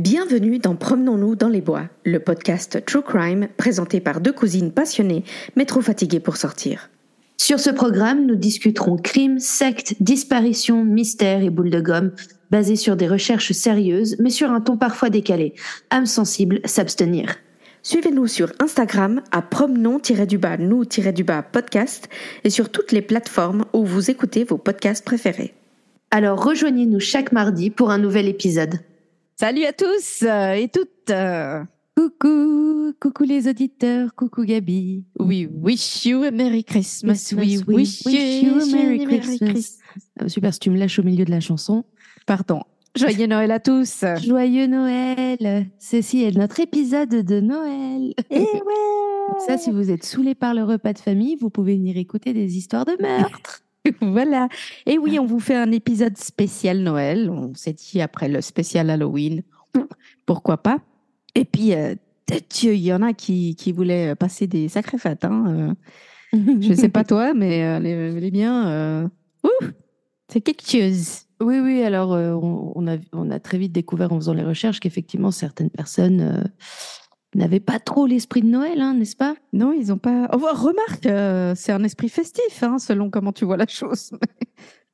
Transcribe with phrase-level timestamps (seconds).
[0.00, 5.24] Bienvenue dans Promenons-nous dans les bois, le podcast True Crime présenté par deux cousines passionnées
[5.56, 6.88] mais trop fatiguées pour sortir.
[7.36, 12.12] Sur ce programme, nous discuterons crimes, sectes, disparitions, mystères et boules de gomme,
[12.50, 15.52] basés sur des recherches sérieuses, mais sur un ton parfois décalé.
[15.90, 17.36] Âme sensible, s'abstenir.
[17.82, 22.08] Suivez-nous sur Instagram à promenons-du-bas nous-du-bas podcast
[22.44, 25.52] et sur toutes les plateformes où vous écoutez vos podcasts préférés.
[26.10, 28.80] Alors rejoignez-nous chaque mardi pour un nouvel épisode.
[29.40, 31.10] Salut à tous euh, et toutes.
[31.96, 35.06] Coucou, coucou les auditeurs, coucou Gabi.
[35.18, 37.32] We wish you a Merry Christmas.
[37.32, 39.78] We wish you a Merry Christmas.
[40.18, 41.86] Ah, super, si tu me lâches au milieu de la chanson.
[42.26, 42.60] Pardon.
[42.94, 44.04] Joyeux Noël à tous.
[44.22, 45.70] Joyeux Noël.
[45.78, 48.12] Ceci est notre épisode de Noël.
[48.28, 49.38] Et ouais.
[49.46, 52.58] Ça, si vous êtes saoulés par le repas de famille, vous pouvez venir écouter des
[52.58, 53.62] histoires de meurtre.
[54.00, 54.48] voilà.
[54.86, 57.30] Et oui, on vous fait un épisode spécial Noël.
[57.30, 59.42] On s'est dit après le spécial Halloween,
[60.26, 60.78] pourquoi pas?
[61.34, 61.94] Et puis, euh,
[62.62, 65.24] il y en a qui, qui voulaient passer des sacrées fêtes.
[65.24, 65.76] Hein.
[66.34, 66.38] euh.
[66.60, 69.08] Je sais pas toi, mais euh, les, les miens, euh,
[70.28, 71.22] c'est quelque chose.
[71.40, 74.78] Oui, oui, alors on, on a, on a très vite découvert en faisant les recherches
[74.78, 76.44] qu'effectivement certaines personnes
[77.34, 79.36] n'avaient pas trop l'esprit de Noël, hein, n'est-ce pas?
[79.52, 80.28] Non, ils ont pas.
[80.32, 84.10] Oh, remarque, euh, c'est un esprit festif, hein, selon comment tu vois la chose.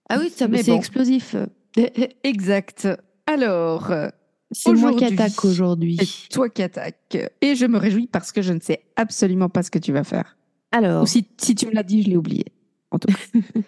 [0.09, 0.77] Ah oui, ça Mais c'est bon.
[0.78, 1.34] explosif.
[2.23, 2.89] exact.
[3.27, 4.09] Alors, euh,
[4.51, 5.97] C'est moi qui attaque aujourd'hui.
[5.97, 7.17] c'est toi qui attaques.
[7.41, 10.05] Et je me réjouis parce que je ne sais absolument pas ce que tu vas
[10.05, 10.37] faire.
[10.73, 12.45] Alors, Ou si, si tu me l'as dit, je l'ai oublié.
[12.91, 13.41] En tout cas.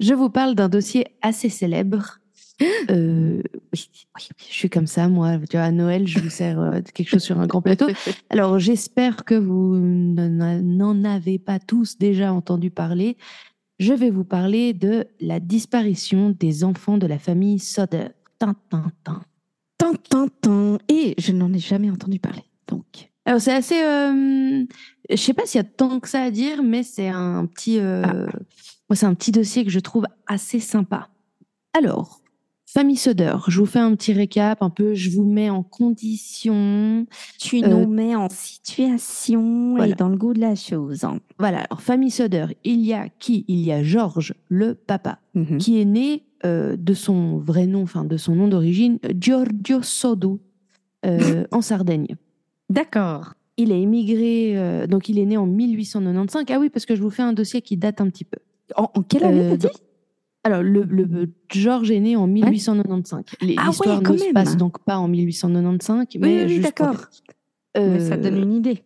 [0.00, 2.20] je vous parle d'un dossier assez célèbre.
[2.62, 5.38] Euh, oui, oui, je suis comme ça, moi.
[5.50, 7.86] Tu vois, à Noël, je vous sers euh, quelque chose sur un grand plateau.
[8.30, 13.16] Alors, j'espère que vous n'en avez pas tous déjà entendu parler.
[13.80, 18.08] Je vais vous parler de la disparition des enfants de la famille Soder.
[18.38, 19.22] Tin, tin, tin.
[19.78, 20.78] Tin, tin, tin.
[20.88, 22.44] Et je n'en ai jamais entendu parler.
[22.68, 23.82] Donc, Alors, c'est assez.
[23.82, 24.64] Euh,
[25.10, 27.80] je sais pas s'il y a tant que ça à dire, mais c'est un petit.
[27.80, 28.26] euh,
[28.88, 31.08] moi, c'est un petit dossier que je trouve assez sympa.
[31.76, 32.20] Alors,
[32.74, 37.06] famille Soder, je vous fais un petit récap, un peu, je vous mets en condition.
[37.38, 39.92] tu Euh, nous mets en situation voilà.
[39.92, 41.04] et dans le goût de la chose.
[41.04, 41.20] hein.
[41.38, 43.44] Voilà, alors, famille Soder, il y a qui?
[43.48, 45.58] Il y a Georges, le papa, Mhm.
[45.58, 50.40] qui est né euh, de son vrai nom, enfin de son nom d'origine, Giorgio Sodo,
[51.06, 52.16] euh, en Sardaigne.
[52.68, 53.32] D'accord.
[53.56, 56.44] Il est émigré, euh, donc il est né en 1895.
[56.50, 58.36] Ah oui, parce que je vous fais un dossier qui date un petit peu.
[58.76, 59.66] En, en quelle année t'as dit?
[59.68, 59.72] donc-
[60.44, 63.24] Alors, le, le- Georges est né en 1895.
[63.40, 66.60] Les- Ah L'histoire ouais, quand ne se passe donc pas en 1895, mais oui, oui,
[66.60, 67.06] d'accord.
[67.76, 68.84] Mais ça Euh, donne une idée.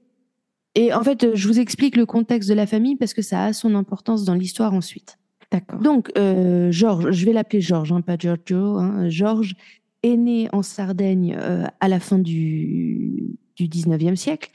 [0.75, 3.45] Et en fait, euh, je vous explique le contexte de la famille parce que ça
[3.47, 5.19] a son importance dans l'histoire ensuite.
[5.51, 5.81] D'accord.
[5.81, 8.77] Donc, euh, Georges, je vais l'appeler Georges, hein, pas Giorgio.
[8.79, 9.09] hein.
[9.09, 9.57] Georges
[10.03, 14.51] est né en Sardaigne euh, à la fin du, du 19e siècle.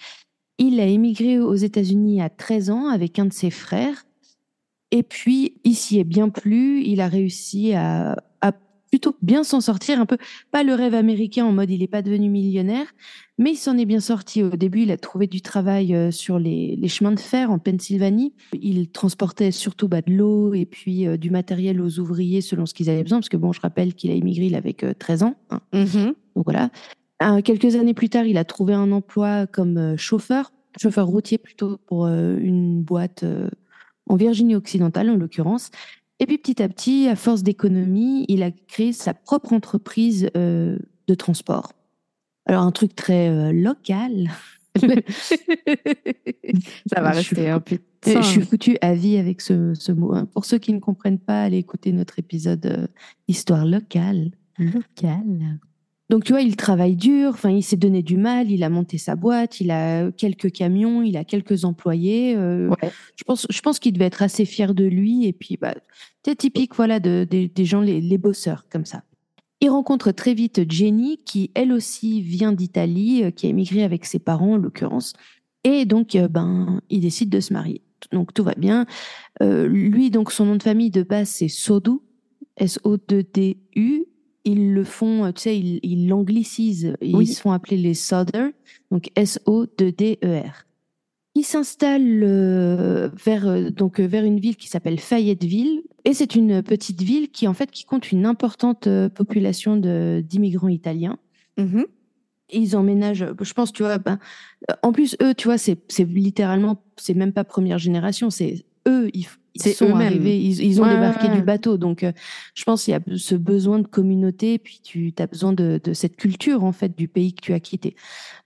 [0.60, 4.06] Il a émigré aux États-Unis à 13 ans avec un de ses frères.
[4.96, 6.84] Et puis, il s'y est bien plu.
[6.84, 8.52] Il a réussi à, à
[8.92, 10.00] plutôt bien s'en sortir.
[10.00, 10.18] Un peu,
[10.52, 12.86] pas le rêve américain en mode il n'est pas devenu millionnaire,
[13.40, 14.44] mais il s'en est bien sorti.
[14.44, 17.58] Au début, il a trouvé du travail euh, sur les, les chemins de fer en
[17.58, 18.36] Pennsylvanie.
[18.54, 22.76] Il transportait surtout bah, de l'eau et puis euh, du matériel aux ouvriers selon ce
[22.76, 23.18] qu'ils avaient besoin.
[23.18, 25.36] Parce que bon, je rappelle qu'il a immigré, il avait que 13 ans.
[25.50, 25.62] hein.
[25.74, 26.14] Mhm.
[26.36, 26.70] Donc voilà.
[27.24, 31.80] Euh, quelques années plus tard, il a trouvé un emploi comme chauffeur, chauffeur routier plutôt
[31.88, 33.26] pour euh, une boîte
[34.10, 35.70] en Virginie occidentale en l'occurrence.
[36.20, 40.78] Et puis petit à petit, à force d'économie, il a créé sa propre entreprise euh,
[41.08, 41.74] de transport.
[42.46, 44.30] Alors un truc très euh, local.
[44.76, 44.88] ça
[47.02, 48.22] va Je suis rester un putain.
[48.22, 50.14] Je suis foutue à vie avec ce, ce mot.
[50.14, 50.26] hein.
[50.34, 52.88] Pour ceux qui ne comprennent pas, allez écouter notre épisode euh,
[53.28, 54.32] Histoire locale.
[54.60, 55.60] local.
[56.10, 58.98] Donc, tu vois, il travaille dur, enfin, il s'est donné du mal, il a monté
[58.98, 62.36] sa boîte, il a quelques camions, il a quelques employés.
[62.36, 62.92] euh, Ouais.
[63.16, 65.26] Je pense, je pense qu'il devait être assez fier de lui.
[65.26, 65.74] Et puis, bah,
[66.26, 69.04] c'est typique, voilà, de, des- des gens, les, les bosseurs, comme ça.
[69.62, 74.04] Il rencontre très vite Jenny, qui elle aussi vient d'Italie, euh, qui a émigré avec
[74.06, 75.14] ses parents, en l'occurrence.
[75.64, 77.82] Et donc, euh, ben, il décide de se marier.
[78.12, 78.86] Donc, tout va bien.
[79.42, 81.92] Euh, lui, donc, son nom de famille de base, c'est Sodu,
[82.58, 84.04] S-O-D-D-U.
[84.46, 86.96] Ils le font, euh, tu sais, ils ils l'anglicisent.
[87.02, 87.28] Ils Oui.
[87.28, 88.50] se font appeler les Soder,
[88.92, 90.66] donc S-O-D-D-E-R.
[91.36, 95.82] Il s'installe euh, vers, euh, donc, vers une ville qui s'appelle Fayetteville.
[96.06, 101.18] Et c'est une petite ville qui, en fait, qui compte une importante population d'immigrants italiens.
[101.58, 104.20] Et ils emménagent, je pense, tu vois, ben,
[104.84, 109.26] en plus, eux, tu vois, c'est littéralement, c'est même pas première génération, c'est eux, ils,
[109.56, 111.78] ils sont arrivés, ils, ils ont Ouais, débarqué ouais, du bateau.
[111.78, 112.12] Donc, euh,
[112.56, 115.94] je pense qu'il y a ce besoin de communauté, puis tu as besoin de, de
[115.94, 117.96] cette culture, en fait, du pays que tu as quitté.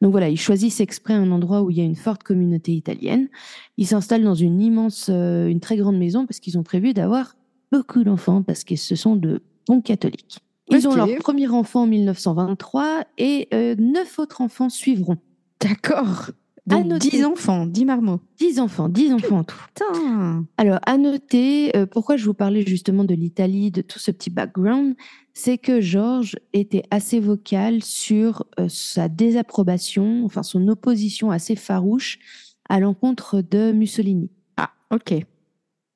[0.02, 3.30] Donc voilà, ils choisissent exprès un endroit où il y a une forte communauté italienne.
[3.78, 7.36] Ils s'installent dans une immense, euh, une très grande maison parce qu'ils ont prévu d'avoir
[7.72, 10.40] beaucoup d'enfants parce que ce sont de bons catholiques.
[10.70, 15.18] Ils ont leur premier enfant en 1923 et euh, neuf autres enfants suivront.
[15.62, 16.32] D'accord.
[16.70, 17.10] À Donc, noter.
[17.10, 18.20] 10 enfants, 10 marmots.
[18.38, 19.56] Dix enfants, dix enfants en tout.
[19.74, 20.46] Putain.
[20.58, 24.30] Alors, à noter, euh, pourquoi je vous parlais justement de l'Italie, de tout ce petit
[24.30, 24.96] background,
[25.34, 32.20] c'est que Georges était assez vocal sur euh, sa désapprobation, enfin son opposition assez farouche
[32.70, 34.30] à l'encontre de Mussolini.
[34.58, 35.14] Ah, ok.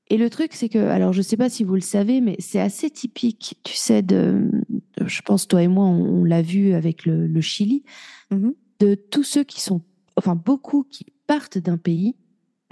[0.09, 2.35] Et le truc, c'est que, alors je ne sais pas si vous le savez, mais
[2.39, 4.50] c'est assez typique, tu sais, de,
[4.97, 7.83] de- je pense toi et moi, on, on l'a vu avec le, le Chili,
[8.29, 8.53] Mhm.
[8.79, 9.81] de tous ceux qui sont,
[10.18, 12.16] enfin beaucoup qui partent d'un pays,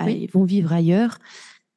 [0.06, 0.28] Oui.
[0.34, 1.18] vont vivre ailleurs,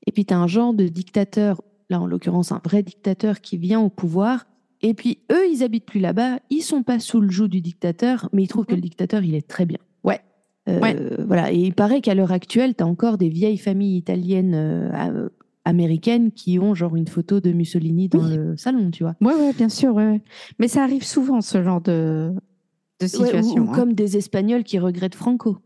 [0.06, 1.60] et puis tu as un genre de dictateur,
[1.90, 4.46] là en l'occurrence un vrai dictateur qui vient au pouvoir,
[4.80, 8.28] et puis eux, ils habitent plus là-bas, ils sont pas sous le joug du dictateur,
[8.32, 8.78] mais ils trouvent que Mhm.
[8.78, 9.78] le dictateur, il est très bien.
[10.04, 10.20] Ouais.
[10.68, 10.96] Euh, Ouais.
[11.26, 15.28] Voilà, et il paraît qu'à l'heure actuelle, tu as encore des vieilles familles italiennes euh,
[15.64, 18.36] américaines qui ont genre une photo de Mussolini dans Oui.
[18.36, 19.14] le salon, tu vois.
[19.20, 19.94] Ouais, ouais, bien sûr.
[19.94, 20.20] ouais.
[20.58, 22.32] Mais ça arrive souvent, ce genre de,
[23.06, 23.62] de Ouais, situation.
[23.62, 23.74] ou, ou hein.
[23.74, 25.58] comme des Espagnols qui regrettent Franco.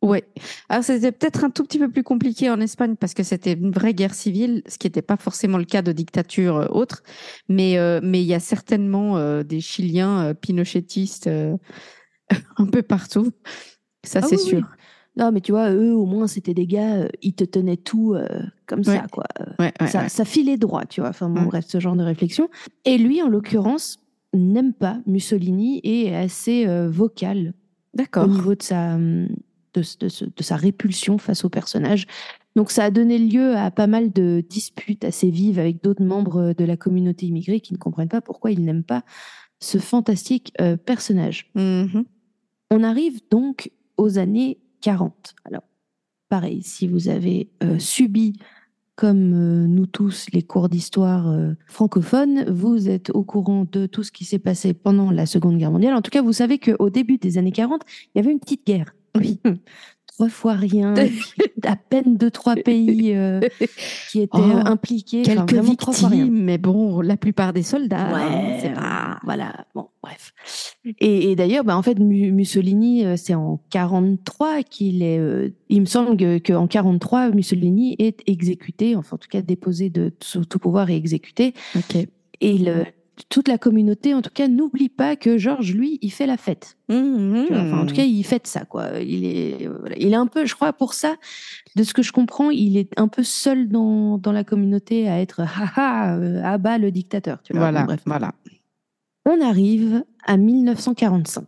[0.00, 0.24] Ouais.
[0.68, 3.72] Alors c'était peut-être un tout petit peu plus compliqué en Espagne parce que c'était une
[3.72, 7.02] vraie guerre civile, ce qui n'était pas forcément le cas de dictature euh, autre.
[7.48, 11.56] Mais euh, mais il y a certainement euh, des Chiliens euh, pinochetistes euh,
[12.58, 13.30] un peu partout.
[14.06, 14.48] Ça Ah c'est oui, oui.
[14.50, 14.68] sûr.
[15.16, 18.14] Non, mais tu vois, eux, au moins, c'était des gars, ils te tenaient tout
[18.66, 18.84] comme Ouais.
[18.84, 19.24] ça, quoi.
[19.58, 21.10] Ouais, ouais, ça, ça filait droit, tu vois.
[21.10, 21.46] Enfin, bon, Mm.
[21.48, 22.48] bref, ce genre de réflexion.
[22.84, 23.98] Et lui, en l'occurrence,
[24.34, 27.54] n'aime pas Mussolini et est assez euh, vocal
[28.24, 29.28] au niveau de sa, hum,
[29.74, 32.06] de, de ce- de sa répulsion face au personnage.
[32.56, 36.52] Donc ça a donné lieu à pas mal de disputes assez vives avec d'autres membres
[36.56, 39.04] de la communauté immigrée qui ne comprennent pas pourquoi ils n'aiment pas
[39.60, 41.50] ce fantastique euh, personnage.
[41.54, 42.04] Mhm.
[42.70, 45.34] On arrive donc aux années 40.
[45.44, 45.62] Alors,
[46.28, 48.34] pareil, si vous avez euh, subi,
[48.98, 54.02] comme euh, nous tous, les cours d'histoire euh, francophones, vous êtes au courant de tout
[54.02, 55.94] ce qui s'est passé pendant la Seconde Guerre mondiale.
[55.94, 58.66] En tout cas, vous savez qu'au début des années 40, il y avait une petite
[58.66, 58.96] guerre.
[59.16, 59.40] Oui.
[60.18, 60.94] Trois fois rien,
[61.64, 63.38] à peine deux, trois pays euh,
[64.10, 65.20] qui étaient Oh, euh, impliqués.
[65.24, 66.24] Enfin, Quelques vraiment trois fois rien.
[66.24, 68.08] victimes, mais bon, la plupart des soldats.
[68.08, 69.20] hein, Ouais, c'est pas.
[69.22, 69.64] voilà.
[69.76, 70.32] Bon, bref.
[70.98, 75.20] Et, et d'ailleurs, bah, en fait, Mu- Mussolini, euh, c'est en 43 qu'il est.
[75.20, 79.88] euh, il me semble que- qu'en 43, Mussolini est exécuté, enfin, en tout cas, déposé
[79.88, 81.54] de sous tout pouvoir et exécuté.
[81.76, 81.96] Ok.
[82.40, 82.84] Et le-
[83.28, 86.76] toute la communauté, en tout cas, n'oublie pas que Georges, lui, il fait la fête.
[86.90, 89.00] Enfin, en tout cas, il fête ça, quoi.
[89.00, 91.16] Il est, euh, il est un peu, je crois, pour ça,
[91.76, 95.20] de ce que je comprends, il est un peu seul dans, dans la communauté à
[95.20, 95.40] être,
[95.76, 97.42] haha, euh, à bas le dictateur.
[97.42, 97.62] Tu vois.
[97.62, 98.00] voilà, bref.
[98.06, 98.32] voilà.
[99.24, 101.44] On arrive à 1945.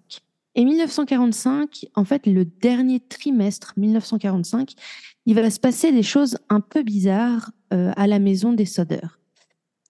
[0.57, 4.73] Et 1945, en fait, le dernier trimestre 1945,
[5.27, 9.20] il va se passer des choses un peu bizarres euh, à la maison des sodeurs.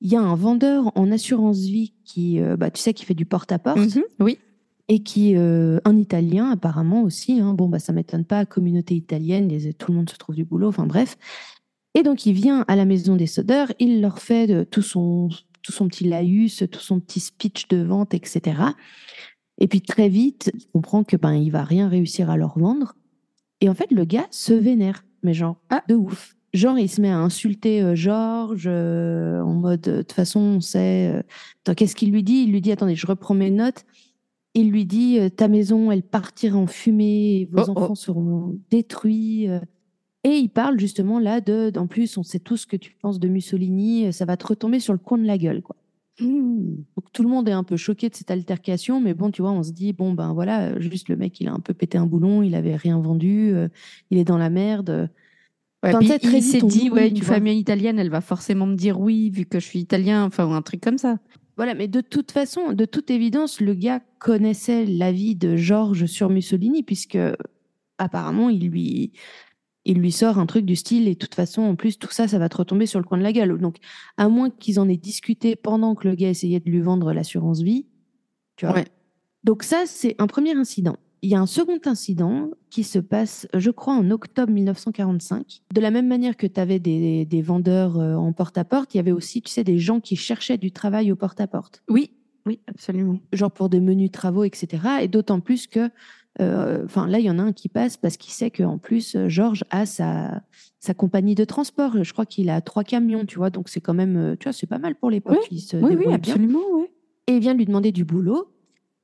[0.01, 3.15] Il y a un vendeur en assurance vie qui, euh, bah, tu sais, qui fait
[3.15, 4.03] du porte-à-porte Mhm.
[4.21, 4.39] Oui.
[4.89, 7.41] et qui, euh, un Italien apparemment aussi.
[7.41, 7.53] hein.
[7.55, 10.69] Bon, bah, ça m'étonne pas, communauté italienne, les- tout le monde se trouve du boulot.
[10.69, 11.17] Enfin bref.
[11.95, 15.29] Et donc il vient à la maison des sodeurs, il leur fait de, tout son
[15.63, 18.63] tout son petit laïus, tout son petit speech de vente, etc.
[19.59, 22.95] Et puis très vite, il comprend que ben il va rien réussir à leur vendre.
[23.61, 25.83] Et en fait, le gars se vénère, mais genre Ah.
[25.87, 26.35] de ouf.
[26.53, 30.41] Genre, il se met à insulter euh, Georges euh, en mode euh, de toute façon,
[30.41, 31.23] on sait.
[31.69, 32.43] euh, qu'est-ce qu'il lui dit?
[32.47, 33.85] Il lui dit attendez, je reprends mes notes.
[34.55, 37.79] Il lui dit ta maison, elle partira en fumée, et vos Oh, oh.
[37.79, 39.45] enfants seront détruits.
[40.25, 43.21] Et il parle justement là de, en plus, on sait tous ce que tu penses
[43.21, 45.77] de Mussolini, ça va te retomber sur le coin de la gueule, quoi.
[46.21, 46.85] Mhm.
[46.97, 49.53] Donc tout le monde est un peu choqué de cette altercation, mais bon, tu vois,
[49.53, 52.07] on se dit bon ben voilà, juste le mec, il a un peu pété un
[52.07, 53.55] boulon, il avait rien vendu,
[54.11, 55.09] il est dans la merde.
[55.83, 57.37] Ouais, puis très il s'est dit, ouais, tu une vois.
[57.37, 60.53] famille italienne, elle va forcément me dire oui, vu que je suis italien, enfin, ou
[60.53, 61.19] un truc comme ça.
[61.57, 66.29] Voilà, mais de toute façon, de toute évidence, le gars connaissait l'avis de Georges sur
[66.29, 67.19] Mussolini, puisque
[67.99, 69.13] apparemment, il lui,
[69.85, 72.29] il lui sort un truc du style, et de toute façon, en plus, tout ça,
[72.29, 73.59] ça va te retomber sur le coin de la gueule.
[73.59, 73.77] Donc,
[74.17, 77.61] à moins qu'ils en aient discuté pendant que le gars essayait de lui vendre l'assurance
[77.63, 77.87] vie,
[78.57, 78.75] tu vois.
[78.75, 78.87] Ouais.
[79.45, 80.97] Donc ça, c'est un premier incident.
[81.23, 85.63] Il y a un second incident qui se passe, je crois, en octobre 1945.
[85.75, 89.01] De la même manière que tu avais des, des vendeurs euh, en porte-à-porte, il y
[89.01, 91.83] avait aussi, tu sais, des gens qui cherchaient du travail au porte-à-porte.
[91.89, 92.13] Oui,
[92.47, 93.19] oui, absolument.
[93.33, 94.83] genre pour de menus travaux, etc.
[95.03, 95.91] Et d'autant plus que,
[96.41, 99.15] euh, enfin là, il y en a un qui passe parce qu'il sait qu'en plus,
[99.15, 100.43] euh, Georges a sa,
[100.79, 102.03] sa compagnie de transport.
[102.03, 104.67] Je crois qu'il a trois camions, tu vois, donc c'est quand même, tu vois, c'est
[104.67, 105.47] pas mal pour l'époque.
[105.51, 106.87] Il se Oui, oui, absolument, oui.
[107.27, 108.49] Et il vient lui demander du boulot.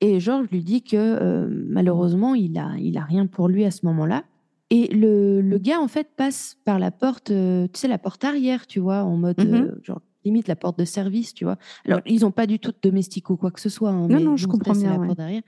[0.00, 3.70] Et Georges lui dit que euh, malheureusement, il a, il a rien pour lui à
[3.70, 4.24] ce moment-là.
[4.70, 8.24] Et le, le gars, en fait, passe par la porte, euh, tu sais, la porte
[8.24, 9.54] arrière, tu vois, en mode, Mhm.
[9.54, 11.56] euh, genre, limite la porte de service, tu vois.
[11.86, 13.90] Alors, ils n'ont pas du tout de domestique ou quoi que ce soit.
[13.90, 15.06] hein, Non, mais non, je comprends bien, la ouais.
[15.06, 15.42] porte derrière.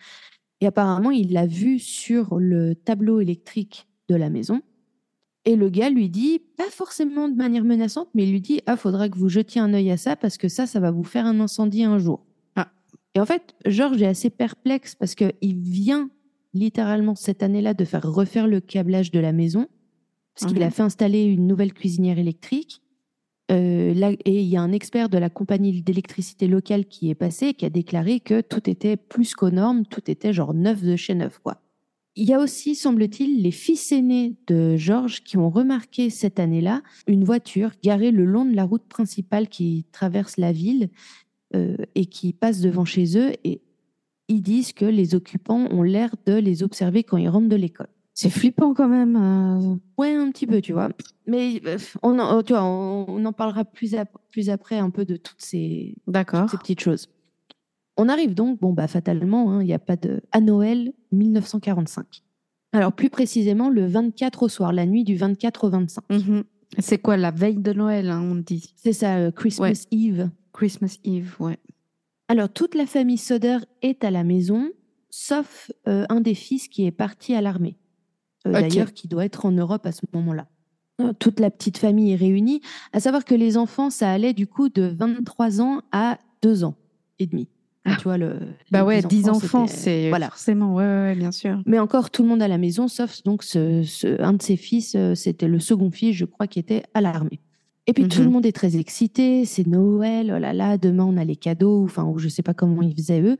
[0.60, 4.62] Et apparemment, il l'a vu sur le tableau électrique de la maison.
[5.44, 8.76] Et le gars lui dit, pas forcément de manière menaçante, mais il lui dit, ah,
[8.76, 11.26] faudra que vous jetiez un œil à ça parce que ça, ça va vous faire
[11.26, 12.24] un incendie un jour.
[13.18, 16.08] Et en fait, Georges est assez perplexe parce qu'il vient
[16.54, 19.66] littéralement cette année-là de faire refaire le câblage de la maison,
[20.36, 20.68] parce qu'il Mhm.
[20.68, 22.80] a fait installer une nouvelle cuisinière électrique.
[23.50, 27.16] Euh, là, et il y a un expert de la compagnie d'électricité locale qui est
[27.16, 30.84] passé et qui a déclaré que tout était plus qu'aux normes, tout était genre neuf
[30.84, 31.60] de chez neuf, quoi.
[32.14, 36.82] Il y a aussi, semble-t-il, les fils aînés de Georges qui ont remarqué cette année-là
[37.08, 40.90] une voiture garée le long de la route principale qui traverse la ville
[41.54, 43.32] euh, et qui passe devant chez eux.
[43.44, 43.62] Et
[44.28, 47.88] ils disent que les occupants ont l'air de les observer quand ils rentrent de l'école.
[48.14, 49.16] C'est flippant quand même.
[49.16, 49.76] euh.
[49.96, 50.88] Ouais, un petit peu, tu vois.
[51.26, 53.94] Mais euh, on en, tu vois, on, on en parlera plus,
[54.30, 57.08] plus après un peu de toutes ces, petites choses.
[57.96, 60.20] On arrive donc, bon, bah, fatalement, hein, il n'y a pas de.
[60.32, 62.22] à Noël 1945.
[62.72, 66.04] Alors, plus précisément, le 24 au soir, la nuit du 24 au 25.
[66.10, 66.44] Mhm.
[66.78, 68.74] C'est quoi la veille de Noël, hein, on dit?
[68.76, 70.28] C'est ça, euh, Christmas Eve.
[70.58, 71.56] Christmas Eve, ouais.
[72.28, 74.68] Alors, toute la famille Soder est à la maison,
[75.08, 77.76] sauf euh, un des fils qui est parti à l'armée.
[78.46, 78.52] Euh.
[78.52, 80.46] D'ailleurs, qui doit être en Europe à ce moment-là.
[81.00, 82.60] Euh, Toute la petite famille est réunie.
[82.92, 86.74] À savoir que les enfants, ça allait du coup de 23 ans à 2 ans
[87.20, 87.48] et demi.
[87.84, 87.94] Ah.
[87.96, 88.40] Tu vois, le,
[88.72, 90.26] Bah ouais, 10 enfants, c'est Voilà.
[90.28, 91.62] forcément, ouais, ouais, ouais, bien sûr.
[91.66, 94.56] Mais encore tout le monde à la maison, sauf donc ce, ce- un de ses
[94.56, 97.40] fils, c'était le second fils, je crois, qui était à l'armée.
[97.88, 98.26] Et puis tout Mhm.
[98.26, 101.84] le monde est très excité, c'est Noël, oh là là, demain on a les cadeaux,
[101.84, 103.38] enfin, ou je sais pas comment ils faisaient eux.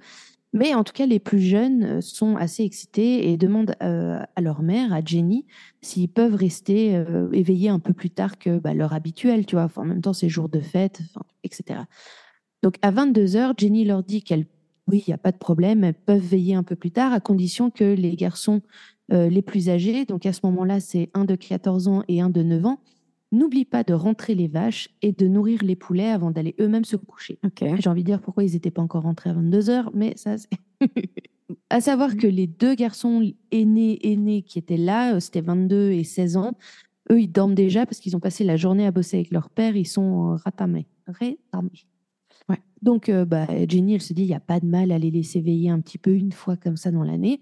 [0.55, 4.41] Mais en tout cas, les plus jeunes euh, sont assez excités et demandent euh, à
[4.43, 5.47] leur mère, à Jenny,
[5.83, 9.65] s'ils peuvent rester euh, éveillés un peu plus tard que bah, l'heure habituelle, tu vois.
[9.67, 11.81] Enfin, en même temps, c'est jour de fête, enfin, etc.
[12.63, 14.47] Donc à 22h, Jenny leur dit qu'elle,
[14.91, 17.21] oui, il n'y a pas de problème, elles peuvent veiller un peu plus tard, à
[17.21, 18.63] condition que les garçons
[19.13, 22.31] euh, les plus âgés, donc à ce moment-là, c'est un de 14 ans et un
[22.31, 22.81] de 9 ans,
[23.33, 26.97] n'oublient pas de rentrer les vaches et de nourrir les poulets avant d'aller eux-mêmes se
[26.97, 27.39] coucher.
[27.61, 30.37] J'ai envie de dire pourquoi ils n'étaient pas encore rentrés à 22 heures, mais ça,
[30.39, 30.49] c'est.
[31.71, 36.05] à savoir que les deux garçons aînés, aînés qui étaient là, euh, c'était 22 et
[36.05, 36.55] 16 ans,
[37.11, 39.77] eux, ils dorment déjà parce qu'ils ont passé la journée à bosser avec leur père,
[39.77, 40.87] ils sont euh, ratamés.
[41.07, 41.87] Rétamés.
[42.49, 42.59] Ouais.
[42.83, 45.11] Donc, euh, bah, Jenny, elle se dit, il n'y a pas de mal à les
[45.11, 47.41] laisser veiller un petit peu une fois comme ça dans l'année.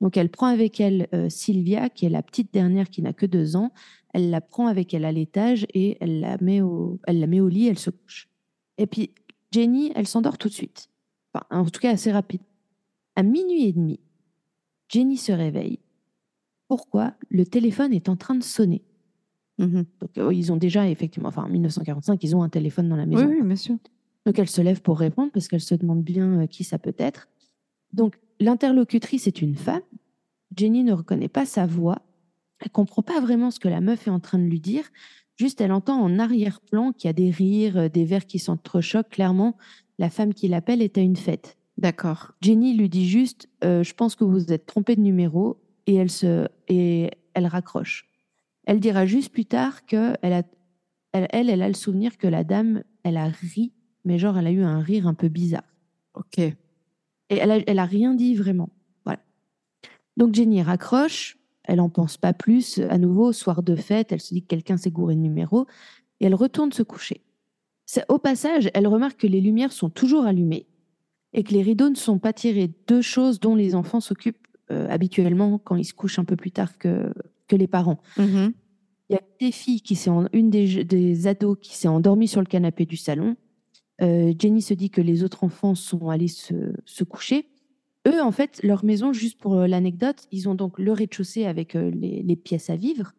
[0.00, 3.26] Donc, elle prend avec elle euh, Sylvia, qui est la petite dernière qui n'a que
[3.26, 3.72] deux ans.
[4.12, 7.40] Elle la prend avec elle à l'étage et elle la met au, elle la met
[7.40, 8.28] au lit, elle se couche.
[8.78, 9.10] Et puis,
[9.50, 10.88] Jenny, elle s'endort tout de suite.
[11.34, 12.42] Enfin, en tout cas, assez rapide.
[13.16, 14.00] À minuit et demi,
[14.88, 15.78] Jenny se réveille.
[16.68, 18.82] Pourquoi Le téléphone est en train de sonner?
[19.58, 19.84] Mhm.
[20.00, 23.04] Donc, euh, ils ont déjà, effectivement, enfin, en 1945, ils ont un téléphone dans la
[23.04, 23.28] Oui, maison.
[23.28, 23.76] oui, bien sûr.
[24.26, 26.94] Donc, elle se lève pour répondre parce qu'elle se demande bien euh, qui ça peut
[26.98, 27.28] être.
[27.92, 29.82] Donc, l'interlocutrice est une femme.
[30.56, 32.00] Jenny ne reconnaît pas sa voix.
[32.62, 34.84] Elle comprend pas vraiment ce que la meuf est en train de lui dire.
[35.36, 39.10] Juste, elle entend en arrière-plan qu'il y a des rires, euh, des verres qui s'entrechoquent.
[39.10, 39.56] Clairement,
[39.98, 41.56] la femme qui l'appelle est à une fête.
[41.78, 42.32] D'accord.
[42.40, 45.96] Jenny lui dit juste euh, Je pense que vous vous êtes trompé de numéro et
[45.96, 48.08] elle, se, et elle raccroche.
[48.64, 50.42] Elle dira juste plus tard que elle, a,
[51.12, 53.72] elle, elle, elle a le souvenir que la dame, elle a ri,
[54.04, 55.64] mais genre elle a eu un rire un peu bizarre.
[56.14, 56.38] Ok.
[56.38, 56.54] Et
[57.30, 58.68] elle a, elle a rien dit vraiment.
[59.04, 59.20] Voilà.
[60.16, 62.78] Donc Jenny raccroche, elle en pense pas plus.
[62.90, 65.66] À nouveau, soir de fête, elle se dit que quelqu'un s'est gouré de numéro
[66.20, 67.22] et elle retourne se coucher.
[68.08, 70.66] Au passage, elle remarque que les lumières sont toujours allumées
[71.32, 72.70] et que les rideaux ne sont pas tirés.
[72.86, 76.52] Deux choses dont les enfants s'occupent euh, habituellement quand ils se couchent un peu plus
[76.52, 77.12] tard que,
[77.48, 77.98] que les parents.
[78.16, 78.52] Mhm.
[79.10, 82.40] Il y a des filles qui s'est une des, des ados qui s'est endormie sur
[82.40, 83.36] le canapé du salon.
[84.00, 86.54] Euh, Jenny se dit que les autres enfants sont allés se,
[86.86, 87.46] se coucher.
[88.06, 91.76] Eux, en fait, leur maison, juste pour euh, l'anecdote, ils ont donc le rez-de-chaussée avec
[91.76, 93.12] euh, les, les pièces à vivre,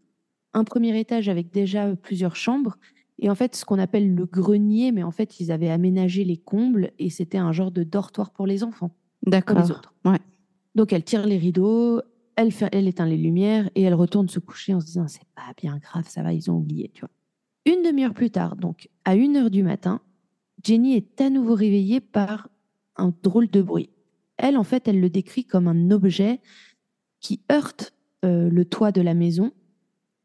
[0.54, 2.78] un premier étage avec déjà euh, plusieurs chambres,
[3.20, 6.38] et en fait, ce qu'on appelle le grenier, mais en fait, ils avaient aménagé les
[6.38, 8.92] combles et c'était un genre de dortoir pour les enfants
[9.26, 9.60] D'accord.
[9.60, 9.94] les autres.
[10.04, 10.20] Ouais.
[10.76, 12.02] Donc elle tire les rideaux,
[12.36, 15.28] elle, fait, elle éteint les lumières et elle retourne se coucher en se disant c'est
[15.36, 17.12] pas bien grave, ça va, ils ont oublié, tu vois.
[17.66, 20.02] Une demi-heure plus tard, donc à une heure du matin,
[20.64, 22.50] Jenny est à nouveau réveillée par
[22.98, 23.90] un drôle de bruit.
[24.38, 26.40] Elle, en fait, elle le décrit comme un objet
[27.20, 27.94] qui heurte
[28.26, 29.52] euh, le toit de la maison.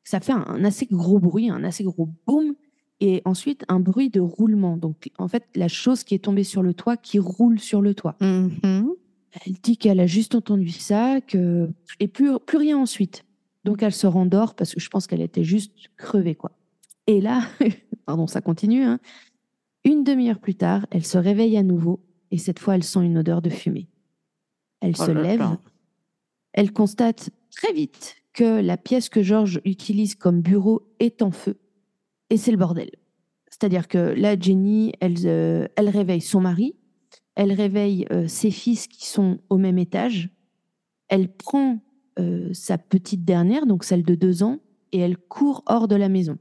[0.05, 2.55] Ça fait un, assez gros bruit, un assez gros boom,
[3.01, 4.77] et ensuite un bruit de roulement.
[4.77, 7.95] Donc, en fait, la chose qui est tombée sur le toit qui roule sur le
[7.95, 8.17] toit.
[8.21, 8.95] Mhm.
[9.45, 13.25] Elle dit qu'elle a juste entendu ça, que et plus plus rien ensuite.
[13.65, 16.53] Donc elle se rendort parce que je pense qu'elle était juste crevée quoi.
[17.07, 17.43] Et là,
[18.07, 18.83] pardon, ça continue.
[18.85, 18.99] hein.
[19.85, 22.01] Une demi-heure plus tard, elle se réveille à nouveau
[22.31, 23.87] et cette fois elle sent une odeur de fumée.
[24.81, 25.41] Elle Oh se lève.
[25.41, 25.59] là.
[26.53, 31.59] Elle constate très vite que la pièce que Georges utilise comme bureau est en feu
[32.31, 32.91] et c'est le bordel.
[33.51, 36.77] C'est-à-dire que là, Jenny, elle, euh, elle réveille son mari,
[37.35, 40.31] elle réveille euh, ses fils qui sont au même étage,
[41.09, 41.81] elle prend
[42.19, 44.59] euh, sa petite dernière, donc celle de deux ans,
[44.93, 46.39] et elle court hors de la maison.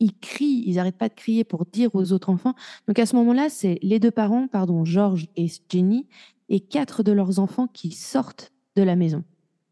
[0.00, 2.54] Ils crient, ils n'arrêtent pas de crier pour dire aux autres enfants.
[2.88, 6.06] Donc à ce moment-là, c'est les deux parents, pardon, Georges et Jenny,
[6.48, 9.24] et quatre de leurs enfants qui sortent de la maison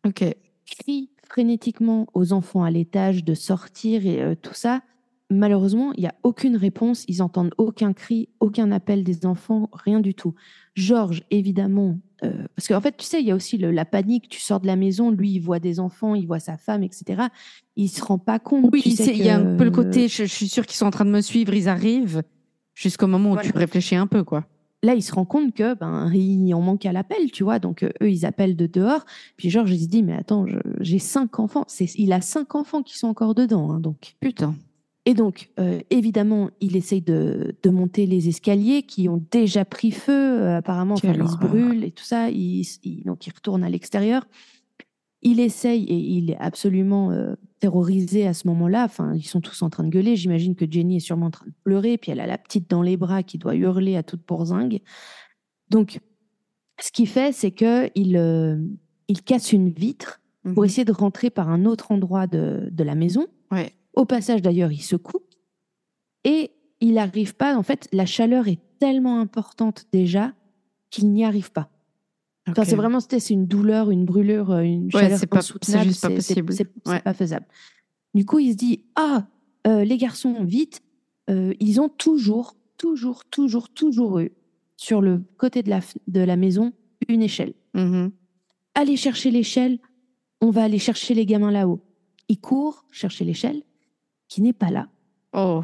[0.07, 0.25] Ok.
[0.67, 4.83] crient frénétiquement aux enfants à l'étage de sortir et euh, tout ça.
[5.31, 7.05] Malheureusement, il n'y a aucune réponse.
[7.09, 10.35] Ils entendent aucun cri, aucun appel des enfants, rien du tout.
[10.75, 14.29] Georges, évidemment, euh, parce qu'en fait, tu sais, il y a aussi le- la panique.
[14.29, 17.23] Tu sors de la maison, lui, il voit des enfants, il voit sa femme, etc.
[17.77, 18.69] Il se rend pas compte.
[18.73, 20.67] Oui, tu sais c'est- il y a un peu le côté, je, je suis sûre
[20.67, 22.23] qu'ils sont en train de me suivre, ils arrivent,
[22.75, 23.51] jusqu'au moment où Voilà.
[23.51, 24.47] tu réfléchis un peu, quoi.
[24.85, 27.59] Là, il se rend compte que ben il en manque à l'appel, tu vois.
[27.61, 29.05] Donc euh, eux, ils appellent de dehors.
[29.37, 30.45] Puis Georges, il se dit mais attends,
[30.81, 31.65] j'ai cinq enfants.
[31.97, 34.17] Il a cinq enfants qui sont encore dedans, hein, donc.
[34.21, 34.55] Putain.
[35.05, 39.91] Et donc, euh, évidemment, il essaye de, de monter les escaliers qui ont déjà pris
[39.91, 40.13] feu.
[40.13, 42.31] euh, apparemment, enfin, ils se brûlent et tout ça.
[42.31, 44.25] Il, il- donc, il retourne à l'extérieur.
[45.23, 48.85] Il essaye et il est absolument euh, terrorisé à ce moment-là.
[48.85, 50.17] Enfin, ils sont tous en train de gueuler.
[50.17, 51.97] J'imagine que Jenny est sûrement en train de pleurer.
[51.97, 54.81] Puis elle a la petite dans les bras qui doit hurler à toute pourzingue.
[55.71, 56.01] Donc,
[56.81, 58.59] ce qu'il fait, c'est que il, euh,
[59.07, 60.65] il casse une vitre pour Mhm.
[60.65, 63.29] essayer de rentrer par un autre endroit de, de la maison.
[63.53, 63.73] Ouais.
[63.95, 65.33] Au passage, d'ailleurs, il se coupe
[66.25, 66.51] et
[66.81, 67.57] il n'arrive pas.
[67.57, 70.33] En fait, la chaleur est tellement importante déjà
[70.91, 71.71] qu'il n'y arrive pas.
[72.49, 72.69] Enfin, Ok.
[72.69, 75.83] c'est vraiment c'était- c'est une douleur, une brûlure, euh, une Ouais, chaleur c'est pas- insoutenable.
[75.85, 76.53] c'est juste pas possible.
[76.53, 77.01] C'est c'est Ouais.
[77.01, 77.47] pas faisable.
[78.15, 79.27] Du coup, il se dit ah
[79.67, 80.81] euh, les garçons vite,
[81.31, 84.33] euh, ils ont toujours, toujours, toujours, toujours eu
[84.77, 86.73] sur le côté de la de la maison
[87.09, 88.11] une échelle Mhm.
[88.75, 89.79] allez chercher l'échelle,
[90.41, 91.81] on va aller chercher les gamins là-haut.
[92.29, 93.63] Ils courent chercher l'échelle,
[94.29, 94.89] qui n'est pas là.
[95.33, 95.63] Oh.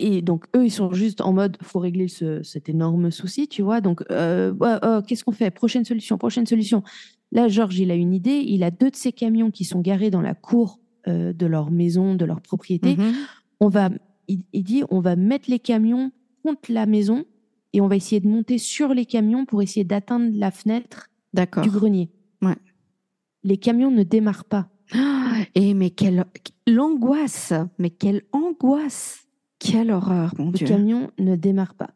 [0.00, 3.62] Et donc, eux, ils sont juste en mode, faut régler ce- cet énorme souci, tu
[3.62, 3.80] vois.
[3.80, 5.50] Donc, euh, euh, qu'est-ce qu'on fait?
[5.50, 6.82] Prochaine solution, prochaine solution.
[7.32, 8.42] Là, Georges, il a une idée.
[8.46, 10.78] Il a deux de ses camions qui sont garés dans la cour
[11.08, 12.96] euh, de leur maison, de leur propriété.
[12.96, 13.12] Mhm.
[13.60, 13.90] On va,
[14.28, 16.10] il, il dit, on va mettre les camions
[16.44, 17.24] contre la maison
[17.72, 21.62] et on va essayer de monter sur les camions pour essayer d'atteindre la fenêtre D'accord.
[21.62, 22.10] du grenier.
[22.42, 22.56] Ouais.
[23.44, 24.68] Les camions ne démarrent pas.
[25.54, 26.24] Et mais quelle
[26.66, 29.25] l'angoisse, mais quelle angoisse,
[29.58, 30.66] quelle horreur, mon Le Dieu.
[30.66, 31.90] camion ne démarre pas.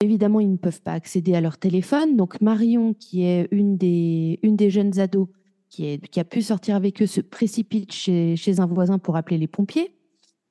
[0.00, 2.16] Évidemment, ils ne peuvent pas accéder à leur téléphone.
[2.16, 5.28] Donc Marion, qui est une des, une des jeunes ados
[5.68, 9.16] qui, est, qui a pu sortir avec eux, se précipite chez, chez un voisin pour
[9.16, 9.94] appeler les pompiers.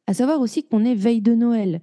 [0.07, 1.81] À savoir aussi qu'on est veille de Noël.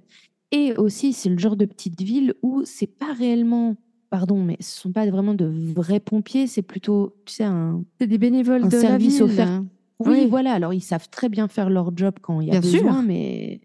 [0.51, 3.75] Et aussi, c'est le genre de petite ville où c'est pas réellement,
[4.09, 8.07] pardon, mais ce sont pas vraiment de vrais pompiers, c'est plutôt, tu sais, un, C'est
[8.07, 9.33] des bénévoles Un de service la ville.
[9.41, 9.63] offert.
[9.99, 10.25] Oui, Oui.
[10.27, 10.53] voilà.
[10.53, 12.81] Alors, ils savent très bien faire leur job quand il y a Bien sûr.
[12.83, 13.61] besoin, mais.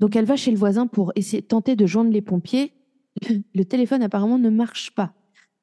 [0.00, 2.72] Donc, elle va chez le voisin pour essayer tenter de joindre les pompiers.
[3.54, 5.12] Le téléphone apparemment ne marche pas.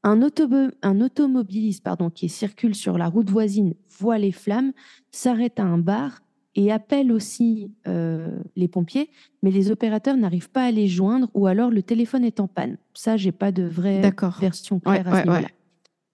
[0.04, 4.71] Un, automobiliste pardon, qui circule sur la route voisine voit les flammes,
[5.12, 6.21] s'arrête à un bar
[6.56, 9.10] et appelle aussi euh, les pompiers,
[9.43, 12.78] mais les opérateurs n'arrivent pas à les joindre ou alors le téléphone est en panne.
[12.93, 14.38] Ça, j'ai pas de vraie D'accord.
[14.39, 15.41] version Ouais, claire à ouais, ce niveau-là.
[15.41, 15.54] ouais.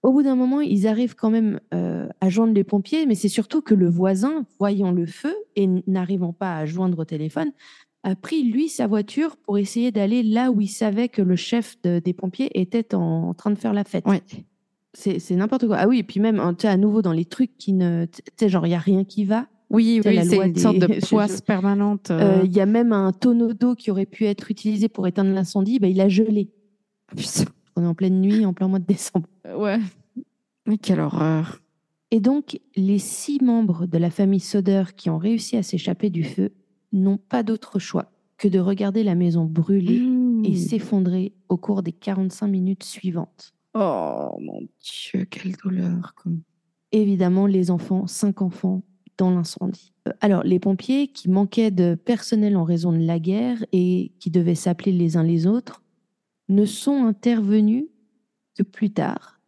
[0.02, 3.28] Au bout d'un moment, ils arrivent quand même euh, à joindre les pompiers, mais c'est
[3.28, 7.52] surtout que le voisin, voyant le feu et n'arrivant pas à joindre au téléphone,
[8.04, 11.76] a pris lui sa voiture pour essayer d'aller là où il savait que le chef
[11.82, 14.06] de- des pompiers était en, en train de faire la fête.
[14.06, 14.22] Ouais.
[14.92, 15.78] C'est c'est n'importe quoi.
[15.78, 18.04] Ah oui, et puis même, hein, tu sais, à nouveau, dans les trucs qui ne.
[18.06, 19.46] Tu sais, genre, il n'y a rien qui va.
[19.70, 22.12] Oui, oui, c'est une des- sorte de poisse permanente.
[22.12, 22.42] Euh, euh.
[22.44, 25.80] Il y a même un tonneau d'eau qui aurait pu être utilisé pour éteindre l'incendie.
[25.80, 26.48] Ben, il a gelé.
[27.16, 27.44] Putain.
[27.76, 29.26] On est en pleine nuit, en plein mois de décembre.
[29.58, 29.78] Ouais.
[30.66, 31.60] Mais quelle horreur.
[32.12, 36.22] Et donc, les six membres de la famille Soder qui ont réussi à s'échapper du
[36.22, 36.52] feu
[36.94, 40.02] n'ont pas d'autre choix que de regarder la maison brûler
[40.44, 40.56] et Mmh.
[40.56, 43.54] s'effondrer au cours des 45 minutes suivantes.
[43.74, 46.14] Oh mon Dieu, quelle douleur.
[46.92, 48.82] Évidemment, les enfants, cinq enfants,
[49.16, 49.92] dans l'incendie.
[50.08, 54.30] Euh, Alors, les pompiers, qui manquaient de personnel en raison de la guerre et qui
[54.30, 55.82] devaient s'appeler les uns les autres,
[56.48, 57.86] ne sont intervenus
[58.56, 59.40] que plus tard,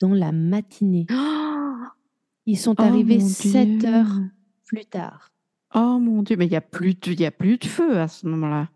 [0.00, 1.06] dans la matinée.
[2.46, 3.88] Ils sont Oh arrivés mon 7 Dieu.
[3.88, 4.18] heures
[4.64, 5.31] plus tard.
[5.74, 8.08] Oh mon Dieu, mais il n'y a, plus de- y a plus de feu à
[8.08, 8.68] ce moment-là.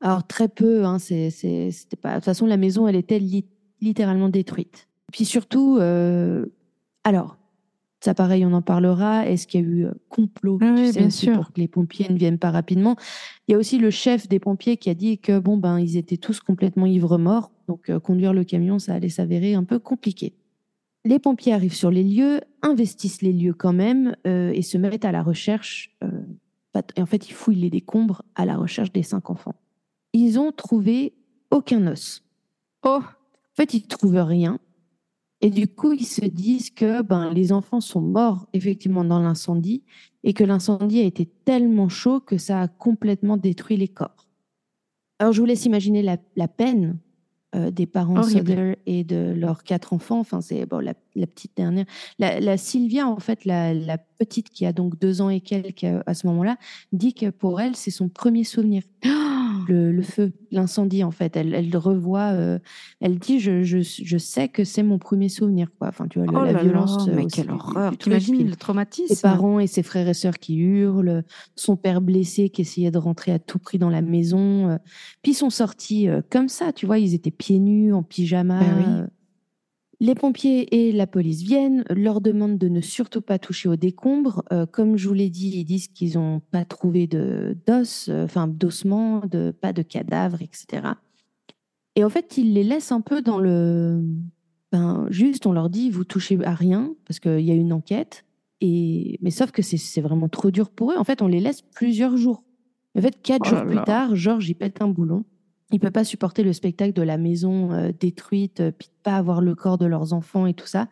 [0.00, 2.10] Alors très peu, hein, c'est, c'était pas.
[2.10, 3.46] De toute façon, la maison, elle était li-
[3.80, 4.88] littéralement détruite.
[5.12, 6.46] Puis surtout, euh,
[7.04, 7.38] alors,
[8.00, 9.26] ça pareil, on en parlera.
[9.26, 11.34] Est-ce qu'il y a eu euh, complot Ah oui, sais, bien aussi sûr.
[11.34, 12.96] pour que les pompiers ne viennent pas rapidement
[13.48, 15.96] Il y a aussi le chef des pompiers qui a dit que bon ben ils
[15.96, 19.78] étaient tous complètement ivres morts, donc euh, conduire le camion, ça allait s'avérer un peu
[19.78, 20.34] compliqué.
[21.06, 25.04] Les pompiers arrivent sur les lieux, investissent les lieux quand même euh, et se mettent
[25.04, 25.94] à la recherche.
[26.02, 26.08] euh,
[26.96, 29.54] et en fait, ils fouillent les décombres à la recherche des cinq enfants.
[30.12, 31.14] Ils ont trouvé
[31.50, 32.22] aucun os.
[32.84, 34.58] Oh, En fait, ils trouvent rien.
[35.40, 39.84] Et du coup, ils se disent que ben, les enfants sont morts effectivement dans l'incendie
[40.22, 44.28] et que l'incendie a été tellement chaud que ça a complètement détruit les corps.
[45.18, 46.98] Alors, je vous laisse imaginer la, la peine
[47.54, 48.48] euh, des parents Horrible.
[48.48, 50.18] Soder et de leurs quatre enfants.
[50.18, 51.86] Enfin, c'est bon, la, la petite dernière.
[52.18, 55.84] La, la Sylvia, en fait, la, la petite qui a donc deux ans et quelques
[55.84, 56.56] euh, à ce moment-là,
[56.92, 58.82] dit que pour elle, c'est son premier souvenir
[59.68, 61.36] le, le feu, l'incendie en fait.
[61.36, 62.58] Elle, elle le revoit, euh,
[63.00, 65.88] elle dit je, je, je sais que c'est mon premier souvenir quoi.
[65.88, 67.08] Enfin tu vois le- oh la violence.
[67.08, 67.92] euh, mais quelle horreur.
[67.98, 71.24] T'imagines le traumatisme ses parents et ses frères et sœurs qui hurlent,
[71.56, 74.70] son père blessé qui essayait de rentrer à tout prix dans la maison.
[74.70, 74.78] euh.
[75.22, 78.60] Puis ils sont sortis comme ça, tu vois, ils étaient pieds nus, en pyjama.
[78.60, 79.06] Ben oui.
[80.04, 84.44] Les pompiers et la police viennent, leur demandent de ne surtout pas toucher aux décombres.
[84.52, 88.24] Euh, comme je vous l'ai dit, ils disent qu'ils n'ont pas trouvé de d'os, euh,
[88.24, 90.88] enfin d'ossements, de, pas de cadavres, etc.
[91.96, 94.04] Et en fait, ils les laissent un peu dans le...
[94.72, 98.26] Ben, juste, on leur dit, vous touchez à rien, parce qu'il y a une enquête.
[98.60, 99.18] Et...
[99.22, 100.98] Mais sauf que c'est- vraiment trop dur pour eux.
[100.98, 102.44] En fait, on les laisse plusieurs jours.
[102.94, 105.24] En fait, quatre Oh jours là plus tard, Georges, il pète un boulon.
[105.74, 109.16] Il peut pas supporter le spectacle de la maison euh, détruite, euh, puis de pas
[109.16, 110.86] avoir le corps de leurs enfants et tout ça.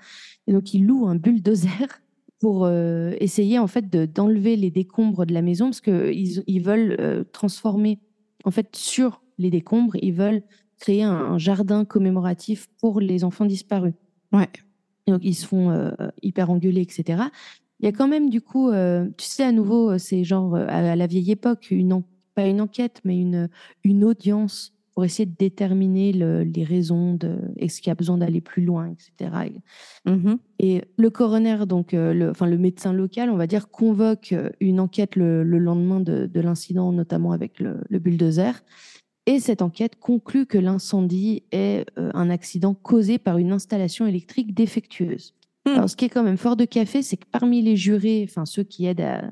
[0.48, 1.70] Et donc, il loue un bulldozer
[2.40, 6.60] pour euh, essayer en fait de- d'enlever les décombres de la maison parce qu'ils ils
[6.60, 8.00] veulent euh, transformer
[8.44, 10.42] en fait sur les décombres, ils veulent
[10.80, 13.94] créer un, un jardin commémoratif pour les enfants disparus.
[14.32, 14.48] Ouais.
[15.06, 15.92] Et donc ils se font
[16.22, 17.22] hyper engueuler, etc.
[17.78, 21.06] Il y a quand même du coup, tu sais, à nouveau, c'est genre à la
[21.08, 21.92] vieille époque, une
[22.34, 23.48] pas une enquête, mais une,
[23.84, 28.18] une audience pour essayer de déterminer le- les raisons de est-ce qu'il y a besoin
[28.18, 29.50] d'aller plus loin, etc.
[30.04, 30.36] Mhm.
[30.58, 34.50] Et le coroner, donc euh, le, enfin, le médecin local, on va dire, convoque euh,
[34.60, 38.62] une enquête le, le lendemain de, de l'incident, notamment avec le, le bulldozer.
[39.24, 44.52] Et cette enquête conclut que l'incendie est euh, un accident causé par une installation électrique
[44.52, 45.32] défectueuse.
[45.64, 45.70] Hmm.
[45.70, 48.44] Alors, ce qui est quand même fort de café, c'est que parmi les jurés, enfin
[48.44, 49.22] ceux qui aident à...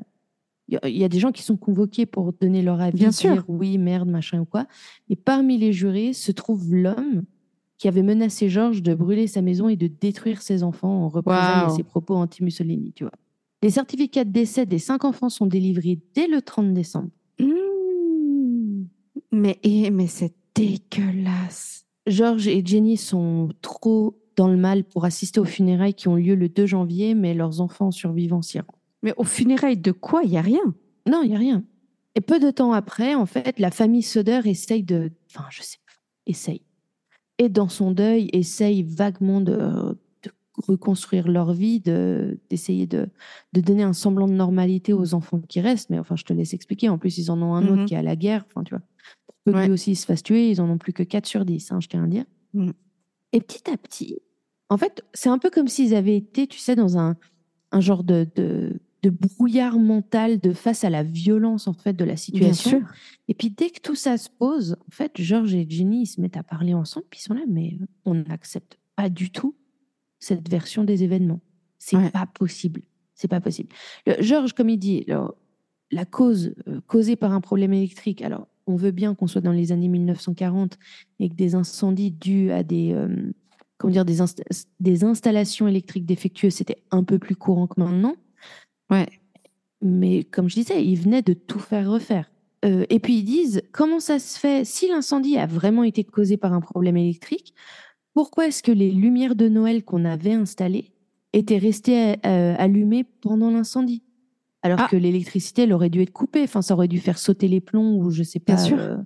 [0.71, 3.33] Il y a- des gens qui sont convoqués pour donner leur avis, Bien sûr.
[3.33, 4.67] dire oui, merde, machin ou quoi.
[5.09, 7.25] Et parmi les jurés se trouve l'homme
[7.79, 11.65] qui avait menacé Georges de brûler sa maison et de détruire ses enfants en représailles
[11.67, 13.13] à ses propos anti-Mussolini, tu vois.
[13.63, 17.09] Les certificats de décès des cinq enfants sont délivrés dès le 30 décembre.
[17.39, 18.85] Mmh.
[19.33, 19.59] Mais,
[19.93, 21.85] mais c'est dégueulasse.
[22.07, 26.35] Georges et Jenny sont trop dans le mal pour assister aux funérailles qui ont lieu
[26.35, 28.67] le 2 janvier, mais leurs enfants survivants s'y rendent.
[29.03, 30.23] Mais aux funérailles de quoi?
[30.25, 30.75] Il n'y a rien.
[31.09, 31.65] Non, il n'y a rien.
[32.15, 35.11] Et peu de temps après, en fait, la famille Soder essaye de.
[35.31, 35.93] Enfin, je sais pas.
[36.27, 36.63] Essaye.
[37.39, 39.57] Et dans son deuil, essaye vaguement de,
[40.23, 43.09] de reconstruire leur vie, de- d'essayer de,
[43.55, 45.89] de donner un semblant de normalité aux enfants qui restent.
[45.91, 46.89] Mais enfin, je te laisse expliquer.
[46.91, 48.45] En plus, ils en ont un autre qui est à la guerre.
[48.49, 48.83] Enfin, tu vois.
[49.47, 49.65] Que Ouais.
[49.67, 51.89] lui aussi se fasse tuer, ils en ont plus que 4 sur 10, hein, je
[51.89, 52.25] tiens à dire.
[52.53, 52.75] Mhm.
[53.33, 54.19] Et petit à petit,
[54.69, 57.17] en fait, c'est un peu comme s'ils avaient été, tu sais, dans un,
[57.73, 62.05] un genre de, de, de brouillard mental de face à la violence en fait de
[62.05, 62.83] la situation.
[63.29, 66.21] Et puis dès que tout ça se pose, en fait, Georges et Jenny ils se
[66.21, 69.55] mettent à parler ensemble, puis ils sont là, mais on n'accepte pas du tout
[70.19, 71.41] cette version des événements.
[71.79, 72.11] C'est Ouais.
[72.11, 72.83] pas possible.
[73.15, 73.71] C'est pas possible.
[74.07, 75.35] Le- Georges, comme il dit, alors,
[75.91, 78.23] la cause euh, causée par un problème électrique.
[78.23, 80.79] Alors, on veut bien qu'on soit dans les années 1940
[81.19, 83.33] et que des incendies dus à des euh,
[83.79, 88.15] comment dire des installations électriques défectueuses, c'était un peu plus courant que maintenant.
[88.91, 89.09] Ouais.
[89.83, 92.31] Mais comme je disais, ils venaient de tout faire refaire.
[92.65, 96.37] Euh, et puis ils disent comment ça se fait si l'incendie a vraiment été causé
[96.37, 97.55] par un problème électrique
[98.13, 100.93] Pourquoi est-ce que les lumières de Noël qu'on avait installées
[101.33, 104.03] étaient restées euh, allumées pendant l'incendie?
[104.63, 104.89] Alors Ah.
[104.91, 107.97] que l'électricité elle aurait dû être coupée Enfin, ça aurait dû faire sauter les plombs
[107.97, 108.57] ou je sais pas.
[108.57, 108.79] Bien sûr.
[108.79, 108.97] euh.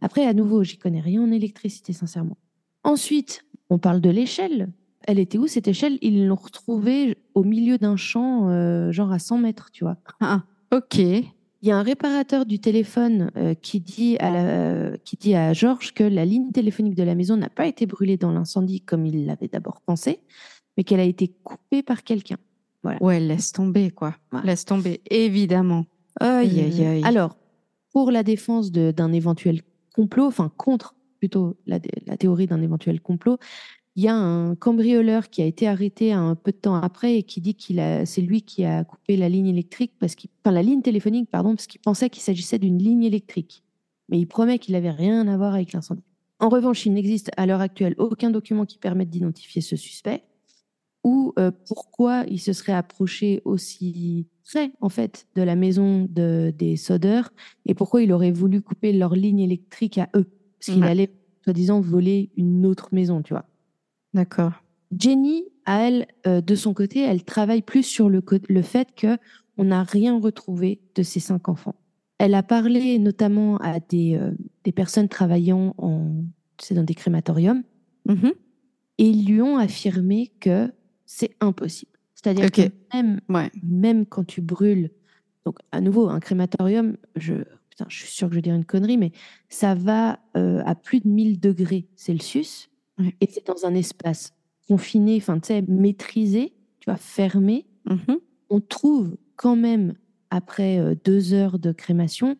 [0.00, 2.36] Après, à nouveau, j'y connais rien en électricité, sincèrement.
[2.82, 4.70] Ensuite, on parle de l'échelle.
[5.06, 5.98] Elle était où cette échelle?
[6.02, 9.96] Ils l'ont retrouvée au milieu d'un champ, euh, genre à 100 mètres, tu vois.
[10.20, 10.98] Ah, ok.
[10.98, 15.52] Il y a un réparateur du téléphone euh, qui, dit à la- qui dit à
[15.54, 19.06] Georges que la ligne téléphonique de la maison n'a pas été brûlée dans l'incendie comme
[19.06, 20.20] il l'avait d'abord pensé,
[20.76, 22.36] mais qu'elle a été coupée par quelqu'un.
[23.00, 24.14] Ouais, laisse tomber, quoi.
[24.30, 24.46] Voilà.
[24.46, 25.86] Laisse tomber, évidemment.
[26.20, 27.02] Aïe, aïe, aïe.
[27.04, 27.38] Alors,
[27.92, 29.62] pour la défense d'un éventuel
[29.94, 31.80] complot, enfin contre plutôt la
[32.18, 33.38] théorie d'un éventuel complot,
[33.96, 37.22] il y a un cambrioleur qui a été arrêté un peu de temps après et
[37.22, 40.52] qui dit qu'il a, c'est lui qui a coupé la ligne électrique parce qu'il, enfin
[40.52, 43.62] la ligne téléphonique pardon, parce qu'il pensait qu'il s'agissait d'une ligne électrique,
[44.08, 46.02] mais il promet qu'il n'avait rien à voir avec l'incendie.
[46.40, 50.24] En revanche, il n'existe à l'heure actuelle aucun document qui permette d'identifier ce suspect
[51.04, 56.52] ou euh, pourquoi il se serait approché aussi près en fait de la maison de,
[56.56, 57.30] des sodeurs
[57.66, 60.26] et pourquoi il aurait voulu couper leur ligne électrique à eux
[60.58, 60.88] parce qu'il Ouais.
[60.88, 61.10] allait
[61.44, 63.44] soi-disant voler une autre maison, tu vois.
[64.14, 64.52] D'accord.
[64.96, 69.18] Jenny, à elle, euh, de son côté, elle travaille plus sur le, le fait que
[69.56, 71.74] on n'a rien retrouvé de ces cinq enfants.
[72.18, 74.30] Elle a parlé notamment à des, euh,
[74.64, 76.24] des personnes travaillant en,
[76.70, 77.62] dans des crématoriums
[78.06, 78.32] Mhm.
[78.98, 80.70] et ils lui ont affirmé que
[81.06, 81.90] c'est impossible.
[82.14, 83.50] C'est-à-dire que même, Ouais.
[83.62, 84.90] même quand tu brûles,
[85.46, 87.34] donc à nouveau, un crématorium, je,
[87.70, 89.12] putain, je suis sûre que je vais dire une connerie, mais
[89.48, 93.14] ça va euh, à plus de 1000 degrés Celsius Ouais.
[93.20, 94.32] et c'est dans un espace
[94.68, 97.66] confiné, enfin, tu sais, maîtrisé, tu vois, fermé.
[97.86, 98.18] Mhm.
[98.50, 99.94] On trouve quand même,
[100.30, 102.36] après euh, deux heures de crémation,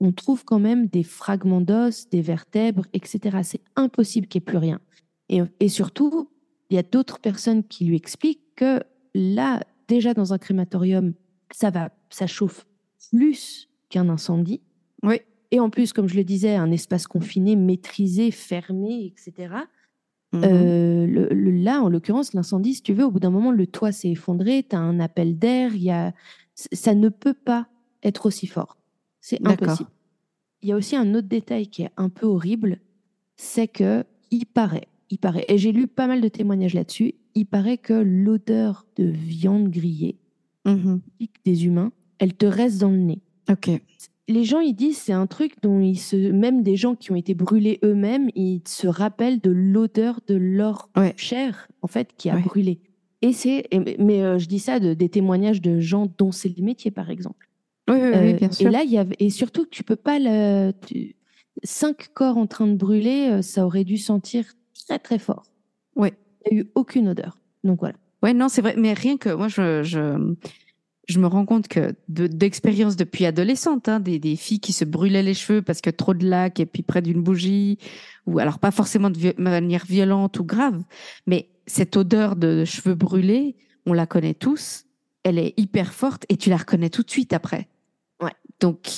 [0.00, 3.38] on trouve quand même des fragments d'os, des vertèbres, etc.
[3.42, 4.80] C'est impossible qu'il n'y ait plus rien.
[5.28, 6.30] Et, et surtout,
[6.70, 8.80] il y a d'autres personnes qui lui expliquent que
[9.14, 11.14] là, déjà dans un crématorium,
[11.52, 12.66] ça va, ça chauffe
[13.10, 14.60] plus qu'un incendie.
[15.02, 15.20] Oui.
[15.50, 19.54] Et en plus, comme je le disais, un espace confiné, maîtrisé, fermé, etc.
[20.36, 20.44] Mhm.
[20.44, 23.66] Euh, le- le- là, en l'occurrence, l'incendie, si tu veux, au bout d'un moment, le
[23.66, 26.12] toit s'est effondré, tu as un appel d'air, y a...
[26.54, 27.68] ça ne peut pas
[28.02, 28.76] être aussi fort.
[29.20, 29.90] C'est impossible.
[30.62, 32.78] Il y a aussi un autre détail qui est un peu horrible,
[33.36, 37.44] c'est que il paraît, il paraît, et j'ai lu pas mal de témoignages là-dessus, il
[37.46, 40.16] paraît que l'odeur de viande grillée
[40.64, 41.00] Mhm.
[41.44, 43.20] des humains, elle te reste dans le nez
[43.50, 43.70] Ok.
[44.28, 47.16] Les gens ils disent c'est un truc dont ils se même des gens qui ont
[47.16, 51.14] été brûlés eux-mêmes ils se rappellent de l'odeur de leur Ouais.
[51.16, 52.42] chair en fait qui a Ouais.
[52.42, 52.80] brûlé
[53.22, 53.66] et c'est
[53.98, 57.10] mais euh, je dis ça de, des témoignages de gens dont c'est le métier par
[57.10, 57.48] exemple
[57.88, 58.66] Oui, oui, oui, Euh, bien sûr.
[58.66, 61.14] et là il y avait et surtout tu peux pas le tu-
[61.64, 64.44] cinq corps en train de brûler euh, ça aurait dû sentir
[64.86, 65.44] très très fort
[65.94, 66.12] Ouais.
[66.50, 68.74] il y a eu aucune odeur donc voilà Ouais, non, c'est vrai.
[68.78, 70.34] Mais rien que moi, je, je,
[71.06, 74.84] je me rends compte que de- d'expérience depuis adolescente, hein, des, des filles qui se
[74.84, 77.78] brûlaient les cheveux parce que trop de lac et puis près d'une bougie,
[78.26, 80.82] ou alors pas forcément de vi- manière violente ou grave,
[81.26, 84.84] mais cette odeur de cheveux brûlés, on la connaît tous,
[85.22, 87.68] elle est hyper forte et tu la reconnais tout de suite après.
[88.20, 88.32] Ouais.
[88.60, 88.88] Donc,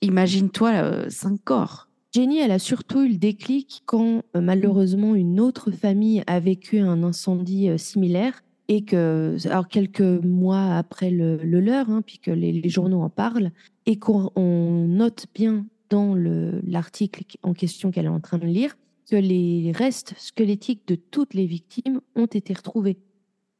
[0.00, 1.88] imagine-toi euh, cinq corps.
[2.12, 6.78] Jenny, elle a surtout eu le déclic quand euh, malheureusement une autre famille a vécu
[6.78, 8.42] un incendie euh, similaire
[8.72, 13.02] et que, alors quelques mois après le, le leur, hein, puis que les, les journaux
[13.02, 13.50] en parlent,
[13.84, 18.46] et qu'on on note bien dans le- l'article en question qu'elle est en train de
[18.46, 18.76] lire
[19.10, 22.98] que les restes squelettiques de toutes les victimes ont été retrouvés.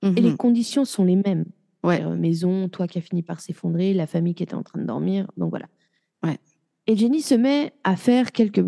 [0.05, 0.37] Et les Mhm.
[0.37, 1.44] conditions sont les mêmes.
[1.83, 1.96] Ouais.
[1.96, 4.87] C'est-à-dire, Maison, toit qui a fini par s'effondrer, la famille qui était en train de
[4.87, 5.27] dormir.
[5.37, 5.66] Donc voilà.
[6.23, 6.38] Ouais.
[6.87, 8.64] Et Jenny se met à faire quelques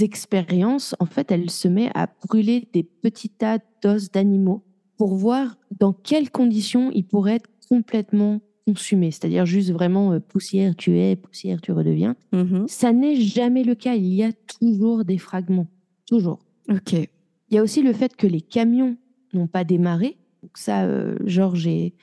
[0.00, 0.94] expériences.
[1.00, 4.62] En fait, elle se met à brûler des petits tas d'os d'animaux
[4.96, 9.10] pour voir dans quelles conditions ils pourraient être complètement consumés.
[9.10, 12.16] C'est-à-dire juste vraiment euh, poussière, tu es, poussière, tu redeviens.
[12.32, 12.66] Mhm.
[12.68, 13.94] Ça n'est jamais le cas.
[13.94, 15.68] Il y a toujours des fragments.
[16.06, 16.40] Toujours.
[16.68, 16.92] Ok.
[16.92, 18.96] Il y a aussi le fait que les camions
[19.32, 20.16] n'ont pas démarré.
[20.42, 21.94] Donc ça, euh, Georges et,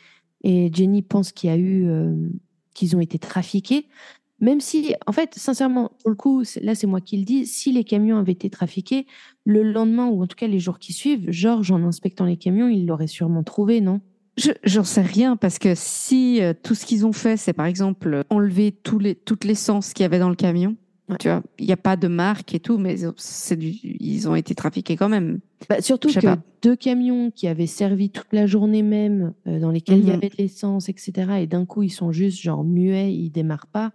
[0.44, 2.16] et Jenny pensent qu'il y a eu, euh,
[2.74, 3.88] qu'ils ont été trafiqués.
[4.40, 7.72] Même si, en fait, sincèrement, pour le coup, là c'est moi qui le dis, si
[7.72, 9.06] les camions avaient été trafiqués,
[9.46, 12.68] le lendemain ou en tout cas les jours qui suivent, Georges, en inspectant les camions,
[12.68, 14.02] il l'aurait sûrement trouvé, non?
[14.36, 17.68] Je j'en sais rien parce que si euh, tout ce qu'ils ont fait, c'est par
[17.68, 20.76] exemple enlever tous les, toute l'essence qu'il y avait dans le camion,
[21.10, 21.18] Ouais.
[21.20, 23.68] tu vois, il n'y a pas de marque et tout, mais ils ont- c'est du,
[23.84, 25.40] ils ont été trafiqués quand même.
[25.70, 26.38] Bah, Surtout que pas.
[26.62, 30.16] deux camions qui avaient servi toute la journée même, euh, dans lesquels il y Mhm.
[30.16, 33.92] avait de l'essence, etc., et d'un coup ils sont juste genre muets, ils démarrent pas.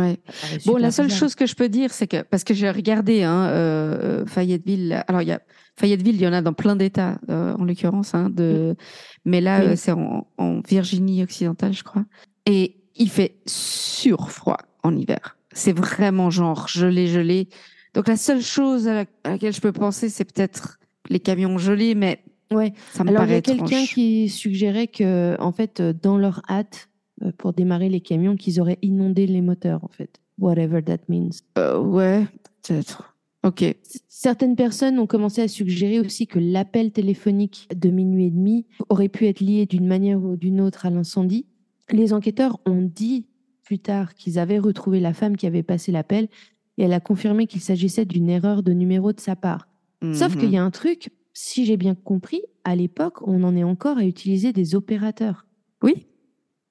[0.00, 0.18] Ouais.
[0.66, 3.46] Bon, la seule chose que je peux dire, c'est que parce que j'ai regardé hein,
[3.48, 5.02] euh, Fayetteville.
[5.08, 5.40] Alors il y a
[5.78, 8.76] Fayetteville, il y en a dans plein d'États euh, en l'occurrence, hein, de.
[9.24, 9.66] Mais là, Oui.
[9.72, 12.04] euh, c'est en, en Virginie occidentale, je crois.
[12.46, 15.36] Et il fait surfroid en hiver.
[15.52, 17.48] C'est vraiment genre gelé, gelé.
[17.94, 20.78] Donc la seule chose à, la- à laquelle je peux penser, c'est peut-être
[21.08, 22.72] les camions gelés, mais Ouais.
[22.92, 26.88] ça me Alors, il y a quelqu'un qui suggérait que, en fait, dans leur hâte,
[27.38, 30.20] pour démarrer les camions qu'ils auraient inondé les moteurs, en fait.
[30.38, 31.30] Whatever that means.
[31.58, 32.26] Euh, ouais,
[32.62, 33.14] peut-être.
[33.42, 33.64] Ok.
[34.08, 39.08] Certaines personnes ont commencé à suggérer aussi que l'appel téléphonique de minuit et demi aurait
[39.08, 41.46] pu être lié d'une manière ou d'une autre à l'incendie.
[41.90, 43.26] Les enquêteurs ont dit
[43.62, 46.28] plus tard qu'ils avaient retrouvé la femme qui avait passé l'appel
[46.76, 49.68] et elle a confirmé qu'il s'agissait d'une erreur de numéro de sa part.
[50.12, 50.40] Sauf Mhm.
[50.40, 53.98] qu'il y a un truc, si j'ai bien compris, à l'époque, on en est encore
[53.98, 55.45] à utiliser des opérateurs.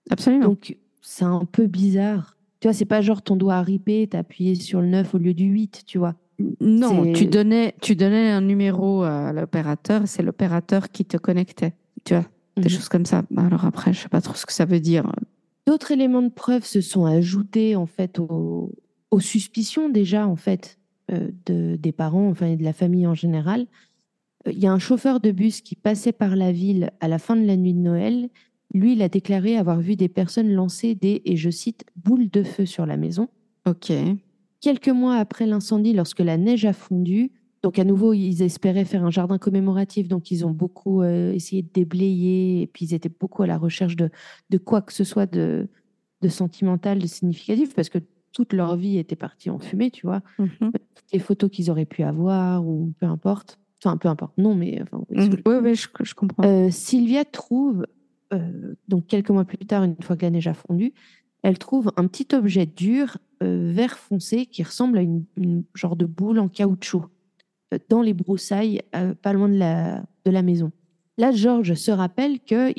[0.09, 0.45] Absolument.
[0.45, 2.37] Donc, c'est un peu bizarre.
[2.59, 5.17] Tu vois, c'est pas genre ton doigt à ripé, t'as appuyé sur le 9 au
[5.17, 6.15] lieu du 8, tu vois.
[6.59, 11.73] non, tu donnais, tu donnais un numéro à l'opérateur, c'est l'opérateur qui te connectait.
[12.03, 12.25] Tu vois,
[12.57, 12.69] des Mhm.
[12.69, 13.23] choses comme ça.
[13.37, 15.09] Alors après, je sais pas trop ce que ça veut dire.
[15.67, 18.71] D'autres éléments de preuve se sont ajoutés en fait aux,
[19.11, 20.77] aux suspicions déjà en fait
[21.11, 23.65] euh, de, des parents, enfin et de la famille en général.
[24.47, 27.35] Il y a un chauffeur de bus qui passait par la ville à la fin
[27.35, 28.29] de la nuit de Noël.
[28.75, 32.43] Lui, il a déclaré avoir vu des personnes lancer des, et je cite, boules de
[32.43, 33.29] feu sur la maison.
[33.65, 33.91] Ok.
[34.59, 37.31] Quelques mois après l'incendie, lorsque la neige a fondu,
[37.63, 41.61] donc à nouveau, ils espéraient faire un jardin commémoratif, donc ils ont beaucoup euh, essayé
[41.61, 44.09] de déblayer, et puis ils étaient beaucoup à la recherche de,
[44.49, 45.67] de quoi que ce soit de,
[46.21, 47.99] de sentimental, de significatif, parce que
[48.33, 50.21] toute leur vie était partie en fumée, tu vois.
[50.37, 50.49] Mhm.
[50.59, 53.57] Toutes les photos qu'ils auraient pu avoir, ou peu importe.
[53.83, 54.81] Enfin, peu importe, non, mais...
[54.81, 56.43] Enfin, Oui, oui, je, je comprends.
[56.43, 57.85] euh, Sylvia trouve,
[58.33, 60.93] euh, donc quelques mois plus tard, une fois que la neige a fondu,
[61.43, 65.95] elle trouve un petit objet dur, euh, vert foncé, qui ressemble à une, une genre
[65.95, 67.05] de boule en caoutchouc,
[67.73, 68.81] euh, dans les broussailles,
[69.21, 70.71] pas loin de la, de la maison.
[71.17, 72.73] Là, George se rappelle que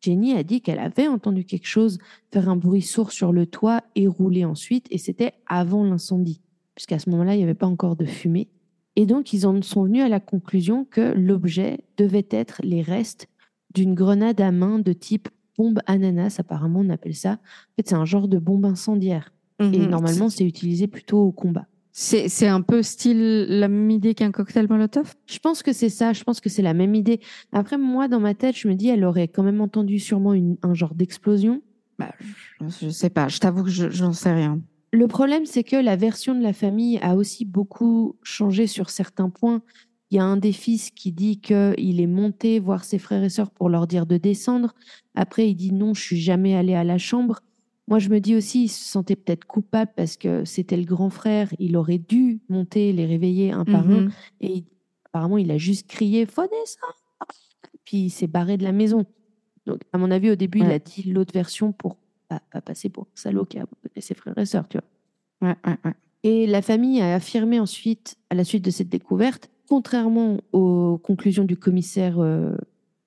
[0.00, 1.98] Jenny a dit qu'elle avait entendu quelque chose
[2.32, 6.40] faire un bruit sourd sur le toit et rouler ensuite, et c'était avant l'incendie,
[6.74, 8.48] puisqu'à ce moment-là, il n'y avait pas encore de fumée.
[8.96, 13.28] Et donc, ils en sont venus à la conclusion que l'objet devait être les restes
[13.74, 17.32] d'une grenade à main de type bombe ananas, apparemment on appelle ça.
[17.32, 17.36] En
[17.76, 19.32] fait, c'est un genre de bombe incendiaire.
[19.60, 19.88] Et Mhm.
[19.90, 21.66] normalement, c'est utilisé plutôt au combat.
[21.90, 25.14] c'est un peu style la même idée qu'un cocktail Molotov?
[25.26, 27.18] Je pense que c'est ça, je pense que c'est la même idée.
[27.50, 30.56] Après, moi, dans ma tête, je me dis, elle aurait quand même entendu sûrement une-
[30.62, 31.60] un genre d'explosion.
[31.98, 33.26] Bah, je, je sais pas.
[33.26, 34.60] Je t'avoue que je j'en sais rien.
[34.92, 39.28] Le problème, c'est que la version de la famille a aussi beaucoup changé sur certains
[39.28, 39.60] points.
[40.10, 43.28] Il y a un des fils qui dit qu'il est monté voir ses frères et
[43.28, 44.74] sœurs pour leur dire de descendre.
[45.14, 47.40] Après, il dit non, je suis jamais allé à la chambre.
[47.88, 51.10] Moi, je me dis aussi, il se sentait peut-être coupable parce que c'était le grand
[51.10, 51.50] frère.
[51.58, 54.02] Il aurait dû monter, les réveiller un par un.
[54.02, 54.10] Mhm.
[54.40, 54.64] Et il-
[55.06, 56.94] apparemment, il a juste crié Faut descendre
[57.84, 59.04] Puis il s'est barré de la maison.
[59.66, 61.96] Donc, à mon avis, au début, il a dit l'autre version pour
[62.28, 65.48] pas, pas passer pour un salaud qui a abandonné ses frères et sœurs, tu vois.
[65.50, 65.94] Ouais, ouais, ouais.
[66.24, 71.44] Et la famille a affirmé ensuite, à la suite de cette découverte, contrairement aux conclusions
[71.44, 72.56] du commissaire, euh,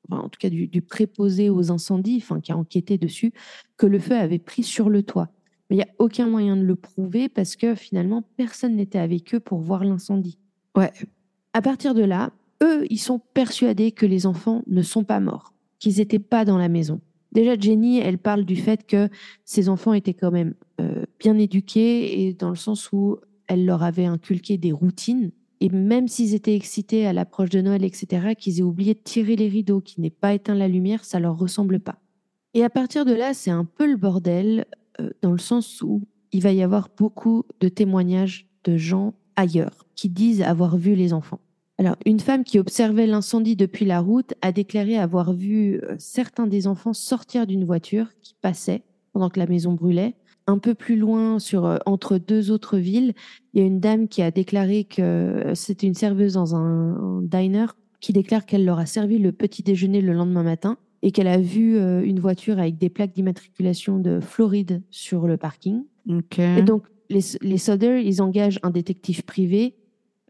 [0.10, 3.34] enfin, en tout cas du, du préposé aux incendies, enfin, qui a enquêté dessus,
[3.78, 5.30] que le feu avait pris sur le toit.
[5.70, 9.34] Mais il n'y a aucun moyen de le prouver parce que finalement, personne n'était avec
[9.34, 10.38] eux pour voir l'incendie.
[10.76, 10.92] Ouais.
[11.54, 15.54] À partir de là, eux, ils sont persuadés que les enfants ne sont pas morts,
[15.80, 17.02] qu'ils n'étaient pas dans la maison.
[17.32, 19.10] Déjà, Jenny, elle parle du fait que
[19.46, 23.84] ces enfants étaient quand même euh, bien éduqués et dans le sens où elle leur
[23.84, 25.32] avait inculqué des routines.
[25.62, 29.36] Et même s'ils étaient excités à l'approche de Noël, etc., qu'ils aient oublié de tirer
[29.36, 32.00] les rideaux, qu'ils n'aient pas éteint la lumière, ça leur ressemble pas.
[32.56, 34.66] Et à partir de là, c'est un peu le bordel,
[35.00, 39.86] euh, dans le sens où il va y avoir beaucoup de témoignages de gens ailleurs
[39.96, 41.40] qui disent avoir vu les enfants.
[41.78, 46.48] Alors, une femme qui observait l'incendie depuis la route a déclaré avoir vu euh, certains
[46.48, 50.16] des enfants sortir d'une voiture qui passait pendant que la maison brûlait.
[50.52, 53.14] Un peu plus loin, sur, euh, entre deux autres villes,
[53.54, 57.20] il y a une dame qui a déclaré que euh, c'était une serveuse dans un,
[57.20, 57.68] un diner
[58.02, 61.40] qui déclare qu'elle leur a servi le petit déjeuner le lendemain matin et qu'elle a
[61.40, 65.84] vu euh, une voiture avec des plaques d'immatriculation de Floride sur le parking.
[66.58, 69.76] Et donc, les, les Soder, ils engagent un détective privé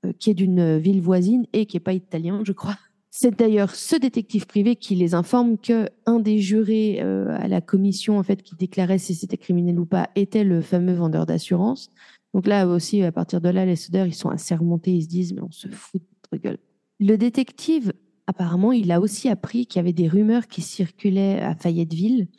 [0.05, 2.77] euh, qui est d'une ville voisine et qui n'est pas italien, je crois.
[3.13, 7.60] C'est d'ailleurs ce détective privé qui les informe que un des jurés euh, à la
[7.60, 11.89] commission en fait qui déclarait si c'était criminel ou pas était le fameux vendeur d'assurance.
[12.34, 15.10] Donc là aussi, à partir de là, les Soder, ils sont assez remontés, ils se
[15.10, 16.58] disent mais on se fout de notre gueule.
[17.02, 17.91] Le détective,
[18.28, 22.30] apparemment, il a aussi appris qu'il y avait des rumeurs qui circulaient à Fayetteville,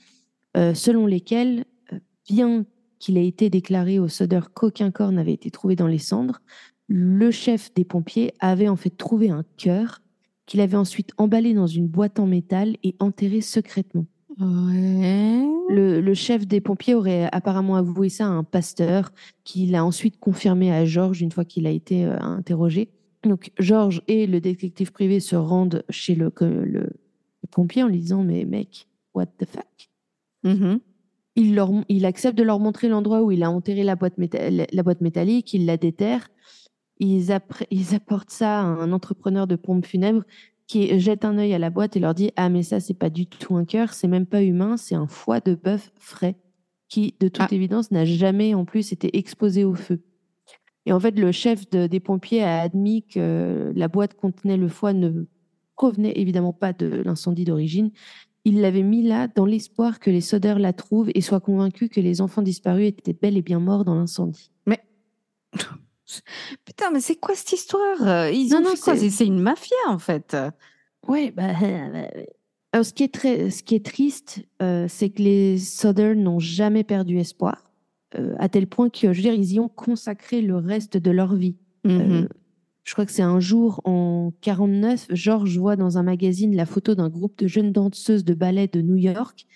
[0.56, 2.64] euh, selon lesquelles, euh, bien
[2.98, 6.40] qu'il ait été déclaré au Soder qu'aucun corps n'avait été trouvé dans les cendres,
[6.88, 10.01] le chef des pompiers avait en fait trouvé un cœur
[10.52, 14.04] qu'il avait ensuite emballé dans une boîte en métal et enterré secrètement.
[14.38, 15.42] Ouais.
[15.70, 19.12] Le, le chef des pompiers aurait apparemment avoué ça à un pasteur
[19.44, 22.90] qui l'a ensuite confirmé à Georges une fois qu'il a été euh, interrogé.
[23.24, 26.90] Donc Georges et le détective privé se rendent chez le, le, le
[27.50, 29.88] pompier en lui disant mais mec, what the fuck?
[30.44, 30.80] Mhm.
[31.34, 34.66] il, leur, il accepte de leur montrer l'endroit où il a enterré la boîte, méta-
[34.70, 36.28] la boîte métallique, il la déterre.
[37.04, 40.22] Ils, apportent ça à un entrepreneur de pompes funèbres
[40.68, 43.10] qui jette un œil à la boîte et leur dit Ah, mais ça, c'est pas
[43.10, 46.36] du tout un cœur, c'est même pas humain, c'est un foie de bœuf frais
[46.88, 47.54] qui, de toute Ah.
[47.54, 50.00] évidence, n'a jamais en plus été exposé au feu.
[50.86, 54.68] Et en fait, le chef de- des pompiers a admis que la boîte contenait le
[54.68, 55.24] foie ne
[55.74, 57.90] provenait évidemment pas de l'incendie d'origine.
[58.44, 62.00] Il l'avait mis là dans l'espoir que les sodeurs la trouvent et soient convaincus que
[62.00, 64.51] les enfants disparus étaient bel et bien morts dans l'incendie.
[66.64, 68.96] Putain, mais c'est quoi cette histoire Euh, Ils Non, ont non, quoi?
[68.96, 70.36] c'est- une mafia en fait.
[71.08, 71.50] Ouais, bah.
[72.72, 76.38] Alors, ce qui est, très, ce qui est triste, euh, c'est que les Southern n'ont
[76.38, 77.70] jamais perdu espoir,
[78.18, 81.10] euh, à tel point que, je veux dire, ils y ont consacré le reste de
[81.10, 81.56] leur vie.
[81.86, 82.26] Euh,
[82.84, 86.94] je crois que c'est un jour en 49, George voit dans un magazine la photo
[86.94, 89.46] d'un groupe de jeunes danseuses de ballet de New York.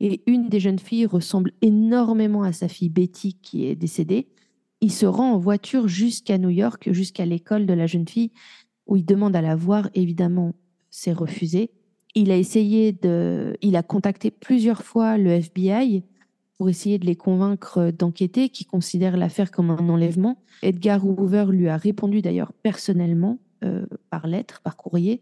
[0.00, 4.28] Et une des jeunes filles ressemble énormément à sa fille Betty qui est décédée.
[4.86, 8.30] Il se rend en voiture jusqu'à New York, jusqu'à l'école de la jeune fille,
[8.86, 9.90] où il demande à la voir.
[9.94, 10.54] Évidemment,
[10.90, 11.72] c'est refusé.
[12.14, 16.04] Il a essayé de, il a contacté plusieurs fois le FBI
[16.56, 20.40] pour essayer de les convaincre d'enquêter, qui considèrent l'affaire comme un enlèvement.
[20.62, 25.20] Edgar Hoover lui a répondu d'ailleurs personnellement, euh, par lettre, par courrier,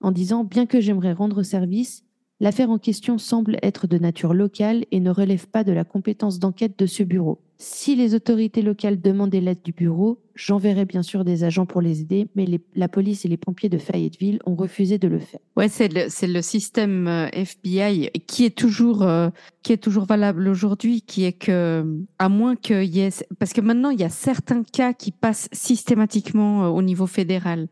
[0.00, 2.06] en disant Bien que j'aimerais rendre service,
[2.40, 6.38] l'affaire en question semble être de nature locale et ne relève pas de la compétence
[6.38, 7.40] d'enquête de ce bureau.
[7.56, 12.00] Si les autorités locales demandaient l'aide du bureau, j'enverrai bien sûr des agents pour les
[12.00, 15.40] aider, mais la police et les pompiers de Fayetteville ont refusé de le faire.
[15.56, 19.30] Ouais, c'est le, système euh, FBI qui est toujours, euh,
[19.62, 21.86] qui est toujours valable aujourd'hui, qui est que,
[22.18, 25.48] à moins qu'il y ait, parce que maintenant il y a certains cas qui passent
[25.52, 27.68] systématiquement euh, au niveau fédéral,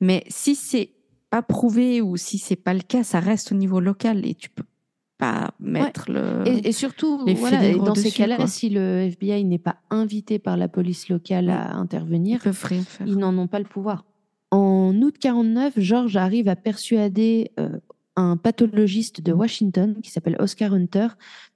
[0.00, 0.90] mais si c'est
[1.32, 4.50] pas prouvé ou si c'est pas le cas, ça reste au niveau local et tu
[4.50, 4.64] peux
[5.16, 6.46] pas mettre le.
[6.46, 9.76] Et, et surtout, les voilà, et fédéraux dans ces cas-là, si le FBI n'est pas
[9.88, 12.42] invité par la police locale à intervenir,
[13.06, 14.04] ils n'en ont pas le pouvoir.
[14.50, 17.78] En août 49, George arrive à persuader euh,
[18.16, 21.08] un pathologiste de Washington qui s'appelle Oscar Hunter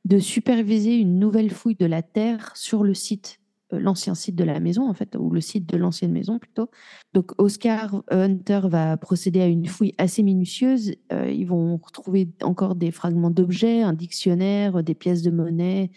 [0.06, 3.40] de superviser une nouvelle fouille de la terre sur le site,
[3.72, 6.70] l'ancien site de la maison en fait, ou le site de l'ancienne maison plutôt.
[7.14, 10.94] Donc Oscar Hunter va procéder à une fouille assez minutieuse.
[11.12, 15.90] Euh, ils vont retrouver encore des fragments d'objets, un dictionnaire, des pièces de monnaie,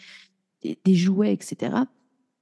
[0.64, 1.76] des, jouets, etc.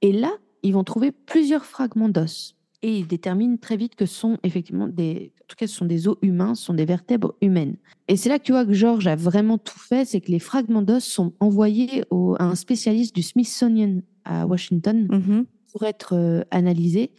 [0.02, 2.54] Et là, ils vont trouver plusieurs fragments d'os.
[2.80, 5.84] Et ils déterminent très vite que ce sont effectivement des, en tout cas, ce sont
[5.84, 7.76] des os humains, ce sont des vertèbres humaines.
[8.06, 10.38] Et c'est là que tu vois que George a vraiment tout fait, c'est que les
[10.38, 12.04] fragments d'os sont envoyés
[12.38, 15.46] à un spécialiste du Smithsonian à Washington Mhm.
[15.72, 17.10] pour être euh, analysées.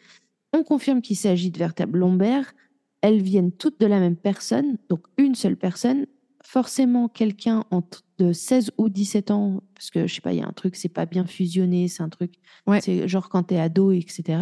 [0.54, 2.54] On confirme qu'il s'agit de vertèbres lombaires.
[3.02, 6.06] Elles viennent toutes de la même personne, donc une seule personne.
[6.44, 10.42] Forcément, quelqu'un entre de 16 ou 17 ans, parce que je sais pas, il y
[10.42, 12.34] a un truc, c'est pas bien fusionné, c'est un truc,
[12.66, 12.82] Ouais.
[12.82, 14.40] c'est genre quand tu es ado, etc.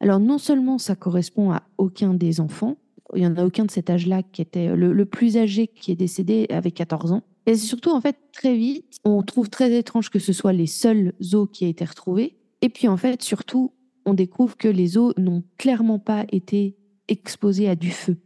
[0.00, 2.76] Alors, non seulement ça correspond à aucun des enfants,
[3.16, 5.90] il y en a aucun de cet âge-là qui était le, le plus âgé qui
[5.90, 7.22] est décédé avait 14 ans.
[7.48, 11.14] Et surtout, en fait, très vite, on trouve très étrange que ce soit les seuls
[11.32, 12.36] os qui aient été retrouvés.
[12.60, 13.72] Et puis, en fait, surtout,
[14.04, 16.76] on découvre que les os n'ont clairement pas été
[17.08, 18.18] exposés à du feu.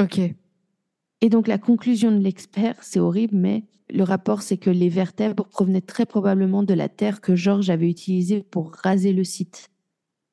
[0.00, 0.20] Ok.
[1.20, 5.48] Et donc, la conclusion de l'expert, c'est horrible, mais le rapport, c'est que les vertèbres
[5.48, 9.68] provenaient très probablement de la terre que Georges avait utilisée pour raser le site.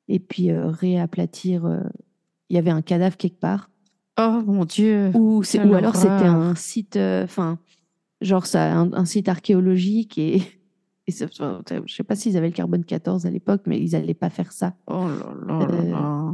[0.07, 1.65] Et puis, euh, réaplatir.
[1.65, 1.79] euh,
[2.51, 3.71] Il y avait un cadavre quelque part.
[4.19, 5.09] Oh mon dieu.
[5.15, 5.41] Ou,
[5.73, 7.57] alors c'était un site, euh, enfin,
[8.21, 10.41] genre ça, un, un site archéologique et,
[11.07, 14.13] et ça- je sais pas s'ils avaient le carbone 14 à l'époque, mais ils allaient
[14.13, 14.75] pas faire ça.
[14.87, 16.33] Oh là là là Euh, là.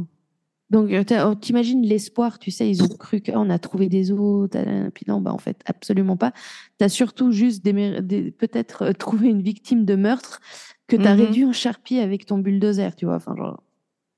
[0.70, 4.50] Donc euh, oh, t'imagines l'espoir, tu sais, ils ont cru qu'on a trouvé des os,
[4.92, 6.32] puis non, bah en fait absolument pas.
[6.76, 10.40] T'as surtout juste des- peut-être euh, trouvé une victime de meurtre
[10.86, 11.20] que t'as Mhm.
[11.22, 13.62] réduit en charpie avec ton bulldozer, tu vois, enfin genre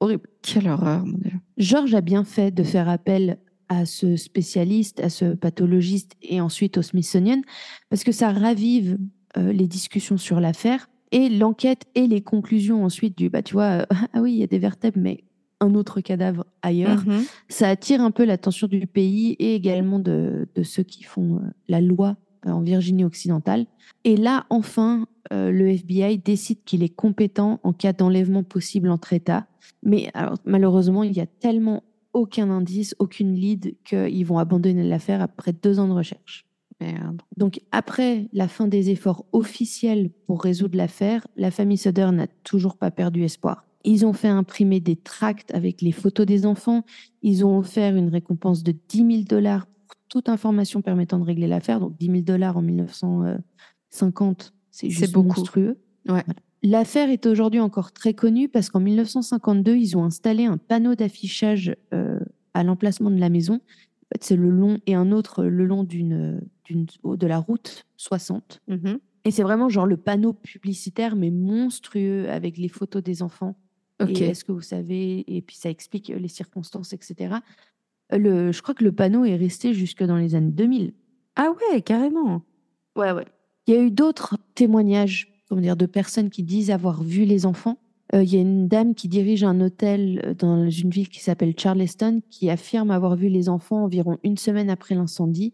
[0.01, 0.27] horrible.
[0.43, 1.33] Quelle horreur, mon dieu.
[1.57, 3.39] Georges a bien fait de faire appel
[3.71, 7.41] à ce spécialiste, à ce pathologiste et ensuite au Smithsonian,
[7.89, 8.99] parce que ça ravive
[9.39, 13.83] euh, les discussions sur l'affaire et l'enquête et les conclusions ensuite du, bah tu vois,
[13.83, 15.25] euh, ah oui, il y a des vertèbres, mais
[15.61, 17.07] un autre cadavre ailleurs.
[17.07, 17.23] Mhm.
[17.49, 21.51] Ça attire un peu l'attention du pays et également de, de ceux qui font euh,
[21.69, 23.67] la loi en Virginie occidentale.
[24.05, 29.13] Et là, enfin, euh, le FBI décide qu'il est compétent en cas d'enlèvement possible entre
[29.13, 29.47] États.
[29.83, 31.83] Mais alors, malheureusement, il y a tellement
[32.21, 36.47] aucun indice, aucune lead qu'ils vont abandonner l'affaire après deux ans de recherche.
[36.81, 37.21] Merde.
[37.37, 42.77] Donc, après la fin des efforts officiels pour résoudre l'affaire, la famille Sutter n'a toujours
[42.79, 43.67] pas perdu espoir.
[43.85, 46.85] Ils ont fait imprimer des tracts avec les photos des enfants.
[47.23, 51.47] Ils ont offert une récompense de 10 000 dollars pour toute information permettant de régler
[51.49, 51.81] l'affaire.
[51.81, 55.29] Donc, 10 000 dollars en 1950, C'est C'est juste beaucoup.
[55.29, 55.79] monstrueux.
[56.09, 56.23] Ouais.
[56.27, 56.35] Voilà.
[56.63, 61.75] L'affaire est aujourd'hui encore très connue parce qu'en 1952, ils ont installé un panneau d'affichage
[61.95, 62.21] euh,
[62.53, 63.61] à l'emplacement de la maison.
[64.21, 66.41] C'est le long et un autre le long d'une,
[66.71, 68.61] de la route 60.
[68.69, 68.99] Mhm.
[69.25, 73.57] Et c'est vraiment genre le panneau publicitaire, mais monstrueux, avec les photos des enfants.
[74.03, 74.21] Ok.
[74.21, 77.37] Et est-ce que vous savez Et puis ça explique les circonstances, etc.
[78.11, 80.93] Le, je crois que le panneau est resté jusque dans les années 2000.
[81.37, 82.43] Ah ouais, carrément.
[82.97, 83.27] Ouais, ouais.
[83.67, 87.45] Il y a eu d'autres témoignages, comment dire, de personnes qui disent avoir vu les
[87.45, 87.79] enfants.
[88.15, 91.21] Euh, Il y a une dame qui dirige un hôtel euh, dans une ville qui
[91.21, 95.53] s'appelle Charleston qui affirme avoir vu les enfants environ une semaine après l'incendie.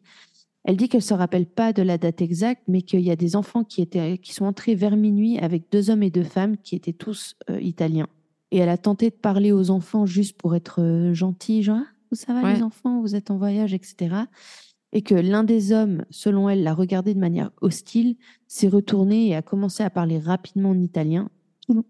[0.65, 3.37] Elle dit qu'elle se rappelle pas de la date exacte, mais qu'il y a des
[3.37, 6.75] enfants qui étaient, qui sont entrés vers minuit avec deux hommes et deux femmes qui
[6.77, 8.09] étaient tous euh, italiens.
[8.53, 11.79] Et elle a tenté de parler aux enfants juste pour être gentille, genre
[12.13, 12.55] Ah, ça va Ouais.
[12.55, 14.15] les enfants, vous êtes en voyage, etc.
[14.97, 18.17] Et que l'un des hommes, selon elle, l'a regardé de manière hostile,
[18.47, 21.29] s'est retourné et a commencé à parler rapidement en italien.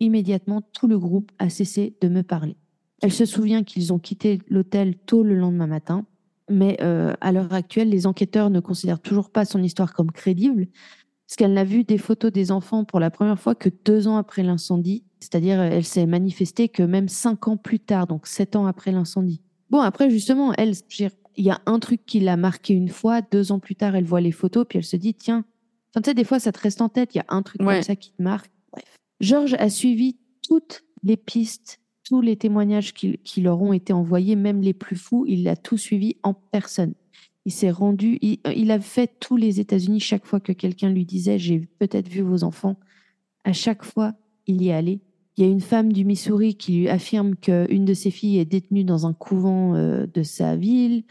[0.00, 2.57] Immédiatement, tout le groupe a cessé de me parler.
[3.02, 6.04] Elle se souvient qu'ils ont quitté l'hôtel tôt le lendemain matin,
[6.50, 10.66] mais euh, à l'heure actuelle, les enquêteurs ne considèrent toujours pas son histoire comme crédible,
[11.28, 14.16] parce qu'elle n'a vu des photos des enfants pour la première fois que deux ans
[14.16, 18.57] après l'incendie, c'est-à-dire euh, elle s'est manifestée que même cinq ans plus tard, donc sept
[18.57, 19.42] ans après l'incendie.
[19.70, 20.74] Bon, après, justement, elle,
[21.37, 24.05] il y a un truc qui l'a marqué une fois, deux ans plus tard, elle
[24.05, 25.45] voit les photos, puis elle se dit, tiens,
[25.91, 27.61] enfin, tu sais, des fois, ça te reste en tête, il y a un truc
[27.62, 27.74] Ouais.
[27.74, 28.51] comme ça qui te marque.
[28.72, 28.84] Bref.
[29.20, 34.37] Georges a suivi toutes les pistes, tous les témoignages qui, qui leur ont été envoyés,
[34.37, 36.95] même les plus fous, il a tout suivi en personne.
[37.45, 41.05] Il s'est rendu, il, il a fait tous les États-Unis chaque fois que quelqu'un lui
[41.05, 42.76] disait, j'ai peut-être vu vos enfants.
[43.45, 44.14] À chaque fois,
[44.49, 45.01] il y est allé.
[45.37, 48.47] Il y a une femme du Missouri qui lui affirme qu'une de ses filles est
[48.47, 51.05] détenue dans un couvent euh, de sa ville.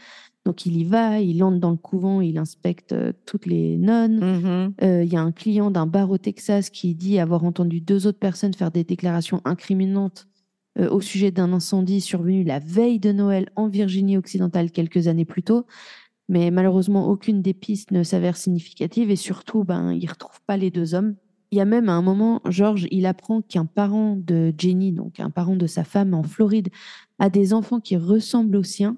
[0.46, 4.20] Donc il y va, il entre dans le couvent, il inspecte euh, toutes les nonnes.
[4.20, 4.74] Mhm.
[4.80, 8.06] Euh, Il y a un client d'un bar au Texas qui dit avoir entendu deux
[8.06, 10.28] autres personnes faire des déclarations incriminantes
[10.78, 15.24] euh, au sujet d'un incendie survenu la veille de Noël en Virginie occidentale quelques années
[15.24, 15.66] plus tôt.
[16.28, 20.56] Mais malheureusement, aucune des pistes ne s'avère significative et surtout, ben, il ne retrouve pas
[20.56, 21.16] les deux hommes.
[21.50, 25.20] Il y a même à un moment, Georges, il apprend qu'un parent de Jenny, donc
[25.20, 26.68] un parent de sa femme en Floride,
[27.18, 28.96] a des enfants qui ressemblent aux siens.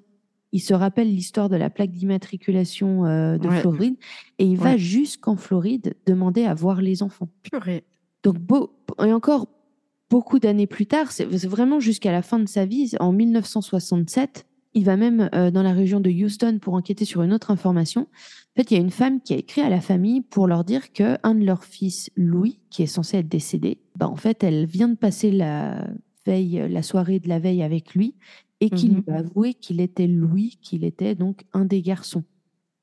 [0.53, 3.61] Il se rappelle l'histoire de la plaque d'immatriculation euh, de Ouais.
[3.61, 3.97] Floride
[4.39, 7.29] et il va jusqu'en Floride demander à voir les enfants.
[7.43, 7.85] Purée.
[8.23, 8.73] Donc, beau,
[9.05, 9.47] et encore
[10.11, 14.85] beaucoup d'années plus tard, c'est vraiment jusqu'à la fin de sa vie, en 1967, il
[14.85, 18.03] va même euh, dans la région de Houston pour enquêter sur une autre information.
[18.03, 20.65] En fait, il y a une femme qui a écrit à la famille pour leur
[20.65, 24.43] dire que un de leurs fils, Louis, qui est censé être décédé, bah, en fait,
[24.45, 25.87] elle vient de passer la
[26.27, 28.15] veille, la soirée de la veille avec lui
[28.61, 29.03] et qu'il Mhm.
[29.07, 32.25] lui a avoué qu'il était Louis, qu'il était donc un des garçons.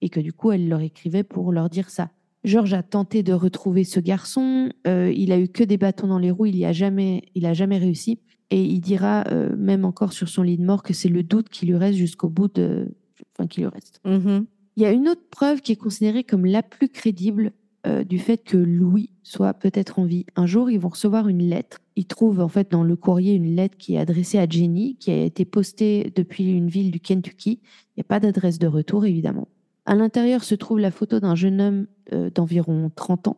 [0.02, 2.12] Et que du coup, elle leur écrivait pour leur dire ça.
[2.44, 4.70] Georges a tenté de retrouver ce garçon.
[4.88, 6.46] euh, il a eu que des bâtons dans les roues.
[6.46, 8.20] Il y a jamais, il a jamais réussi.
[8.52, 11.50] Et il dira euh, même encore sur son lit de mort que c'est le doute
[11.50, 12.94] qui lui reste jusqu'au bout de,
[13.34, 14.02] enfin qui lui reste.
[14.06, 14.46] Mhm.
[14.78, 17.54] Il y a une autre preuve qui est considérée comme la plus crédible
[17.88, 20.26] euh, du fait que Louis soit peut-être en vie.
[20.36, 21.80] Un jour, ils vont recevoir une lettre.
[21.96, 25.12] Ils trouvent en fait dans le courrier une lettre qui est adressée à Jenny, qui
[25.12, 27.60] a été postée depuis une ville du Kentucky.
[27.64, 29.48] Il n'y a pas d'adresse de retour, évidemment.
[29.86, 33.38] À l'intérieur se trouve la photo d'un jeune homme euh, d'environ 30 ans,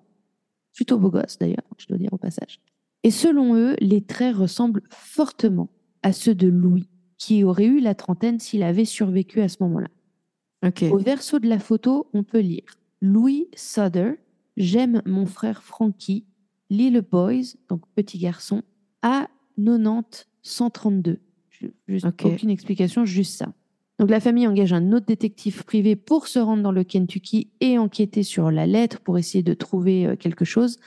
[0.74, 2.62] plutôt beau gosse d'ailleurs, je dois dire au passage.
[3.04, 5.70] Et selon eux, les traits ressemblent fortement
[6.04, 9.88] à ceux de Louis, qui aurait eu la trentaine s'il avait survécu à ce moment-là.
[10.92, 12.64] Au verso de la photo, on peut lire
[13.02, 14.14] Louis Sutter,
[14.58, 16.26] j'aime mon frère Frankie,
[16.70, 18.64] Little Boys, donc petit garçon,
[19.02, 19.28] à
[19.58, 21.20] 90 132.
[21.50, 23.54] Ju- Juste aucune explication, juste ça.
[24.00, 27.78] Donc la famille engage un autre détective privé pour se rendre dans le Kentucky et
[27.80, 30.78] enquêter sur la lettre pour essayer de trouver euh, quelque chose.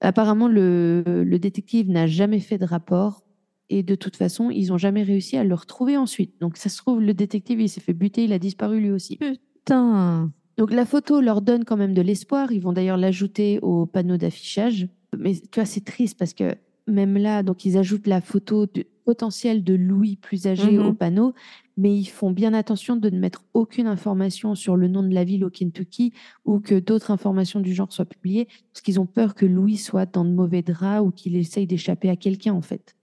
[0.00, 3.24] Apparemment, le, le détective n'a jamais fait de rapport
[3.70, 6.40] et de toute façon, ils n'ont jamais réussi à le retrouver ensuite.
[6.40, 9.16] Donc ça se trouve, le détective, il s'est fait buter, il a disparu lui aussi.
[9.18, 10.32] Putain.
[10.56, 12.52] Donc la photo leur donne quand même de l'espoir.
[12.52, 14.88] Ils vont d'ailleurs l'ajouter au panneau d'affichage.
[15.16, 16.54] Mais tu vois, c'est triste parce que
[16.86, 20.86] même là, donc ils ajoutent la photo de- potentielle de Louis plus âgé Mhm.
[20.86, 21.32] au panneau,
[21.78, 25.24] mais ils font bien attention de ne mettre aucune information sur le nom de la
[25.24, 26.12] ville au Kentucky
[26.44, 30.04] ou que d'autres informations du genre soient publiées parce qu'ils ont peur que Louis soit
[30.04, 32.96] dans de mauvais draps ou qu'il essaye d'échapper à quelqu'un en fait.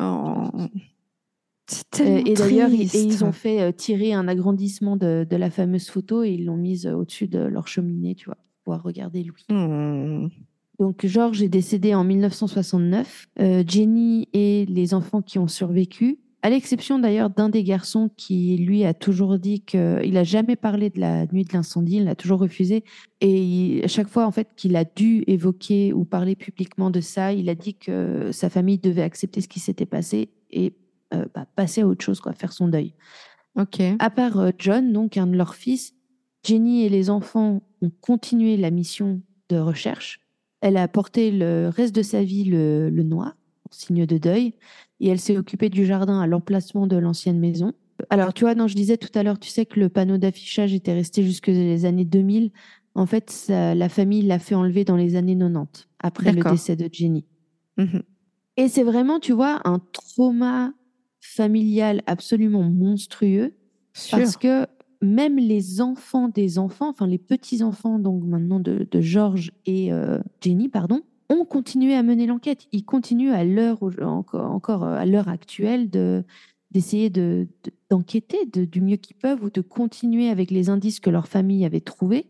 [0.00, 0.50] Oh.
[1.66, 5.88] C'est Euh, et d'ailleurs, ils, ont fait euh, tirer un agrandissement de, de la fameuse
[5.88, 9.22] photo et ils l'ont mise euh, au-dessus de leur cheminée, tu vois, pour pouvoir regarder
[9.22, 9.44] Louis.
[9.50, 10.28] Hmm.
[10.78, 13.28] Donc, Georges est décédé en 1969.
[13.40, 18.56] Euh, Jenny et les enfants qui ont survécu À l'exception d'ailleurs d'un des garçons qui,
[18.58, 22.14] lui, a toujours dit qu'il n'a jamais parlé de la nuit de l'incendie, il l'a
[22.14, 22.84] toujours refusé.
[23.20, 27.32] Et à chaque fois, en fait, qu'il a dû évoquer ou parler publiquement de ça,
[27.32, 30.74] il a dit que sa famille devait accepter ce qui s'était passé et
[31.12, 32.94] euh, bah, passer à autre chose, quoi, faire son deuil.
[33.56, 33.80] Ok.
[33.98, 35.94] À part euh, John, donc un de leurs fils,
[36.44, 40.20] Jenny et les enfants ont continué la mission de recherche.
[40.60, 43.36] Elle a porté le reste de sa vie le, le noir,
[43.68, 44.54] en signe de deuil,
[45.00, 47.72] et elle s'est occupée du jardin à l'emplacement de l'ancienne maison.
[48.10, 50.72] Alors, tu vois, non, je disais tout à l'heure, tu sais que le panneau d'affichage
[50.72, 52.50] était resté jusque les années 2000.
[52.94, 56.76] En fait, ça- la famille l'a fait enlever dans les années 90, après le décès
[56.76, 57.24] de Jenny.
[57.76, 58.02] Mhm.
[58.56, 60.72] Et c'est vraiment, tu vois, un trauma
[61.20, 63.54] familial absolument monstrueux
[64.10, 64.66] parce que
[65.00, 70.18] même les enfants des enfants, enfin les petits-enfants donc maintenant de, de George et euh,
[70.40, 72.66] Jenny, pardon, ont continué à mener l'enquête.
[72.72, 76.24] Ils continuent à l'heure encore, euh, à l'heure actuelle de
[76.70, 81.00] d'essayer de, de- d'enquêter de- du mieux qu'ils peuvent ou de continuer avec les indices
[81.00, 82.26] que leur famille avait trouvés.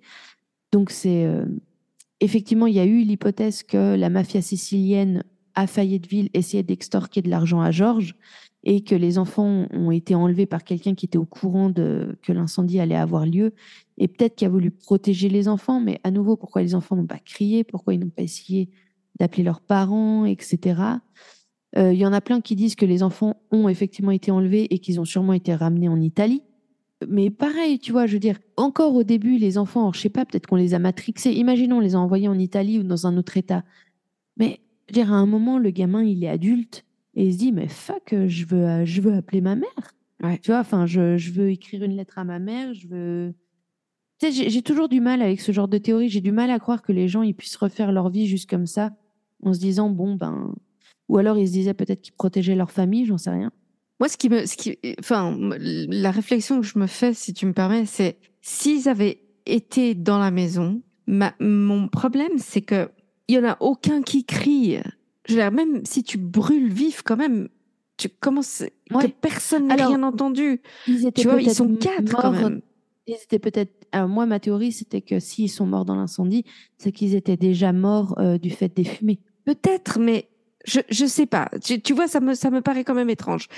[0.72, 1.44] Donc c'est euh,
[2.20, 5.24] effectivement il y a eu l'hypothèse que la mafia sicilienne
[5.54, 8.14] à Fayetteville essayait d'extorquer de l'argent à George
[8.64, 12.78] et que les enfants ont été enlevés par quelqu'un qui était au courant que l'incendie
[12.80, 13.54] allait avoir lieu
[13.96, 17.06] et peut-être qui a voulu protéger les enfants, mais à nouveau, pourquoi les enfants n'ont
[17.06, 18.68] pas crié, pourquoi ils n'ont pas essayé
[19.18, 20.80] d'appeler leurs parents, etc.
[21.76, 24.72] Euh, Il y en a plein qui disent que les enfants ont effectivement été enlevés
[24.72, 26.42] et qu'ils ont sûrement été ramenés en Italie.
[27.06, 30.08] Mais pareil, tu vois, je veux dire, encore au début, les enfants, alors, je sais
[30.08, 31.30] pas, peut-être qu'on les a matrixés.
[31.32, 33.64] Imaginons, on les a envoyés en Italie ou dans un autre État.
[34.36, 37.38] Mais je veux dire, à un moment, le gamin, il est adulte et il se
[37.38, 39.94] dit, mais fuck, je veux, je veux appeler ma mère.
[40.22, 40.38] Ouais.
[40.38, 43.34] Tu vois, enfin, je, je veux écrire une lettre à ma mère, je veux.
[44.18, 46.08] Tu sais, j'ai toujours du mal avec ce genre de théorie.
[46.08, 48.66] J'ai du mal à croire que les gens ils puissent refaire leur vie juste comme
[48.66, 48.90] ça,
[49.42, 50.54] en se disant, bon, ben.
[51.08, 53.50] Ou alors ils se disaient peut-être qu'ils protégeaient leur famille, j'en sais rien.
[53.98, 57.46] Moi, ce qui me, ce qui, enfin, la réflexion que je me fais, si tu
[57.46, 62.90] me permets, c'est s'ils avaient été dans la maison, ma, mon problème, c'est que
[63.26, 64.76] il y en a aucun qui crie.
[65.26, 67.48] Je veux dire, même si tu brûles vif, quand même,
[67.96, 68.62] tu commences
[68.92, 69.04] Ouais.
[69.06, 70.60] que personne n'a rien entendu.
[70.86, 72.60] Ils étaient Tu vois, ils peut-être sont quatre quand morts- même.
[73.06, 73.72] Ils étaient peut-être.
[73.92, 76.44] Alors moi, ma théorie, c'était que s'ils sont morts dans l'incendie,
[76.76, 79.20] c'est qu'ils étaient déjà morts euh, du fait des fumées.
[79.48, 80.28] Peut-être, mais
[80.66, 81.48] je je sais pas.
[81.64, 83.48] Tu, vois, ça me ça me paraît quand même étrange.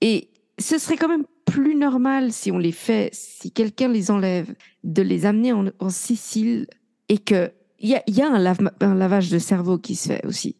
[0.00, 4.52] Et ce serait quand même plus normal si on les fait, si quelqu'un les enlève,
[4.82, 6.66] de les amener en, Sicile
[7.08, 8.44] et que il y a, un,
[8.80, 10.56] un lavage de cerveau qui se fait aussi.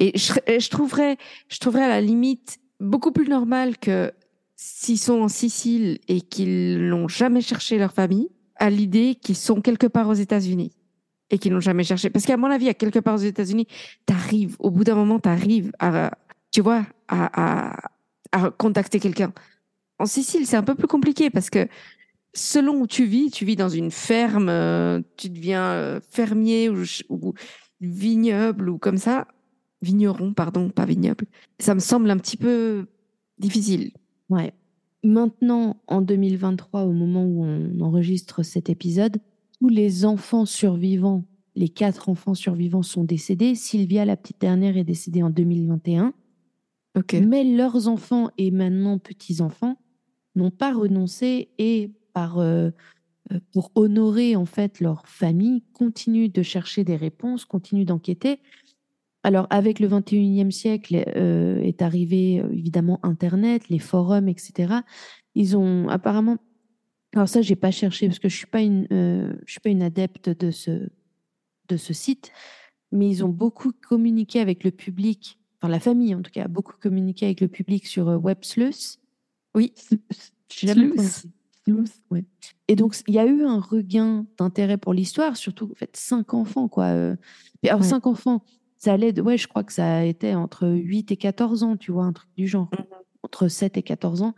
[0.00, 1.16] Et je, je trouverais,
[1.48, 4.12] je trouverais à la limite beaucoup plus normal que
[4.54, 9.62] s'ils sont en Sicile et qu'ils n'ont jamais cherché leur famille, à l'idée qu'ils sont
[9.62, 10.72] quelque part aux États-Unis
[11.30, 12.10] et qu'ils n'ont jamais cherché.
[12.10, 13.66] Parce qu'à mon avis, à quelque part aux États-Unis,
[14.06, 16.10] t'arrives, au bout d'un moment, t'arrives à,
[16.50, 17.76] tu vois, à,
[18.32, 19.32] à, contacter quelqu'un.
[19.98, 21.68] En Sicile, c'est un peu plus compliqué parce que
[22.34, 26.84] selon où tu vis, tu vis dans une ferme, euh, tu deviens euh, fermier ou,
[27.08, 27.34] ou
[27.80, 29.26] vignoble ou comme ça.
[29.82, 31.24] Vigneron, pardon, pas vignoble.
[31.58, 32.86] Ça me semble un petit peu
[33.38, 33.92] difficile.
[34.28, 34.52] Ouais.
[35.02, 39.16] Maintenant, en 2023, au moment où on enregistre cet épisode,
[39.60, 43.54] tous les enfants survivants, les quatre enfants survivants sont décédés.
[43.54, 46.14] Sylvia, la petite dernière, est décédée en 2021.
[46.96, 47.14] Ok.
[47.14, 49.76] Mais leurs enfants et maintenant petits-enfants
[50.34, 52.70] n'ont pas renoncé et par, euh,
[53.32, 58.40] euh, pour honorer en fait leur famille, continuent de chercher des réponses, continuent d'enquêter.
[59.22, 64.76] Alors avec le 21e siècle euh, est arrivé évidemment Internet, les forums, etc.
[65.34, 66.38] Ils ont apparemment,
[67.14, 69.70] alors ça j'ai pas cherché parce que je suis pas une, euh, je suis pas
[69.70, 70.88] une adepte de ce
[71.68, 72.32] de ce site,
[72.92, 76.48] mais ils ont beaucoup communiqué avec le public, enfin la famille en tout cas, a
[76.48, 78.98] beaucoup communiqué avec le public sur euh, WebSleuth.
[79.54, 79.72] Oui.
[80.48, 81.26] Sleuth.
[82.10, 82.24] ouais.
[82.68, 86.34] Et donc il y a eu un regain d'intérêt pour l'histoire, surtout en fait cinq
[86.34, 86.86] enfants quoi.
[86.86, 87.16] euh.
[87.64, 87.86] Alors Ouais.
[87.86, 88.42] cinq enfants,
[88.78, 91.76] ça allait de, ouais, je crois que ça a été entre 8 et 14 ans,
[91.76, 92.84] tu vois, un truc du genre, Mhm.
[93.22, 94.34] entre 7 et 14 ans.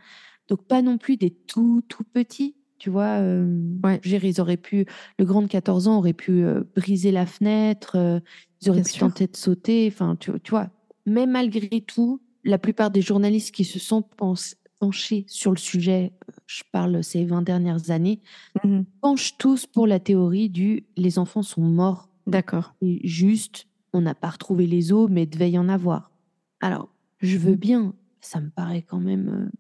[0.49, 3.21] Donc pas non plus des tout tout petits, tu vois.
[3.21, 3.47] euh,
[3.85, 4.01] Ouais.
[4.01, 7.93] dire, ils auraient pu, le grand de 14 ans aurait pu euh, briser la fenêtre,
[7.97, 8.19] euh,
[8.61, 9.07] ils auraient Bien pu sûr.
[9.07, 10.69] tenter de sauter, enfin, tu, tu vois.
[11.07, 16.13] Mais malgré tout, la plupart des journalistes qui se sont penchés sur le sujet,
[16.49, 18.21] je parle ces 20 dernières années,
[18.65, 18.85] Mhm.
[19.01, 22.75] penchent tous pour la théorie du les enfants sont morts D'accord.
[22.83, 26.11] et juste, on n'a pas retrouvé les os, mais devait y en avoir.
[26.61, 26.89] Alors,
[27.21, 29.51] je veux bien, ça me paraît quand même.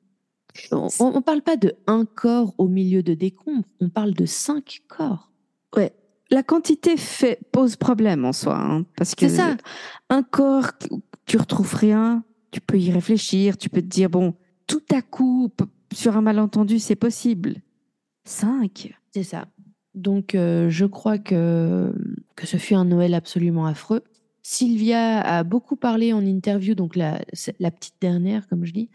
[0.72, 4.82] On ne parle pas de un corps au milieu de décombres, on parle de cinq
[4.88, 5.30] corps.
[5.76, 5.92] Ouais.
[6.30, 9.56] La quantité fait, pose problème en soi, hein, parce que C'est ça.
[10.08, 10.72] un corps,
[11.26, 14.34] tu retrouves rien, tu peux y réfléchir, tu peux te dire bon,
[14.66, 15.50] tout à coup,
[15.92, 17.56] sur un malentendu, c'est possible.
[18.24, 18.94] Cinq.
[19.12, 19.46] C'est ça.
[19.94, 21.92] Donc, euh, je crois que,
[22.34, 24.02] que ce fut un Noël absolument affreux.
[24.42, 27.20] Sylvia a beaucoup parlé en interview, donc la,
[27.60, 28.88] la petite dernière, comme je dis.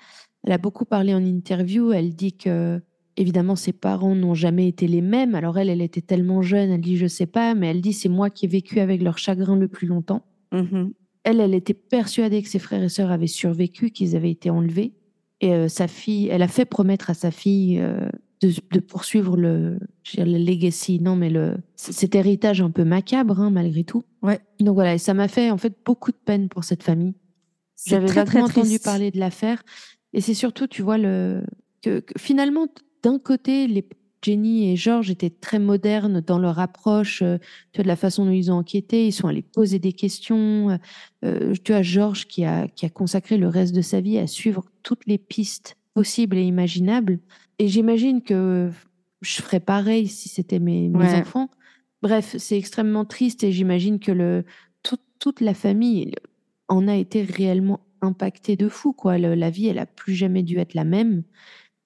[0.47, 1.91] Elle a beaucoup parlé en interview.
[1.91, 2.81] Elle dit que,
[3.17, 5.35] évidemment, ses parents n'ont jamais été les mêmes.
[5.35, 8.07] Alors, elle, elle était tellement jeune, elle dit, je sais pas, mais elle dit, c'est
[8.07, 10.23] moi qui ai vécu avec leur chagrin le plus longtemps.
[10.53, 10.93] Mhm.
[11.25, 14.93] Elle, elle était persuadée que ses frères et sœurs avaient survécu, qu'ils avaient été enlevés.
[15.41, 18.07] Et euh, sa fille, elle a fait promettre à sa fille euh,
[18.41, 22.71] de, de poursuivre le, je veux dire, le legacy, non, mais le, cet héritage un
[22.71, 24.05] peu macabre, hein, malgré tout.
[24.21, 24.39] Ouais.
[24.61, 27.15] Donc voilà, et ça m'a fait en fait beaucoup de peine pour cette famille.
[27.85, 29.61] J'avais très, très entendu parler de l'affaire.
[30.13, 31.43] Et c'est surtout, tu vois, le,
[31.81, 32.67] que, que finalement,
[33.03, 33.87] d'un côté, les,
[34.23, 37.37] Jenny et Georges étaient très modernes dans leur approche, euh,
[37.71, 39.05] tu vois, de la façon dont ils ont enquêté.
[39.07, 40.71] Ils sont allés poser des questions.
[40.71, 40.77] Euh,
[41.23, 44.25] euh, tu as Georges qui a, qui a consacré le reste de sa vie à
[44.27, 47.19] suivre toutes les pistes possibles et imaginables.
[47.59, 48.69] Et j'imagine que
[49.21, 51.15] je ferais pareil si c'était mes, mes Ouais.
[51.15, 51.49] enfants.
[52.01, 54.45] Bref, c'est extrêmement triste et j'imagine que le,
[54.83, 56.11] tout- toute la famille
[56.67, 58.93] en a été réellement impactée de fou.
[58.93, 59.17] Quoi.
[59.17, 61.23] Le- la vie, elle a plus jamais dû être la même.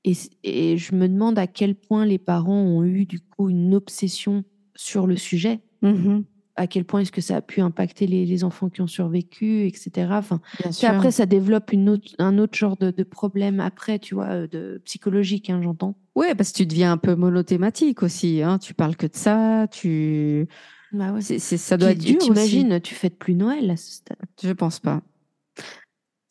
[0.04, 4.44] Et, je me demande à quel point les parents ont eu du coup une obsession
[4.76, 5.60] sur le sujet.
[5.82, 6.24] Mhm.
[6.56, 9.66] À quel point est-ce que ça a pu impacter les, les enfants qui ont survécu,
[9.66, 10.08] etc.
[10.12, 10.42] Enfin,
[10.78, 14.28] tu après, ça développe une autre, un autre genre de, de problème après, tu vois,
[14.28, 15.96] euh, de psychologique, hein, j'entends.
[16.16, 18.42] Ouais, parce que tu deviens un peu monothématique aussi.
[18.42, 18.60] Hein.
[18.60, 19.68] Tu parles que de ça.
[19.72, 20.48] Tu.
[20.92, 21.22] Bah ouais.
[21.22, 22.20] ça doit être Puis, dur.
[22.20, 24.18] T'imagines, tu fêtes plus Noël à ce stade.
[24.44, 25.02] Je pense pas.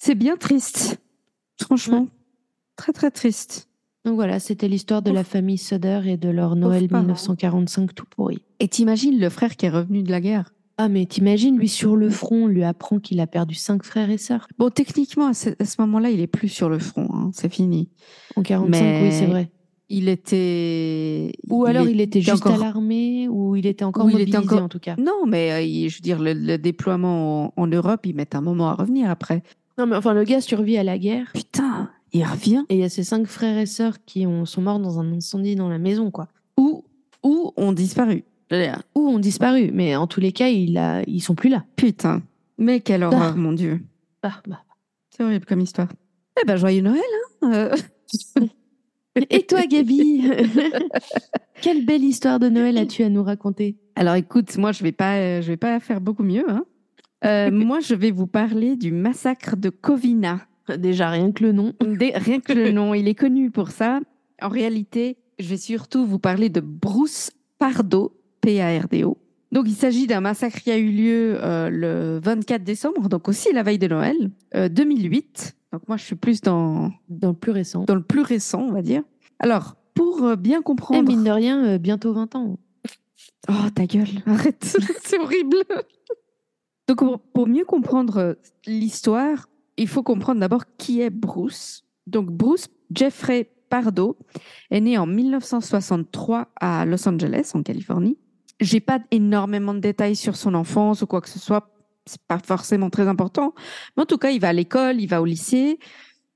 [0.03, 0.99] C'est bien triste.
[1.63, 2.09] Franchement.
[2.77, 3.69] Très, très triste.
[4.07, 7.03] Donc voilà, c'était l'histoire de la famille Soder et de leur Noël parents.
[7.03, 8.41] 1945 tout pourri.
[8.61, 10.55] Et t'imagines le frère qui est revenu de la guerre?
[10.79, 14.09] Ah, mais t'imagines, lui sur le front, on lui apprend qu'il a perdu cinq frères
[14.09, 14.49] et sœurs.
[14.57, 17.09] Bon, techniquement, à ce, à ce moment-là, il est plus sur le front.
[17.13, 17.31] hein.
[17.35, 17.91] C'est fini.
[18.37, 19.51] En 45, Mais oui, c'est vrai.
[19.91, 21.33] Il était.
[21.51, 24.39] Ou alors il était juste encore- à l'armée, ou il était encore Ou il mobilisé
[24.39, 24.95] était encore- en tout cas.
[24.97, 28.37] Non, mais euh, il- je veux dire, le, le déploiement en, en Europe, ils mettent
[28.37, 29.43] un moment à revenir après.
[29.81, 32.65] Non, mais enfin, le gars survit à la guerre, Putain, il revient.
[32.69, 35.11] et il y a ses cinq frères et sœurs qui ont, sont morts dans un
[35.13, 36.29] incendie dans la maison, quoi.
[36.59, 36.85] Ou,
[37.23, 38.25] ou ont disparu.
[38.95, 41.65] Ou ont disparu, mais en tous les cas, il a, ils sont plus là.
[41.77, 42.21] Putain.
[42.59, 43.37] Mais quelle horreur, Ah.
[43.37, 43.81] mon Dieu.
[44.23, 44.61] Ah, bah.
[45.09, 45.89] C'est horrible comme histoire.
[46.43, 47.01] Eh ben, joyeux Noël.
[47.41, 47.77] Hein Euh,
[49.31, 50.25] Et toi, Gabi?
[51.63, 53.77] Quelle belle histoire de Noël as-tu à nous raconter?
[53.97, 56.49] Alors écoute, moi je vais pas, euh, je vais pas faire beaucoup mieux.
[56.49, 56.65] hein.
[57.25, 60.41] Euh, moi, je vais vous parler du massacre de Covina.
[60.79, 61.73] Déjà, rien que le nom.
[61.81, 64.01] Rien que le nom, il est connu pour ça.
[64.41, 69.19] En réalité, je vais surtout vous parler de Bruce Pardo, P-A-R-D-O.
[69.53, 73.53] Donc, il s'agit d'un massacre qui a eu lieu euh, le 24 décembre, donc aussi
[73.53, 75.57] la veille de Noël, euh, 2008.
[75.73, 77.85] Donc, moi, je suis plus dans, Dans le plus récent.
[77.85, 79.03] dans le plus récent, on va dire.
[79.41, 81.03] Alors, pour euh, bien Eh, comprendre.
[81.09, 82.59] mine de rien, euh, bientôt 20 ans.
[83.49, 84.65] Oh, ta gueule, arrête,
[85.03, 85.57] c'est horrible.
[86.91, 88.35] Donc, pour, mieux comprendre euh,
[88.67, 91.85] l'histoire, il faut comprendre d'abord qui est Bruce.
[92.09, 94.19] Donc, Bruce Jeffrey Pardo
[94.73, 98.19] est né en 1963 à Los Angeles, en Californie.
[98.59, 101.71] J'ai pas énormément de détails sur son enfance ou quoi que ce soit.
[102.07, 103.55] C'est pas forcément très important.
[103.97, 105.79] Mais en tout cas, il va à l'école, il va au lycée.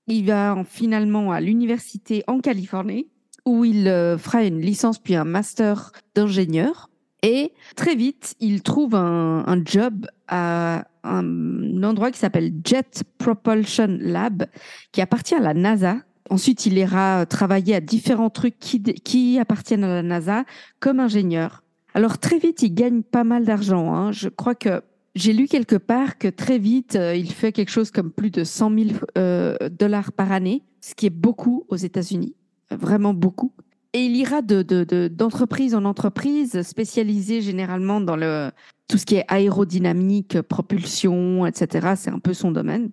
[0.06, 3.08] Il va en- finalement à l'université en Californie
[3.44, 6.90] où il euh, fera une licence puis un master d'ingénieur.
[7.24, 14.44] Et très vite, il trouve un, job à un endroit qui s'appelle Jet Propulsion Lab,
[14.92, 15.96] qui appartient à la NASA.
[16.28, 20.44] Ensuite, il ira travailler à différents trucs qui, qui appartiennent à la NASA
[20.80, 21.62] comme ingénieur.
[21.94, 23.94] Alors très vite, il gagne pas mal d'argent.
[23.94, 24.12] hein.
[24.12, 24.82] Je crois que
[25.14, 28.44] j'ai lu quelque part que très vite, euh, il fait quelque chose comme plus de
[28.44, 32.34] 100 000 euh, dollars par année, ce qui est beaucoup aux États-Unis,
[32.70, 33.52] vraiment beaucoup.
[33.94, 38.50] Et il ira de, de- de- d'entreprise en entreprise, spécialisé généralement dans le,
[38.88, 41.94] tout ce qui est aérodynamique, propulsion, etc.
[41.96, 42.90] C'est un peu son domaine.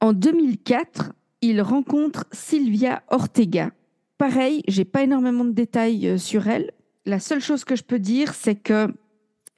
[0.00, 3.70] En 2004, il rencontre Sylvia Ortega.
[4.18, 6.70] Pareil, j'ai pas énormément de détails euh, sur elle.
[7.06, 8.88] La seule chose que je peux dire, c'est que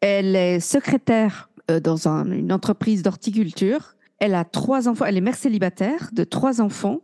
[0.00, 3.94] elle est secrétaire euh, dans un- une entreprise d'horticulture.
[4.20, 5.04] Elle a trois enfants.
[5.04, 7.00] Elle est mère célibataire de trois enfants.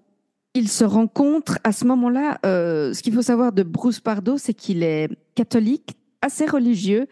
[0.55, 2.39] Ils se rencontrent à ce moment-là.
[2.47, 7.09] euh, ce qu'il faut savoir de Bruce Pardo, c'est qu'il est catholique, assez religieux,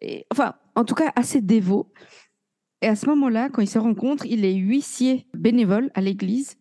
[0.00, 1.92] et, enfin, en tout cas, assez dévot.
[2.82, 6.56] Et à ce moment-là, quand ils se rencontrent, il est huissier bénévole à l'église.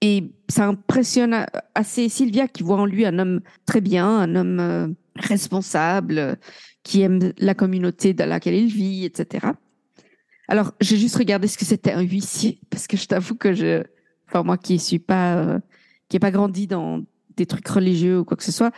[0.00, 4.60] Et ça impressionne assez Sylvia qui voit en lui un homme très bien, un homme
[4.60, 6.38] euh, responsable,
[6.82, 9.52] qui aime la communauté dans laquelle il vit, etc.
[10.48, 13.84] Alors, j'ai juste regardé ce que c'était un huissier, parce que je t'avoue que je,
[14.32, 15.58] enfin moi qui suis pas euh,
[16.08, 17.02] qui est pas grandi dans
[17.36, 18.72] des trucs religieux ou quoi que ce soit.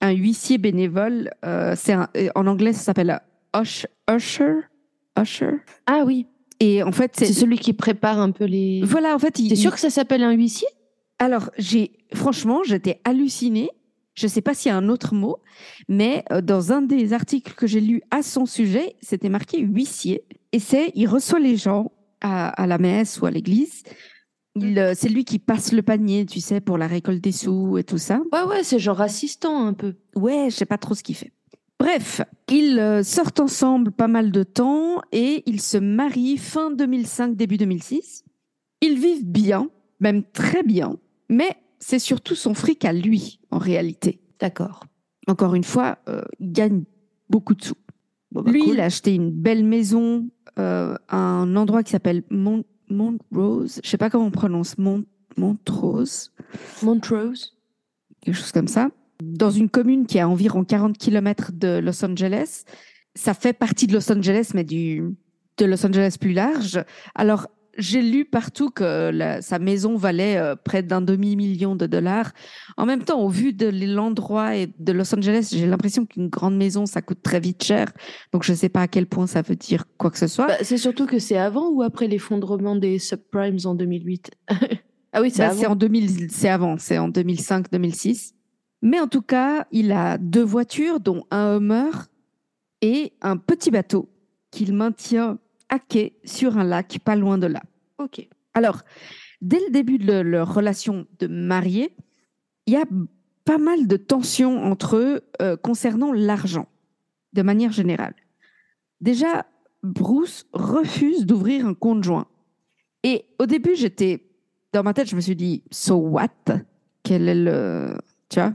[0.00, 3.20] Un huissier bénévole, euh, c'est euh, en anglais, ça s'appelle
[3.54, 3.86] usher?
[5.20, 5.50] Usher?
[5.86, 6.26] Ah oui,
[6.58, 8.80] Et en fait, c'est celui qui prépare un peu les.
[8.84, 10.66] voilà, en fait, il, T'es sûr il- que ça s'appelle un huissier?
[11.18, 13.70] Alors, j'ai franchement, j'étais hallucinée.
[14.14, 15.38] Je ne sais pas s'il y a un autre mot,
[15.88, 20.24] mais dans un des articles que j'ai lu à son sujet, c'était marqué huissier.
[20.52, 23.84] Et c'est, il reçoit les gens à, à la messe ou à l'église.
[24.54, 27.78] Il, euh, c'est lui qui passe le panier, tu sais, pour la récolte des sous
[27.78, 28.20] et tout ça.
[28.32, 29.94] Ouais, ouais, c'est genre assistant un peu.
[30.14, 31.32] Ouais, je sais pas trop ce qu'il fait.
[31.82, 37.34] Bref, ils euh, sortent ensemble pas mal de temps et ils se marient fin 2005,
[37.34, 38.24] début 2006.
[38.82, 40.96] Ils vivent bien, même très bien,
[41.28, 44.20] mais c'est surtout son fric à lui, en réalité.
[44.38, 44.84] D'accord.
[45.26, 46.84] Encore une fois, euh, il gagne
[47.28, 47.74] beaucoup de sous.
[48.30, 48.74] Bon, bah, lui, cool.
[48.74, 50.28] il a acheté une belle maison
[50.58, 53.80] euh, à un endroit qui s'appelle Mont Montrose.
[53.82, 55.04] Je sais pas comment on prononce Mont
[55.36, 56.32] Montrose
[56.82, 57.56] Montrose.
[58.20, 58.90] quelque chose comme ça,
[59.22, 62.64] dans une commune qui est à environ 40 km de Los Angeles.
[63.14, 65.14] Ça fait partie de Los Angeles, mais du,
[65.58, 66.84] de Los Angeles plus large.
[67.14, 67.48] Alors,
[67.78, 72.32] j'ai lu partout que la- sa maison valait euh, près d'un demi-million de dollars.
[72.76, 76.56] En même temps, au vu de l'endroit et de Los Angeles, j'ai l'impression qu'une grande
[76.56, 77.86] maison, ça coûte très vite cher.
[78.32, 80.46] Donc, je ne sais pas à quel point ça veut dire quoi que ce soit.
[80.48, 84.30] Bah, c'est surtout que c'est avant ou après l'effondrement des subprimes en 2008
[85.14, 85.60] Ah oui, c'est Bah, avant.
[85.60, 88.32] c'est en 2000, c'est avant, c'est en 2005-2006.
[88.82, 91.90] Mais en tout cas, il a deux voitures, dont un Hummer
[92.80, 94.08] et un petit bateau
[94.50, 95.38] qu'il maintient
[95.72, 97.62] à quai sur un lac pas loin de là.
[97.98, 98.28] Ok.
[98.52, 98.82] Alors,
[99.40, 101.96] dès le début de le- leur relation de mariés,
[102.66, 102.84] il y a
[103.46, 106.68] pas mal de tensions entre eux euh, concernant l'argent,
[107.32, 108.14] de manière générale.
[109.00, 109.46] Déjà,
[109.82, 112.26] Bruce refuse d'ouvrir un compte joint.
[113.02, 114.28] Et au début, j'étais
[114.74, 116.28] dans ma tête, je me suis dit, so what?
[117.02, 117.96] Quel est le,
[118.28, 118.54] tu vois,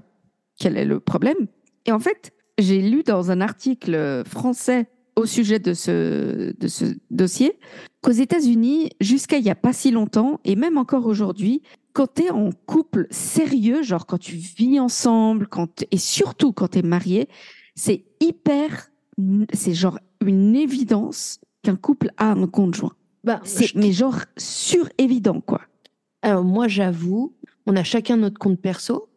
[0.60, 1.48] quel est le problème?
[1.86, 4.88] Et en fait, j'ai lu dans un article français
[5.18, 7.60] au sujet de ce, de ce dossier
[8.02, 11.62] qu'aux États-Unis, jusqu'à il n'y a pas si longtemps, et même encore aujourd'hui,
[11.94, 16.70] quand tu es en couple sérieux, genre quand tu vis ensemble, quand et surtout quand
[16.70, 17.28] tu es marié,
[17.76, 18.92] c'est hyper,
[19.54, 22.94] c'est genre une évidence qu'un couple a un compte joint.
[23.24, 25.62] Bah, C'est, je- mais genre sur évident, quoi.
[26.22, 29.10] Alors moi, j'avoue, on a chacun notre compte perso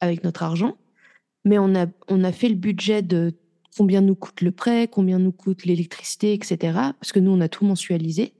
[0.00, 0.76] avec notre argent,
[1.44, 3.34] mais on a, on a fait le budget de
[3.76, 6.56] combien nous coûte le prêt, combien nous coûte l'électricité, etc.
[7.00, 8.32] Parce que nous, on a tout mensualisé.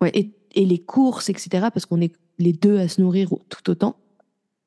[0.00, 0.10] Ouais.
[0.14, 1.68] Et, et les courses, etc.
[1.72, 3.96] Parce qu'on est les deux à se nourrir tout autant.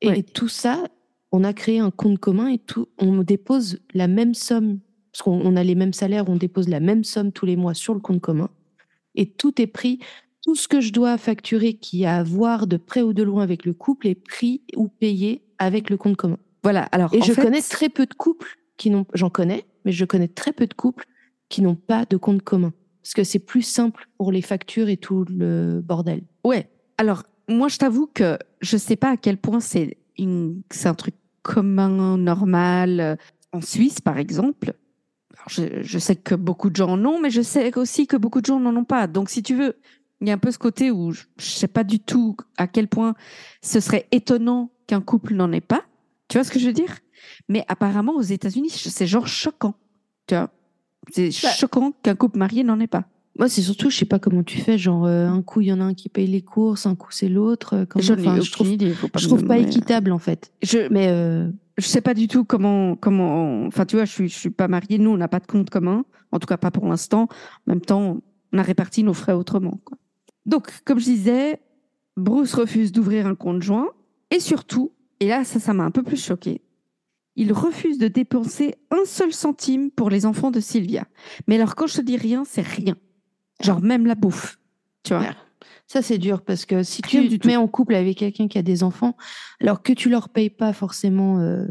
[0.00, 0.22] Et Ouais.
[0.22, 0.84] tout ça,
[1.32, 4.78] on a créé un compte commun et tout, on dépose la même somme,
[5.10, 7.74] parce qu'on on a les mêmes salaires, on dépose la même somme tous les mois
[7.74, 8.50] sur le compte commun.
[9.16, 9.98] Et tout est pris
[10.42, 13.42] tout ce que je dois facturer qui a à voir de près ou de loin
[13.42, 16.38] avec le couple est pris ou payé avec le compte commun.
[16.62, 16.82] Voilà.
[16.92, 19.92] Alors, Et en je fait, connais très peu de couples qui n'ont, j'en connais, mais
[19.92, 21.06] je connais très peu de couples
[21.48, 22.72] qui n'ont pas de compte commun.
[23.02, 26.22] Parce que c'est plus simple pour les factures et tout le bordel.
[26.42, 26.70] Ouais.
[26.96, 30.94] Alors, moi, je t'avoue que je sais pas à quel point c'est une, c'est un
[30.94, 33.18] truc commun, normal.
[33.52, 34.72] En Suisse, par exemple,
[35.48, 38.40] je, je sais que beaucoup de gens en ont, mais je sais aussi que beaucoup
[38.40, 39.06] de gens n'en ont pas.
[39.06, 39.76] Donc, si tu veux,
[40.20, 42.66] il y a un peu ce côté où je, je sais pas du tout à
[42.66, 43.14] quel point
[43.60, 45.84] ce serait étonnant qu'un couple n'en ait pas.
[46.28, 47.00] Tu vois ce que je veux dire?
[47.48, 49.74] Mais apparemment, aux États-Unis, c'est genre choquant.
[50.26, 50.50] Tu vois
[51.12, 51.50] C'est Bah.
[51.50, 53.04] choquant qu'un couple marié n'en ait pas.
[53.38, 54.78] Moi, c'est surtout, je sais pas comment tu fais.
[54.78, 57.10] Genre, euh, un coup, il y en a un qui paye les courses, un coup,
[57.10, 57.74] c'est l'autre.
[57.74, 58.92] euh, ai enfin, je trouve, idée.
[58.94, 60.52] faut pas je trouve équitable, en fait.
[60.62, 64.28] Je, Mais euh, je sais pas du tout comment comment enfin tu vois je suis
[64.28, 66.70] je suis pas mariée nous on n'a pas de compte commun en tout cas pas
[66.70, 67.28] pour l'instant en
[67.66, 68.18] même temps
[68.52, 69.98] on a réparti nos frais autrement quoi.
[70.46, 71.60] donc comme je disais
[72.16, 73.88] Bruce refuse d'ouvrir un compte joint
[74.30, 76.60] et surtout et là ça ça m'a un peu plus choqué
[77.36, 81.04] il refuse de dépenser un seul centime pour les enfants de Sylvia
[81.46, 82.96] mais alors quand je te dis rien c'est rien
[83.60, 84.58] genre même la bouffe
[85.04, 85.34] tu vois.
[85.86, 88.58] Ça, c'est dur parce que si Rien tu te mets en couple avec quelqu'un qui
[88.58, 89.16] a des enfants,
[89.60, 91.66] alors que tu leur payes pas forcément euh,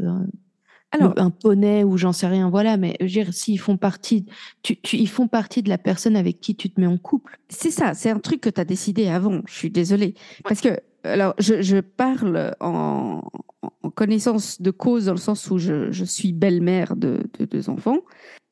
[0.92, 4.26] alors un poney ou j'en sais rien, voilà, mais je veux dire, s'ils font partie,
[4.62, 7.38] tu, tu, ils font partie de la personne avec qui tu te mets en couple.
[7.48, 9.40] C'est ça, c'est un truc que tu as décidé avant.
[9.46, 10.14] Je suis désolée.
[10.44, 13.22] Parce que, alors, je, parle en,
[13.94, 17.98] connaissance de cause dans le sens où je, suis belle-mère de, de deux enfants.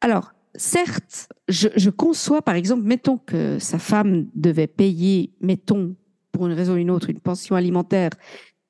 [0.01, 5.97] Alors, certes, je, conçois, par exemple, mettons que sa femme devait payer, mettons,
[6.31, 8.11] pour une raison ou une autre, une pension alimentaire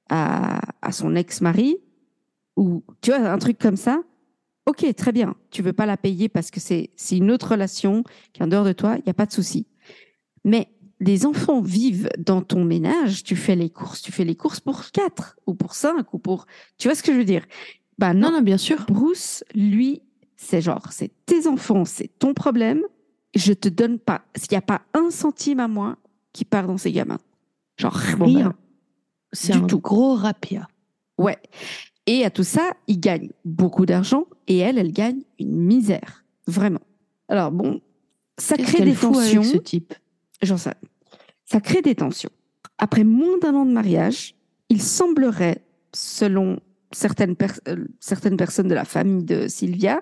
[0.08, 0.60] à,
[0.90, 1.78] son ex-mari,
[2.56, 4.02] ou tu vois, un truc comme ça.
[4.66, 5.34] Ok, très bien.
[5.50, 8.48] Tu veux pas la payer parce que c'est c'est une autre relation qui est en
[8.48, 9.66] dehors de toi, il n'y a pas de souci.
[10.44, 10.68] Mais
[11.02, 14.90] des enfants vivent dans ton ménage, tu fais les courses, tu fais les courses pour
[14.90, 16.46] quatre ou pour cinq ou pour,
[16.78, 17.44] tu vois ce que je veux dire?
[17.98, 18.84] Bah non, Non, non, bien sûr.
[18.88, 20.02] Bruce, lui,
[20.36, 22.82] c'est genre, c'est tes enfants, c'est ton problème.
[23.34, 25.96] Je te donne pas, s'il n'y a pas un centime à moi
[26.32, 27.20] qui part dans ces gamins.
[27.78, 28.48] Genre rien.
[28.50, 28.56] bah,
[29.32, 29.78] C'est un tout.
[29.80, 30.68] gros rapia.
[31.18, 31.38] Ouais.
[32.06, 36.24] Et à tout ça, il gagne beaucoup d'argent et elle, elle gagne une misère.
[36.46, 36.80] Vraiment.
[37.28, 37.80] Alors bon,
[38.38, 39.42] ça crée des avec tensions.
[39.44, 39.94] ce type?
[40.42, 40.74] J'en sais.
[41.52, 42.30] Ça crée des tensions.
[42.78, 44.34] Après moins d'un an de mariage,
[44.70, 45.62] il semblerait,
[45.94, 46.58] selon
[46.92, 47.36] certaines,
[47.68, 50.00] euh, certaines personnes de la famille de Sylvia,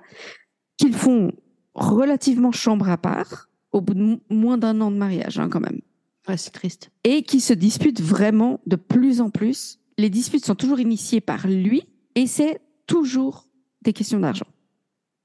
[0.77, 1.33] qu'ils font
[1.75, 5.61] relativement chambre à part au bout de mo- moins d'un an de mariage, hein, quand
[5.61, 5.81] même.
[6.29, 6.91] Ouais, c'est triste.
[7.05, 9.79] Et qui se disputent vraiment de plus en plus.
[9.99, 11.83] Les disputes sont toujours initiées par lui
[12.15, 13.49] et c'est toujours
[13.83, 14.47] des questions d'argent.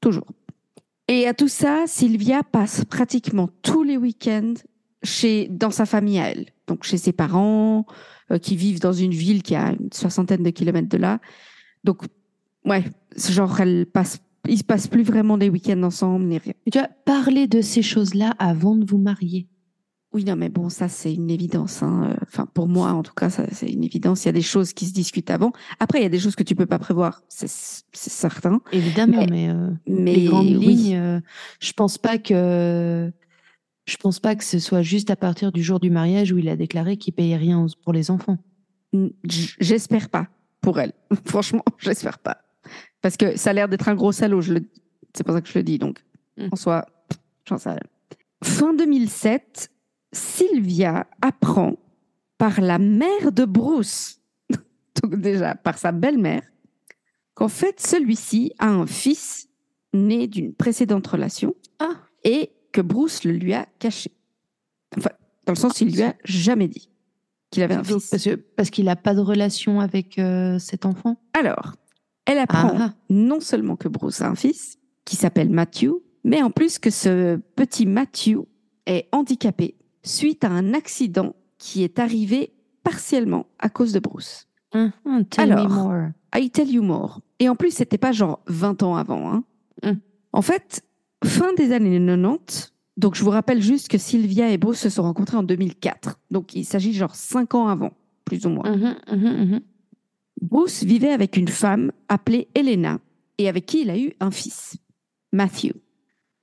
[0.01, 0.27] Toujours.
[1.07, 4.55] Et à tout ça, Sylvia passe pratiquement tous les week-ends
[5.05, 6.47] chez, dans sa famille à elle.
[6.67, 7.85] Donc chez ses parents,
[8.31, 11.19] euh, qui vivent dans une ville qui a une soixantaine de kilomètres de là.
[11.83, 12.01] Donc,
[12.65, 12.83] ouais,
[13.15, 16.53] ce genre, elle passe, ils se passent plus vraiment des week-ends ensemble, ni rien.
[16.65, 19.47] Et tu vois, parler de ces choses-là avant de vous marier.
[20.13, 21.83] Oui, non, mais bon, ça, c'est une évidence.
[21.83, 22.15] hein.
[22.23, 24.23] Enfin, pour moi, en tout cas, ça, c'est une évidence.
[24.23, 25.51] Il y a des choses qui se discutent avant.
[25.79, 28.61] Après, il y a des choses que tu peux pas prévoir, c'est c'est certain.
[28.71, 30.65] Évidemment, Mais- mais, euh, Mais les grandes oui.
[30.67, 31.19] lignes, euh,
[31.59, 33.11] je pense pas que
[33.85, 36.49] je pense pas que ce soit juste à partir du jour du mariage où il
[36.49, 38.37] a déclaré qu'il payait rien pour les enfants.
[39.23, 40.27] J'espère pas
[40.61, 40.93] pour elle.
[41.25, 42.37] Franchement, j'espère pas.
[43.01, 44.41] Parce que ça a l'air d'être un gros salaud.
[44.41, 44.69] je le-
[45.13, 45.77] C'est pour ça que je le dis.
[45.79, 46.03] Donc,
[46.37, 46.49] Mm.
[46.51, 46.85] en soi,
[47.47, 47.79] j'en sais rien.
[48.43, 49.71] Fin 2007,
[50.11, 51.77] Sylvia apprend
[52.37, 54.19] par la mère de Bruce,
[55.01, 56.43] donc déjà par sa belle-mère,
[57.33, 59.47] qu'en fait, celui-ci a un fils
[59.93, 61.93] né d'une précédente relation Ah.
[62.25, 64.11] et que Bruce le lui a caché.
[64.97, 65.11] Enfin,
[65.45, 66.89] dans le sens, il lui a jamais dit
[67.51, 68.09] qu'il avait un Donc, fils.
[68.09, 71.17] parce que parce qu'il a pas de relation avec euh, cet enfant.
[71.33, 71.75] Alors,
[72.25, 75.91] elle apprend Ah, non seulement que Bruce a un fils, qui s'appelle Matthew,
[76.23, 78.39] mais en plus que ce petit Matthew
[78.87, 82.53] est handicapé suite à un accident qui est arrivé
[82.83, 84.47] partiellement à cause de Bruce.
[84.73, 84.89] ah,
[85.29, 85.69] tell Alors.
[85.69, 86.09] me more.
[86.35, 87.21] I tell you more.
[87.39, 89.31] Et en plus, c'était pas genre 20 ans avant.
[89.31, 89.43] hein.
[89.83, 89.99] Hum.
[90.33, 90.83] En fait,
[91.25, 95.03] fin des années 90, donc je vous rappelle juste que Sylvia et Bruce se sont
[95.03, 96.19] rencontrés en 2004.
[96.31, 97.91] Donc il s'agit genre 5 ans avant,
[98.23, 98.75] plus ou moins.
[98.75, 99.61] Mhm, mhm, mhm.
[100.41, 102.99] Bruce vivait avec une femme appelée Elena
[103.37, 104.77] et avec qui il a eu un fils,
[105.33, 105.73] Matthew.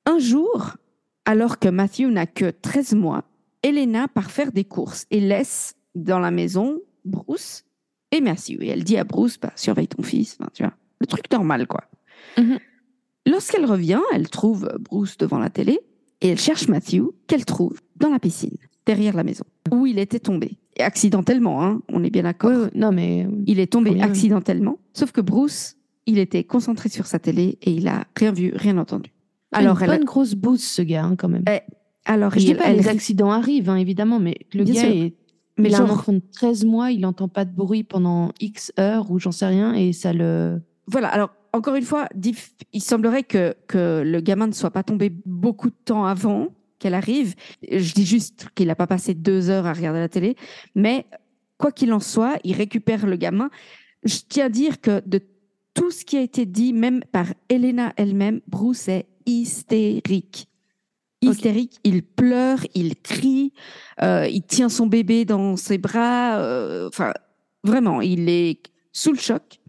[0.05, 0.77] Un jour,
[1.25, 3.25] alors que Matthew n'a que 13 mois,
[3.63, 7.65] Elena part faire des courses et laisse dans la maison Bruce
[8.11, 8.61] et Matthew.
[8.61, 11.67] Et elle dit à Bruce, bah, surveille ton fils, Enfin, tu vois, le truc normal
[11.67, 11.85] quoi.
[13.27, 15.81] Lorsqu'elle revient, elle trouve Bruce devant la télé
[16.21, 18.57] et elle cherche Matthew qu'elle trouve dans la piscine,
[18.87, 20.59] derrière la maison, où il était tombé.
[20.77, 22.69] Et accidentellement, hein, on est bien d'accord.
[22.75, 24.79] Non mais euh, Il est tombé accidentellement.
[24.95, 28.77] Sauf que Bruce, il était concentré sur sa télé et il a rien vu, rien
[28.79, 29.11] entendu.
[29.53, 31.45] Alors, une elle, bonne grosse bouse ce gars hein, quand même.
[32.07, 34.81] alors Je dis il- pas elle- les accidents arrivent hein, évidemment, mais le Bien gars
[34.81, 34.91] sûr.
[34.91, 35.15] est
[35.59, 38.33] mais il a un genre, enfant de 13 mois, il n'entend pas de bruit pendant
[38.41, 40.63] X heures ou j'en sais rien et ça le.
[40.87, 41.09] voilà.
[41.09, 42.09] Alors, encore une fois,
[42.73, 46.49] il semblerait que, que le gamin ne soit pas tombé beaucoup de temps avant
[46.79, 47.35] qu'elle arrive.
[47.71, 50.37] Je dis juste qu'il n'a pas passé deux heures à regarder la télé.
[50.75, 51.07] Mais
[51.59, 53.51] quoi qu'il en soit, il récupère le gamin.
[54.03, 55.21] Je tiens à dire que de
[55.75, 60.49] tout ce qui a été dit, même par Elena elle-même, Bruce est hystérique.
[61.21, 63.53] Hystérique, il pleure, il crie,
[64.03, 66.39] euh, il tient son bébé dans ses bras.
[66.39, 67.13] euh, Enfin,
[67.63, 68.61] vraiment, il est
[68.93, 69.61] sous le choc.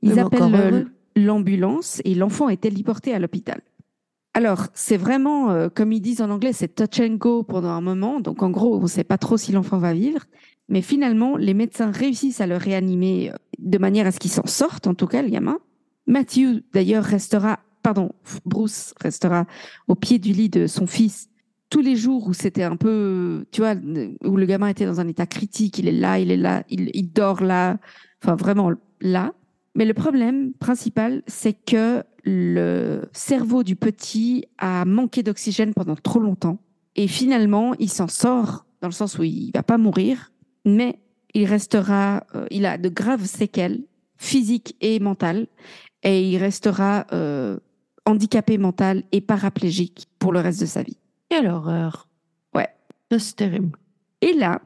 [0.00, 0.86] Ils appellent.
[1.16, 3.60] L'ambulance et l'enfant est téléporté à l'hôpital.
[4.34, 7.80] Alors, c'est vraiment, euh, comme ils disent en anglais, c'est touch and go pendant un
[7.80, 8.18] moment.
[8.18, 10.24] Donc, en gros, on ne sait pas trop si l'enfant va vivre.
[10.68, 14.46] Mais finalement, les médecins réussissent à le réanimer euh, de manière à ce qu'il s'en
[14.46, 15.58] sorte, en tout cas, le gamin.
[16.08, 18.10] Matthew, d'ailleurs, restera, pardon,
[18.44, 19.46] Bruce restera
[19.86, 21.28] au pied du lit de son fils
[21.70, 23.74] tous les jours où c'était un peu, tu vois,
[24.24, 25.78] où le gamin était dans un état critique.
[25.78, 27.78] Il est là, il est là, il, il dort là,
[28.22, 29.32] enfin vraiment là.
[29.74, 36.20] Mais le problème principal, c'est que le cerveau du petit a manqué d'oxygène pendant trop
[36.20, 36.58] longtemps.
[36.96, 40.32] Et finalement, il s'en sort dans le sens où il va pas mourir,
[40.64, 41.00] mais
[41.34, 43.82] il restera, euh, il a de graves séquelles
[44.16, 45.48] physiques et mentales,
[46.02, 47.58] et il restera euh,
[48.06, 50.98] handicapé mental et paraplégique pour le reste de sa vie.
[51.28, 52.08] Quelle horreur.
[52.54, 52.68] Ouais.
[53.18, 53.76] C'est terrible.
[54.20, 54.62] Et là,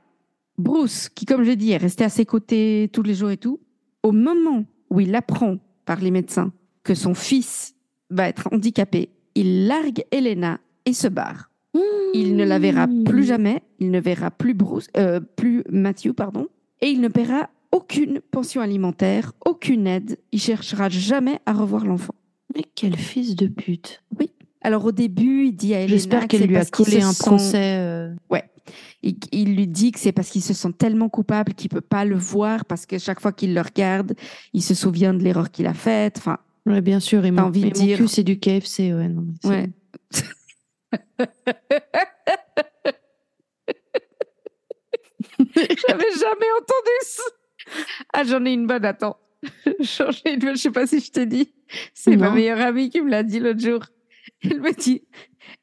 [0.59, 3.61] Bruce, qui, comme j'ai dit, est resté à ses côtés tous les jours et tout,
[4.03, 7.75] au moment où il apprend par les médecins que son fils
[8.11, 11.51] va être handicapé, il largue Elena et se barre.
[11.75, 11.81] Mmh.
[12.15, 13.63] Il ne la verra plus jamais.
[13.79, 16.49] Il ne verra plus Bruce, euh, plus Matthew, pardon.
[16.81, 20.19] Et il ne paiera aucune pension alimentaire, aucune aide.
[20.33, 22.15] Il cherchera jamais à revoir l'enfant.
[22.57, 24.03] Mais quel fils de pute.
[24.19, 24.31] Oui.
[24.63, 26.85] Alors au début, il dit à Elena J'espère que qu'elle c'est lui a parce qu'il
[26.87, 27.77] collé un procès.
[27.79, 28.15] euh,
[29.03, 32.05] Il, il lui dit que c'est parce qu'il se sent tellement coupable qu'il peut pas
[32.05, 34.15] le voir parce que chaque fois qu'il le regarde,
[34.53, 36.17] il se souvient de l'erreur qu'il a faite.
[36.19, 37.25] Enfin, Ouais, bien sûr.
[37.25, 38.93] Et T'as mon, envie de mon dire- cul, c'est du KFC.
[38.93, 39.71] Ouais, non, ouais.
[45.57, 47.23] J'avais jamais entendu ça.
[48.13, 49.19] Ah, j'en ai une bonne, attends.
[49.81, 51.53] J'en ai une bonne, je sais pas si je t'ai dit.
[51.95, 53.81] C'est ma meilleure amie qui me l'a dit l'autre jour.
[54.43, 55.03] Elle me dit,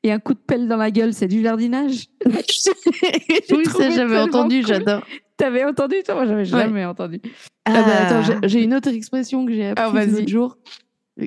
[0.04, 2.08] et un coup de pelle dans la gueule, c'est du jardinage.
[2.26, 4.68] oui, ça j'avais entendu, cool.
[4.68, 5.02] j'adore.
[5.38, 6.16] T'avais entendu, toi?
[6.16, 6.46] Moi, j'avais Ouais.
[6.46, 7.22] jamais entendu.
[7.66, 10.58] Ah, bah, attends, j'ai- j'ai une autre expression que j'ai Ah, apprise l'autre jour.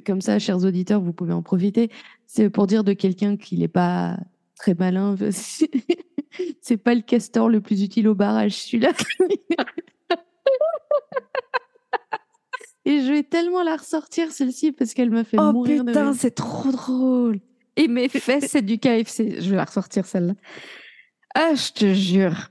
[0.06, 1.90] Comme ça, chers auditeurs, vous pouvez en profiter.
[2.26, 4.16] C'est pour dire de quelqu'un qu'il n'est pas
[4.56, 5.14] très malin.
[6.60, 8.92] C'est pas le castor le plus utile au barrage, celui-là.
[12.84, 16.10] Et je vais tellement la ressortir, celle-ci, parce qu'elle m'a fait Oh mourir de putain,
[16.12, 16.14] rire.
[16.18, 17.40] c'est trop drôle.
[17.78, 19.40] Et mes fesses, c'est du KFC.
[19.40, 20.34] Je vais la ressortir celle-là.
[21.34, 22.50] Ah, je te jure.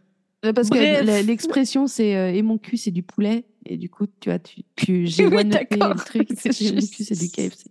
[0.55, 1.05] Parce Bref.
[1.05, 3.43] que l'expression, c'est euh, et mon cul, c'est du poulet.
[3.65, 5.67] Et du coup, tu vois, tu, tu, j'ai Oui, le truc.
[5.71, 7.65] et mon cul, c'est du KFC.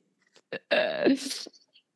[0.72, 1.14] Euh,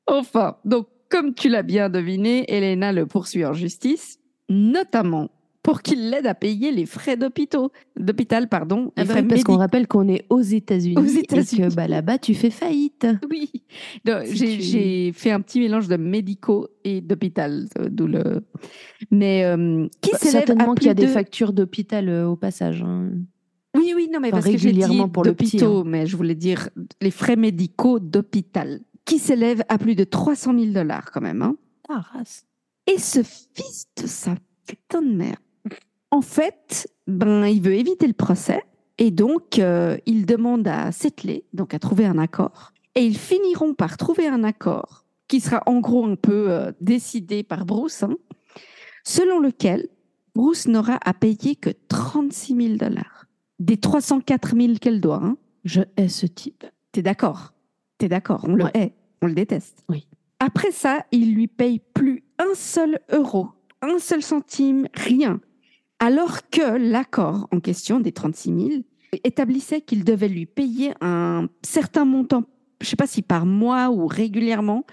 [0.07, 5.31] Enfin, donc, comme tu l'as bien deviné, Elena le poursuit en justice, notamment
[5.63, 9.57] pour qu'il l'aide à payer les frais d'hôpitaux, d'hôpital, pardon, Ah bah oui, parce qu'on
[9.59, 10.97] rappelle qu'on est aux États-Unis.
[10.97, 11.69] Aux Et États-Unis.
[11.69, 13.07] que bah, là-bas, tu fais faillite.
[13.31, 13.51] Oui,
[14.25, 18.43] Si j'ai tu- fait un petit mélange de médicaux et d'hôpital, euh, d'où le.
[19.11, 22.37] Mais euh, qui Bah, s'élève Certainement qu'il y a des de- factures d'hôpital euh, au
[22.37, 22.83] passage.
[22.83, 23.11] hein.
[23.77, 26.35] Oui, oui, non, mais Enfin, parce que j'ai dit régulièrement pour d'hôpitaux, mais je voulais
[26.35, 31.43] dire les frais médicaux d'hôpital, qui s'élèvent à plus de 300 000 dollars quand même.
[31.43, 31.57] Hein.
[31.89, 32.47] Ah, race.
[32.93, 34.35] Et ce fils de sa
[34.67, 35.37] putain de mère,
[36.11, 38.63] en fait, ben, il veut éviter le procès
[38.99, 42.73] et donc euh, il demande à settler, donc à trouver un accord.
[42.95, 47.43] Et ils finiront par trouver un accord qui sera en gros un peu euh, décidé
[47.43, 48.17] par Bruce, hein,
[49.05, 49.89] selon lequel
[50.35, 53.27] Bruce n'aura à payer que 36 000 dollars
[53.59, 55.21] des 304 000 qu'elle doit.
[55.23, 55.37] Hein.
[55.65, 56.65] Je hais ce type.
[56.93, 57.53] T'es d'accord?
[57.99, 58.45] T'es d'accord?
[58.49, 58.71] On le Ouais.
[58.75, 59.85] hait, on le déteste.
[59.89, 60.09] Oui.
[60.41, 63.49] Après ça, il lui paye plus un seul euro,
[63.83, 65.41] un seul centime, rien.
[66.01, 68.69] Alors que l'accord en question des 36 000
[69.23, 72.45] établissait qu'il devait lui payer un certain montant,
[72.81, 74.85] je sais pas si par mois ou régulièrement,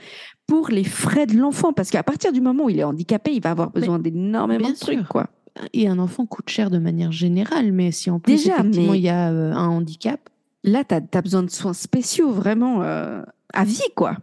[0.47, 1.71] pour les frais de l'enfant.
[1.71, 4.75] Parce qu'à partir du moment où il est handicapé, il va avoir besoin d'énormément de
[4.75, 5.27] trucs, quoi.
[5.73, 9.01] Et un enfant coûte cher de manière générale, mais si en plus, Déjà, effectivement, il
[9.01, 10.19] y a euh, un handicap,
[10.63, 13.21] Là, tu as, besoin de soins spéciaux, vraiment, euh,
[13.53, 14.17] à vie, quoi.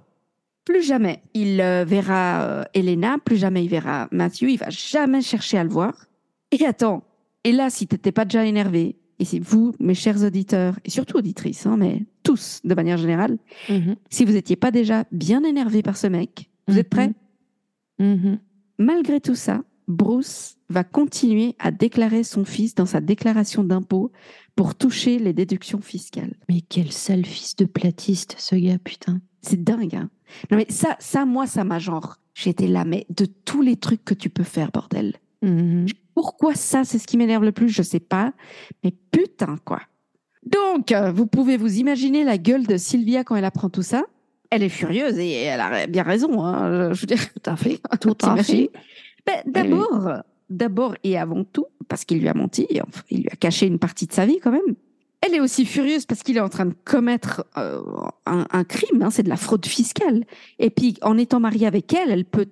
[0.66, 5.59] Plus jamais il euh, verra Elena, plus jamais il verra Matthew, il va jamais chercher
[5.59, 5.95] à le voir.
[6.61, 7.03] Et attends,
[7.45, 11.17] et là, si t'étais pas déjà énervé, et c'est vous, mes chers auditeurs, et surtout
[11.19, 13.39] auditrices, hein, mais tous de manière générale,
[13.69, 13.97] Mhm.
[14.11, 17.13] si vous n'étiez pas déjà bien énervé par ce mec, vous êtes prêts?
[17.99, 18.39] Mhm.
[18.79, 24.11] Malgré tout ça, Bruce va continuer à déclarer son fils dans sa déclaration d'impôt
[24.57, 26.35] pour toucher les déductions fiscales.
[26.49, 29.21] Mais quel sale fils de platiste, ce gars, putain.
[29.43, 30.09] C'est dingue, hein
[30.51, 32.17] Non mais ça, ça, moi, ça m'a genre...
[32.35, 35.15] J'étais là, mais de tous les trucs que tu peux faire, bordel.
[36.15, 38.33] Pourquoi ça, c'est ce qui m'énerve le plus, je sais pas.
[38.83, 39.81] Mais putain, quoi.
[40.45, 44.05] Donc, euh, vous pouvez vous imaginer la gueule de Sylvia quand elle apprend tout ça.
[44.51, 46.43] Elle est furieuse et elle a bien raison.
[46.45, 47.81] Hein, je veux dire, Tout à fait.
[48.01, 48.71] Tout à fait.
[49.27, 50.12] Ben, d'abord,
[50.51, 53.79] d'abord et avant tout, parce qu'il lui a menti, enfin, il lui a caché une
[53.79, 54.77] partie de sa vie quand même.
[55.23, 57.81] Elle est aussi furieuse parce qu'il est en train de commettre euh,
[58.27, 60.25] un, un crime, hein, c'est de la fraude fiscale.
[60.59, 62.47] Et puis, en étant mariée avec elle, elle peut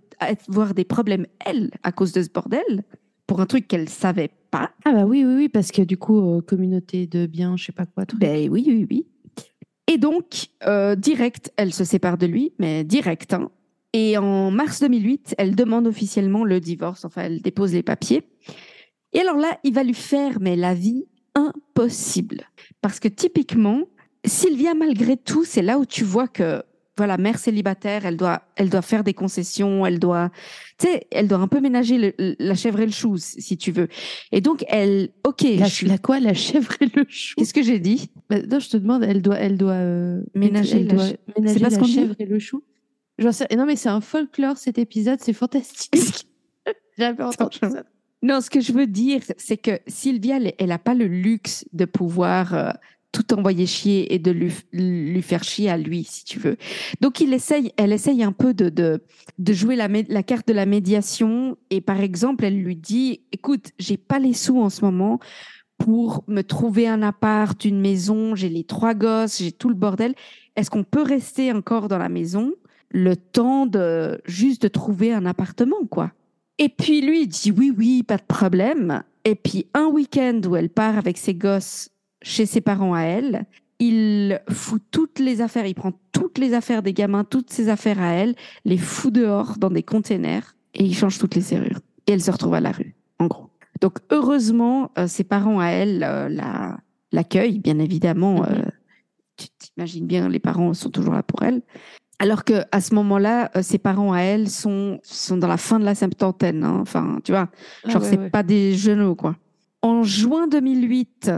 [0.48, 2.84] avoir des problèmes, elle, à cause de ce bordel,
[3.26, 4.70] pour un truc qu'elle savait pas.
[4.84, 7.72] Ah bah oui, oui, oui, parce que du coup, euh, communauté de biens, je sais
[7.72, 8.20] pas quoi, truc.
[8.20, 9.06] Ben oui, oui, oui.
[9.88, 13.34] Et donc, euh, direct, elle se sépare de lui, mais direct.
[13.34, 13.50] hein.
[13.92, 18.22] Et en mars 2008, elle demande officiellement le divorce, enfin, elle dépose les papiers.
[19.12, 21.04] Et alors là, il va lui faire, mais la vie
[21.34, 22.42] impossible.
[22.80, 23.82] Parce que typiquement,
[24.24, 26.62] Sylvia, malgré tout, c'est là où tu vois que,
[27.02, 30.30] voilà, mère célibataire, elle doit, elle doit faire des concessions, elle doit,
[30.78, 33.72] tu sais, elle doit un peu ménager le- la chèvre et le chou, si tu
[33.72, 33.88] veux.
[34.30, 37.34] Et donc, elle, ok, La, je suis- la quoi La chèvre et le chou?
[37.38, 38.10] Qu'est-ce que j'ai dit?
[38.30, 41.16] Bah, Non, je te demande, elle doit, elle doit euh, Ménager elle la doit ch-
[41.36, 42.62] ménager pas la chèvre et le chou.
[43.18, 45.92] Non, mais c'est un folklore cet épisode, c'est fantastique.
[46.98, 47.82] J'avais entendu ça.
[48.22, 51.64] Non, ce que je veux dire, c'est que Sylvia, elle- elle n'a pas le luxe
[51.72, 52.70] de pouvoir euh,
[53.12, 56.56] tout envoyer chier et de lui, lui faire chier à lui, si tu veux.
[57.00, 59.02] Donc, il essaye, elle essaye un peu de, de,
[59.38, 61.56] de jouer la, la carte de la médiation.
[61.70, 65.20] Et par exemple, elle lui dit, écoute, j'ai pas les sous en ce moment
[65.78, 70.14] pour me trouver un appart, une maison, j'ai les trois gosses, j'ai tout le bordel.
[70.56, 72.52] Est-ce qu'on peut rester encore dans la maison
[72.90, 76.12] le temps de juste de trouver un appartement, quoi?
[76.58, 79.02] Et puis lui, il dit oui, oui, pas de problème.
[79.24, 81.88] Et puis un week-end où elle part avec ses gosses
[82.22, 83.46] chez ses parents à elle,
[83.78, 88.00] il fout toutes les affaires, il prend toutes les affaires des gamins, toutes ses affaires
[88.00, 88.34] à elle,
[88.64, 91.80] les fout dehors dans des containers et il change toutes les serrures.
[92.06, 93.48] Et elle se retrouve à la rue, en gros.
[93.80, 96.78] Donc heureusement, euh, ses parents à elle euh, la
[97.10, 98.40] l'accueillent, bien évidemment.
[98.40, 98.46] Mhm.
[98.48, 98.62] euh,
[99.36, 101.62] tu t'imagines bien, les parents sont toujours là pour elle.
[102.18, 105.84] Alors que à ce moment-là, ses parents à elle sont sont dans la fin de
[105.84, 106.62] la septantaine.
[106.62, 106.78] hein.
[106.80, 107.48] Enfin, tu vois,
[107.84, 108.30] Ah genre ouais, c'est ouais.
[108.30, 109.34] pas des genoux quoi.
[109.82, 111.32] En juin 2008,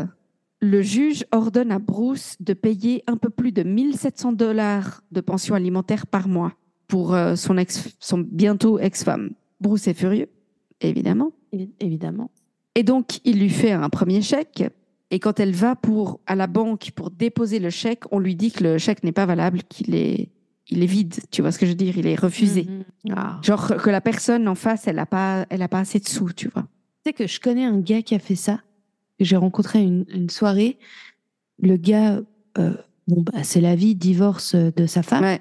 [0.64, 5.54] le juge ordonne à Bruce de payer un peu plus de 1700 dollars de pension
[5.54, 6.52] alimentaire par mois
[6.88, 9.30] pour euh, son ex, son bientôt ex-femme.
[9.60, 10.28] Bruce est furieux,
[10.80, 11.32] évidemment.
[11.52, 12.30] Évi- Évidemment.
[12.74, 14.64] Et donc, il lui fait un premier chèque.
[15.10, 18.50] Et quand elle va pour, à la banque pour déposer le chèque, on lui dit
[18.50, 20.30] que le chèque n'est pas valable, qu'il est,
[20.68, 21.14] il est vide.
[21.30, 21.96] Tu vois ce que je veux dire?
[21.98, 22.64] Il est refusé.
[22.64, 23.12] Mhm.
[23.16, 23.38] Ah.
[23.42, 26.32] Genre que la personne en face, elle n'a pas, elle a pas assez de sous,
[26.32, 26.62] tu vois.
[27.04, 28.60] Tu sais que je connais un gars qui a fait ça.
[29.20, 30.78] J'ai rencontré une, une soirée.
[31.60, 32.20] Le gars,
[32.58, 32.74] euh,
[33.06, 35.40] bon, bah, c'est la vie, divorce euh, de sa femme, Ouais.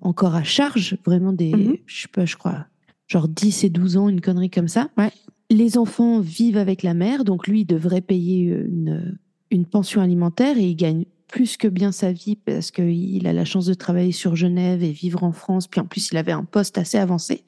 [0.00, 1.76] encore à charge, vraiment des, Mhm.
[1.86, 2.66] je sais pas, je crois,
[3.06, 4.90] genre 10 et 12 ans, une connerie comme ça.
[4.98, 5.12] Ouais.
[5.50, 9.18] Les enfants vivent avec la mère, donc lui, il devrait payer euh, une,
[9.50, 13.44] une pension alimentaire et il gagne plus que bien sa vie parce qu'il a la
[13.44, 15.66] chance de travailler sur Genève et vivre en France.
[15.68, 17.44] Puis en plus, il avait un poste assez avancé.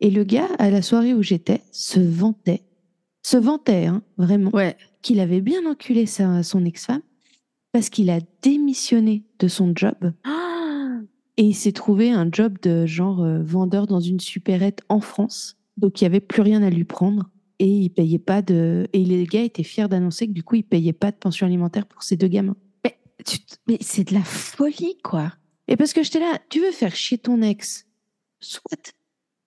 [0.00, 2.62] Et le gars, à la soirée où j'étais, se vantait,
[3.26, 4.76] se vantait, hein, vraiment, Ouais.
[5.02, 7.02] qu'il avait bien enculé sa, son ex-femme
[7.72, 10.12] parce qu'il a démissionné de son job
[11.36, 15.56] et il s'est trouvé un job de genre euh, vendeur dans une supérette en France.
[15.76, 17.28] Donc il n'y avait plus rien à lui prendre
[17.58, 18.86] et il payait pas de.
[18.92, 21.86] Et les gars étaient fiers d'annoncer que du coup il payait pas de pension alimentaire
[21.86, 22.56] pour ses deux gamins.
[23.24, 25.32] Tu te- mais c'est de la folie, quoi.
[25.68, 27.86] Et parce que j'étais là, tu veux faire chier ton ex,
[28.40, 28.92] soit.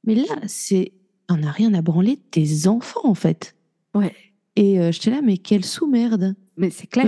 [0.04, 0.92] Mais là, c'est.
[1.30, 3.56] On n'a rien à branler de tes enfants en fait.
[3.94, 4.14] Ouais.
[4.56, 6.36] Et euh, j'étais là, mais quelle sous-merde.
[6.58, 7.08] Mais c'est clair.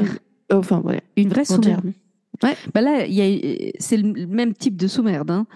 [0.51, 0.83] Euh, Enfin.
[1.15, 1.93] Une vraie sous-merde.
[2.43, 2.55] Ouais.
[2.73, 5.31] Bah là, il y a, c'est le même type de sous-merde.
[5.31, 5.47] hein.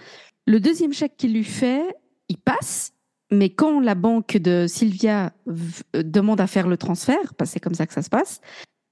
[0.46, 1.82] Le deuxième chèque qu'il lui fait,
[2.28, 2.92] il passe,
[3.32, 7.60] mais quand la banque de Sylvia euh, demande à faire le transfert, parce que c'est
[7.60, 8.40] comme ça que ça se passe,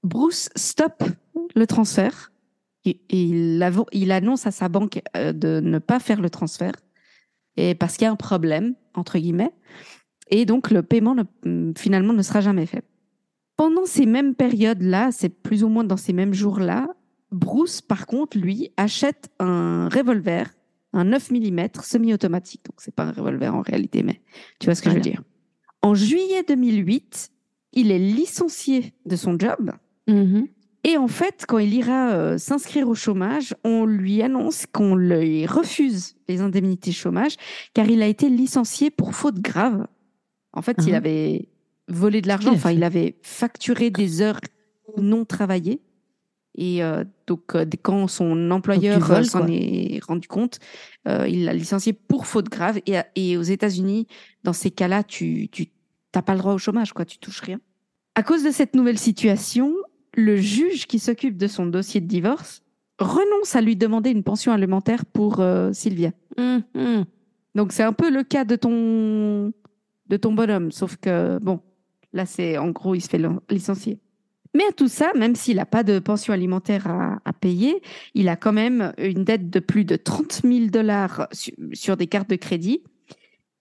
[0.03, 1.03] Bruce stoppe
[1.55, 2.31] le transfert
[2.83, 6.73] et, et il, il annonce à sa banque euh, de ne pas faire le transfert
[7.57, 9.53] et parce qu'il y a un problème entre guillemets
[10.29, 12.83] et donc le paiement ne- finalement ne sera jamais fait.
[13.57, 16.87] Pendant ces mêmes périodes-là, c'est plus ou moins dans ces mêmes jours-là,
[17.31, 20.49] Bruce, par contre, lui, achète un revolver,
[20.93, 22.61] un 9 mm semi-automatique.
[22.65, 24.21] Donc, c'est pas un revolver en réalité, mais
[24.59, 25.21] tu vois ce que je veux dire.
[25.81, 27.31] En juillet 2008,
[27.73, 29.71] il est licencié de son job.
[30.07, 30.47] Mhm.
[30.83, 35.47] Et en fait, quand il ira euh, s'inscrire au chômage, on lui annonce qu'on lui
[35.47, 37.37] refuse les indemnités chômage
[37.73, 39.87] car il a été licencié pour faute grave.
[40.55, 41.49] En fait, il avait
[41.87, 44.39] volé de l'argent, enfin, il avait facturé des heures
[44.97, 45.81] non travaillées.
[46.57, 49.49] Et euh, donc, euh, quand son employeur voles, euh, s'en quoi.
[49.51, 50.59] est rendu compte,
[51.05, 52.79] il l'a licencié pour faute grave.
[52.87, 54.07] Et, et aux États-Unis,
[54.43, 55.49] dans ces cas-là, tu
[56.11, 57.03] t'as pas le droit au chômage, quoi.
[57.05, 57.59] Tu touches rien.
[58.15, 59.73] À cause de cette nouvelle situation,
[60.15, 62.63] le juge qui s'occupe de son dossier de divorce
[62.99, 66.11] renonce à lui demander une pension alimentaire pour Sylvia.
[66.37, 67.05] Mhm.
[67.55, 69.51] Donc c'est un peu le cas de ton
[70.07, 71.59] de ton bonhomme, sauf que bon,
[72.13, 73.99] là c'est en gros il se fait licencier.
[74.53, 77.81] Mais à tout ça, même s'il n'a pas de pension alimentaire à, à payer,
[78.13, 82.07] il a quand même une dette de plus de 30 000 dollars sur, sur des
[82.07, 82.81] cartes de crédit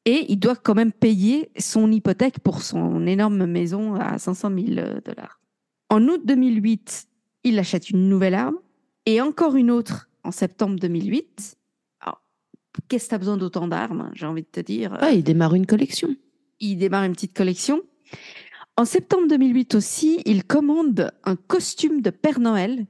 [0.04, 4.66] et il doit quand même payer son hypothèque pour son énorme maison à 500 000
[5.04, 5.40] dollars.
[5.88, 7.08] En août 2008,
[7.44, 8.58] il achète une nouvelle arme
[9.06, 11.56] et encore une autre en septembre 2008.
[12.00, 12.22] Alors,
[12.88, 14.96] qu'est-ce que tu as besoin d'autant d'armes J'ai envie de te dire?
[15.00, 16.14] Ah, il démarre une collection.
[16.60, 17.82] Il démarre une petite collection.
[18.76, 22.86] En septembre 2008 aussi, il commande un costume de Père Noël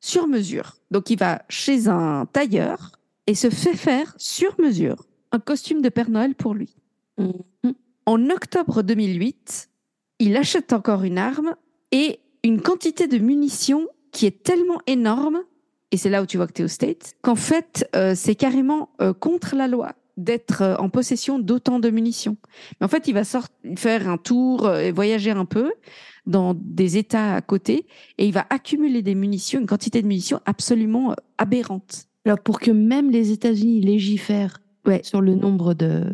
[0.00, 0.76] sur mesure.
[0.90, 2.92] Donc il va chez un tailleur
[3.26, 6.76] et se fait faire sur mesure un costume de Père Noël pour lui.
[7.18, 7.74] Mhm.
[8.06, 9.68] En octobre 2008,
[10.20, 11.56] il achète encore une arme
[11.92, 15.42] et une quantité de munitions qui est tellement énorme,
[15.90, 18.36] et c'est là où tu vois que tu es au States, qu'en fait, euh, c'est
[18.36, 22.36] carrément euh, contre la loi d'être euh, en possession d'autant de munitions.
[22.80, 23.22] Mais en fait, il va
[23.76, 25.72] faire un tour et voyager un peu
[26.26, 27.86] dans des États à côté
[28.18, 32.06] et il va accumuler des munitions, une quantité de munitions absolument aberrante.
[32.24, 35.00] Alors pour que même les États-Unis légifèrent ouais.
[35.04, 36.04] sur le nombre de,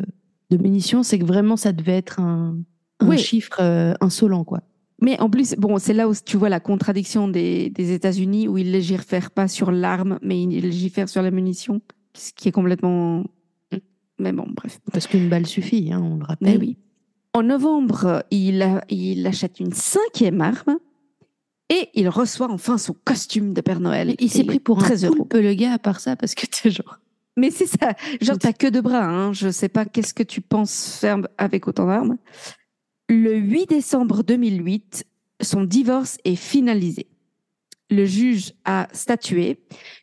[0.51, 2.57] de munitions, c'est que vraiment ça devait être un,
[2.99, 3.59] un chiffre
[4.01, 4.61] insolent, quoi.
[5.03, 8.57] Mais en plus, bon, c'est là où tu vois la contradiction des, des États-Unis où
[8.57, 11.81] ils légifèrent pas sur l'arme, mais ils légifèrent sur la munition,
[12.13, 13.25] ce qui est complètement.
[14.19, 14.79] Mais bon, bref.
[14.91, 16.59] Parce qu'une balle suffit, hein, on le rappelle.
[16.59, 16.77] Mais oui.
[17.33, 20.77] En novembre, il, il achète une cinquième arme
[21.69, 24.15] et il reçoit enfin son costume de Père Noël.
[24.19, 26.99] il s'est pris pour un peu le gars à part ça parce que t'es genre.
[27.37, 29.03] Mais c'est ça, genre t'as que deux bras.
[29.03, 29.33] Hein.
[29.33, 32.17] Je sais pas qu'est-ce que tu penses faire avec autant d'armes.
[33.09, 35.05] Le 8 décembre 2008,
[35.41, 37.07] son divorce est finalisé.
[37.89, 39.59] Le juge a statué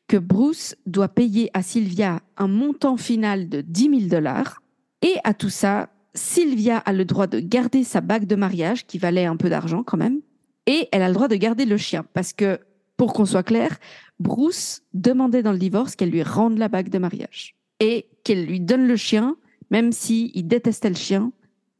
[0.06, 4.62] que Bruce doit payer à Sylvia un montant final de 10 000 dollars.
[5.02, 8.98] Et à tout ça, Sylvia a le droit de garder sa bague de mariage, qui
[8.98, 10.20] valait un peu d'argent quand même.
[10.66, 12.04] Et elle a le droit de garder le chien.
[12.12, 12.58] Parce que,
[12.96, 13.78] pour qu'on soit clair,
[14.18, 17.56] Bruce demandait dans le divorce qu'elle lui rende la bague de mariage.
[17.80, 19.36] Et qu'elle lui donne le chien,
[19.70, 21.32] même s'il il détestait le chien.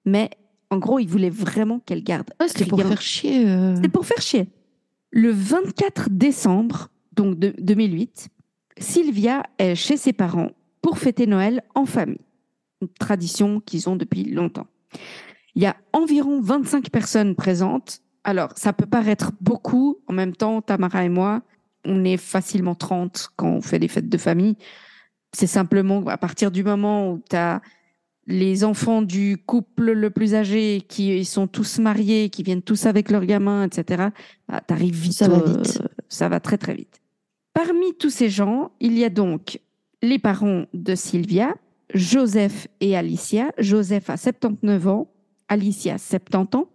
[0.06, 0.30] Mais
[0.70, 2.30] en gros, il voulait vraiment qu'elle garde.
[2.46, 3.46] C'était pour faire chier.
[3.46, 3.74] Euh.
[3.74, 4.48] C'était pour faire chier.
[5.10, 8.28] Le 24 décembre, donc de 2008,
[8.78, 10.50] Sylvia est chez ses parents
[10.82, 12.20] pour fêter Noël en famille.
[12.80, 14.66] Une tradition qu'ils ont depuis longtemps.
[15.54, 18.00] Il y a environ 25 personnes présentes.
[18.24, 19.98] Alors, ça peut paraître beaucoup.
[20.06, 21.42] En même temps, Tamara et moi,
[21.84, 24.56] on est facilement 30 quand on fait des fêtes de famille.
[25.32, 27.60] C'est simplement à partir du moment où tu as
[28.26, 33.10] les enfants du couple le plus âgé qui sont tous mariés, qui viennent tous avec
[33.10, 34.08] leurs gamins, etc.
[34.48, 35.12] Bah, T'arrives vite.
[35.12, 35.82] Ça va euh, vite.
[36.08, 37.00] ça va très très vite.
[37.52, 39.60] Parmi tous ces gens, il y a donc
[40.02, 41.54] les parents de Sylvia,
[41.94, 43.50] Joseph et Alicia.
[43.58, 45.12] Joseph a 79 ans,
[45.48, 46.68] Alicia 70 ans,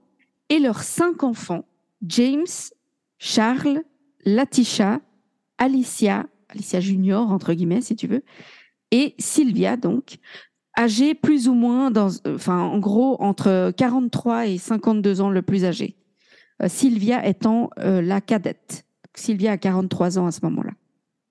[0.50, 1.66] et leurs cinq enfants,
[2.02, 2.46] James,
[3.18, 3.84] Charles,
[4.26, 5.00] Latisha,
[5.58, 8.24] Alicia, Alicia Junior entre guillemets si tu veux,
[8.92, 10.18] et Sylvia donc,
[10.78, 15.66] âgé plus ou moins, dans, enfin, en gros, entre 43 et 52 ans le plus
[15.66, 15.96] âgé.
[16.62, 18.86] Euh, Sylvia étant euh, la cadette.
[19.14, 20.72] Sylvia a 43 ans à ce moment-là.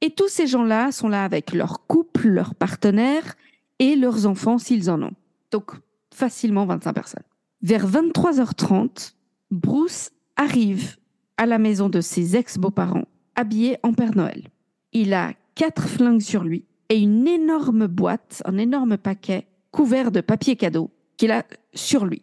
[0.01, 3.35] Et tous ces gens-là sont là avec leur couple, leurs partenaires
[3.79, 5.15] et leurs enfants s'ils en ont.
[5.51, 5.73] Donc,
[6.13, 7.23] facilement 25 personnes.
[7.63, 9.15] Vers 23h30,
[9.51, 10.97] Bruce arrive
[11.37, 14.49] à la maison de ses ex-beaux-parents, habillé en Père Noël.
[14.93, 20.21] Il a quatre flingues sur lui et une énorme boîte, un énorme paquet couvert de
[20.21, 21.45] papier cadeau qu'il a
[21.75, 22.23] sur lui.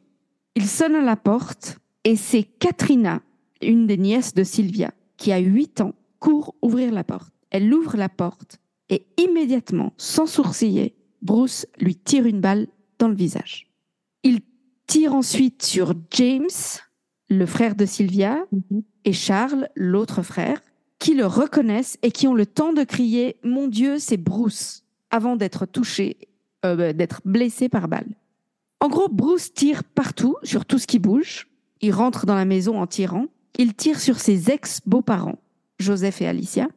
[0.55, 3.21] Il sonne à la porte et c'est Katrina,
[3.61, 7.33] une des nièces de Sylvia, qui a 8 ans, court ouvrir la porte.
[7.49, 8.59] Elle ouvre la porte
[8.89, 12.67] et immédiatement, sans sourciller, Bruce lui tire une balle
[12.99, 13.67] dans le visage.
[14.23, 14.41] Il
[14.87, 16.49] tire ensuite sur James,
[17.29, 18.83] le frère de Sylvia, mhm.
[19.05, 20.61] et Charles, l'autre frère,
[21.01, 25.35] qui le reconnaissent et qui ont le temps de crier Mon Dieu, c'est Bruce, avant
[25.35, 26.29] d'être touché,
[26.63, 28.15] euh, bah, d'être blessé par balle.
[28.79, 31.47] En gros, Bruce tire partout, sur tout ce qui bouge.
[31.81, 33.25] Il rentre dans la maison en tirant.
[33.57, 35.39] Il tire sur ses ex-beaux-parents,
[35.79, 36.67] Joseph et Alicia,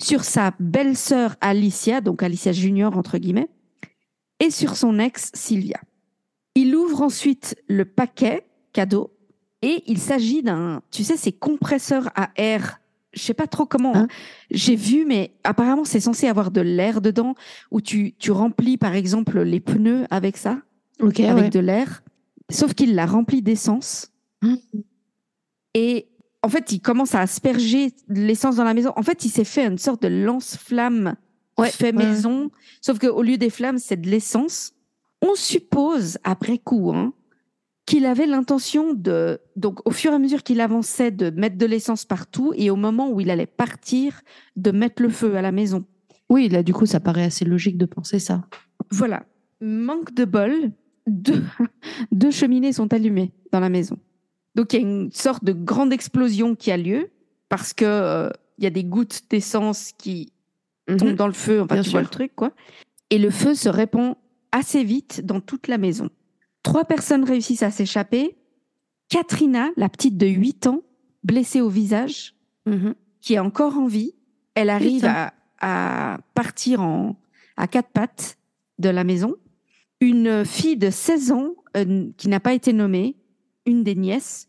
[0.00, 3.48] sur sa belle-sœur Alicia, donc Alicia Junior entre guillemets,
[4.40, 5.80] et sur son ex Sylvia.
[6.56, 9.12] Il ouvre ensuite le paquet cadeau
[9.62, 12.80] et il s'agit d'un, tu sais, ces compresseurs à air
[13.12, 13.96] je sais pas trop comment.
[13.96, 14.08] Hein
[14.50, 17.34] J'ai vu, mais apparemment c'est censé avoir de l'air dedans,
[17.70, 20.58] où tu, tu remplis par exemple les pneus avec ça,
[21.00, 22.02] avec de l'air.
[22.50, 24.12] Sauf qu'il l'a rempli d'essence.
[24.42, 24.54] Mmh.
[25.74, 26.08] Et
[26.42, 28.92] en fait, il commence à asperger l'essence dans la maison.
[28.96, 31.16] En fait, il s'est fait une sorte de lance-flamme
[31.66, 34.72] fait maison, sauf qu'au lieu des flammes, c'est de l'essence.
[35.22, 37.12] On suppose, après coup, hein,
[37.88, 41.64] qu'il avait l'intention de, donc au fur et à mesure qu'il avançait, de mettre de
[41.64, 44.20] l'essence partout et au moment où il allait partir,
[44.56, 45.86] de mettre le feu à la maison.
[46.28, 48.44] Oui, là du coup, ça paraît assez logique de penser ça.
[48.90, 49.24] Voilà.
[49.62, 50.52] Manque de bol,
[51.06, 51.42] deux,
[52.12, 53.96] deux cheminées sont allumées dans la maison.
[54.54, 57.08] Donc il y a une sorte de grande explosion qui a lieu
[57.48, 58.28] parce que euh,
[58.58, 60.34] il y a des gouttes d'essence qui
[60.86, 61.14] tombent mhm.
[61.14, 61.62] dans le feu.
[61.62, 62.52] Enfin, tu vois le truc, quoi.
[63.08, 64.14] Et le feu se répand
[64.52, 66.10] assez vite dans toute la maison.
[66.62, 68.36] Trois personnes réussissent à s'échapper.
[69.08, 70.82] Katrina, la petite de 8 ans,
[71.24, 72.34] blessée au visage,
[72.66, 72.94] mhm.
[73.20, 74.14] qui est encore en vie,
[74.54, 75.04] elle arrive
[75.60, 77.16] à, partir en,
[77.56, 78.38] à quatre pattes
[78.78, 79.36] de la maison.
[80.00, 83.16] Une fille de 16 ans, euh, qui n'a pas été nommée,
[83.66, 84.48] une des nièces,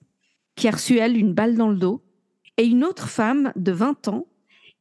[0.56, 2.04] qui a reçu, elle, une balle dans le dos.
[2.58, 4.28] Et une autre femme de 20 ans,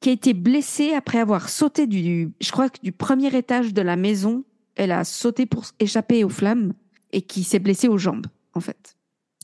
[0.01, 3.83] qui a été blessée après avoir sauté du, je crois que du premier étage de
[3.83, 4.45] la maison
[4.79, 6.73] elle a sauté pour échapper aux flammes
[7.13, 8.95] et qui s'est blessée aux jambes, en fait.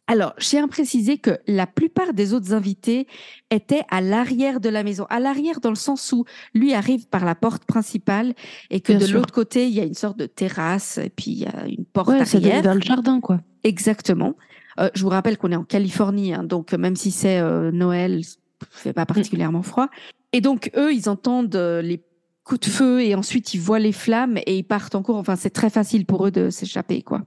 [0.07, 3.07] Alors, je tiens à préciser que la plupart des autres invités
[3.51, 5.07] étaient à l'arrière de la maison.
[5.09, 8.35] À l'arrière, dans le sens où lui arrive par la porte principale
[8.71, 11.31] et que Bien de l'autre côté, il y a une sorte de terrasse et puis
[11.31, 12.63] il y a une porte Ouais, arrière.
[12.63, 13.41] vers le jardin, quoi.
[13.63, 14.37] Exactement.
[14.79, 18.21] Euh, je vous rappelle qu'on est en Californie, hein, donc même si c'est euh, Noël,
[18.21, 18.27] il
[18.71, 19.89] fait pas particulièrement froid.
[20.35, 22.03] Et donc eux, ils entendent euh, les
[22.43, 25.17] coups de feu et ensuite ils voient les flammes et ils partent en cours.
[25.17, 27.23] Enfin, c'est très facile pour eux de s'échapper, quoi.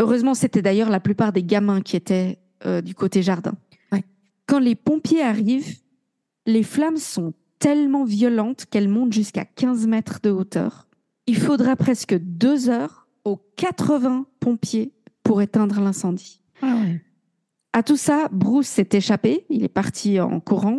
[0.00, 3.52] Heureusement, c'était d'ailleurs la plupart des gamins qui étaient euh, du côté jardin.
[3.92, 4.02] Ouais.
[4.46, 5.76] Quand les pompiers arrivent,
[6.46, 10.88] les flammes sont tellement violentes qu'elles montent jusqu'à 15 mètres de hauteur.
[11.26, 16.40] Il faudra presque deux heures aux 80 pompiers pour éteindre l'incendie.
[16.62, 17.02] Ah ouais.
[17.74, 19.44] À tout ça, Bruce s'est échappé.
[19.50, 20.78] Il est parti en courant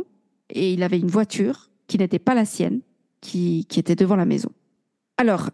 [0.49, 2.81] et il avait une voiture qui n'était pas la sienne,
[3.22, 4.49] qui, qui était devant la maison.
[5.18, 5.52] Alors,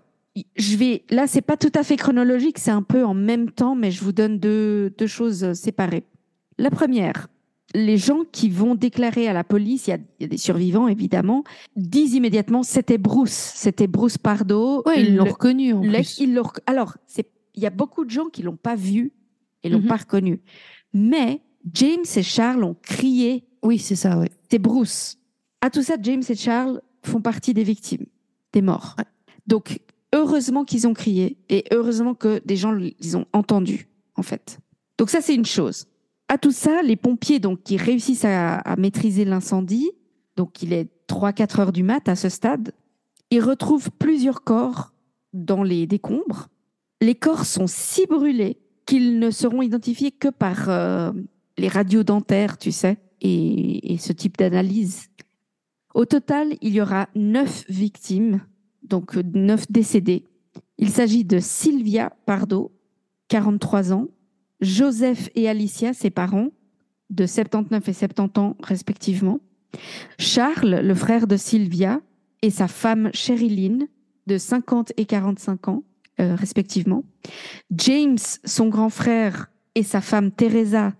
[0.56, 1.04] je vais.
[1.10, 4.04] Là, c'est pas tout à fait chronologique, c'est un peu en même temps, mais je
[4.04, 6.04] vous donne deux, deux choses euh, séparées.
[6.58, 7.28] La première,
[7.76, 10.38] les gens qui vont déclarer à la police, il y a, il y a des
[10.38, 11.44] survivants évidemment,
[11.76, 14.84] disent immédiatement c'était Bruce, c'était Bruce Pardo.
[14.86, 16.18] Ouais, ils l'ont reconnu en plus.
[16.20, 16.98] ils alors,
[17.56, 19.12] il y a beaucoup de gens qui l'ont pas vu
[19.64, 19.88] et l'ont Mhm.
[19.88, 20.40] pas reconnu.
[20.94, 21.42] Mais
[21.74, 25.18] James et Charles ont crié, Oui, c'est ça, c'est Bruce.
[25.62, 28.06] À tout ça, James et Charles font partie des victimes,
[28.54, 28.96] des morts.
[29.48, 29.80] Donc,
[30.14, 34.60] heureusement qu'ils ont crié et heureusement que des gens les ont entendus, en fait.
[34.98, 35.86] Donc ça, c'est une chose.
[36.30, 39.92] À tout ça, les pompiers, donc, qui réussissent à, maîtriser l'incendie,
[40.36, 42.74] donc il est 3-4 heures du mat à ce stade,
[43.32, 44.94] ils retrouvent plusieurs corps
[45.34, 46.50] dans les décombres.
[47.02, 51.12] Les corps sont si brûlés qu'ils ne seront identifiés que par euh,
[51.58, 55.10] les radios dentaires, tu sais, et, et ce type d'analyse.
[55.94, 58.42] Au total, il y aura neuf victimes,
[58.88, 60.24] donc euh, neuf décédés.
[60.78, 62.72] Il s'agit de Sylvia Pardo,
[63.30, 64.08] 43 ans,
[64.62, 66.50] Joseph et Alicia, ses parents,
[67.10, 69.40] de 79 et 70 ans respectivement,
[70.18, 72.02] Charles, le frère de Sylvia,
[72.42, 73.88] et sa femme Sherilyn,
[74.28, 75.84] de 50 et 45 ans
[76.20, 77.04] euh, respectivement,
[77.72, 80.94] James, son grand frère, et sa femme Teresa,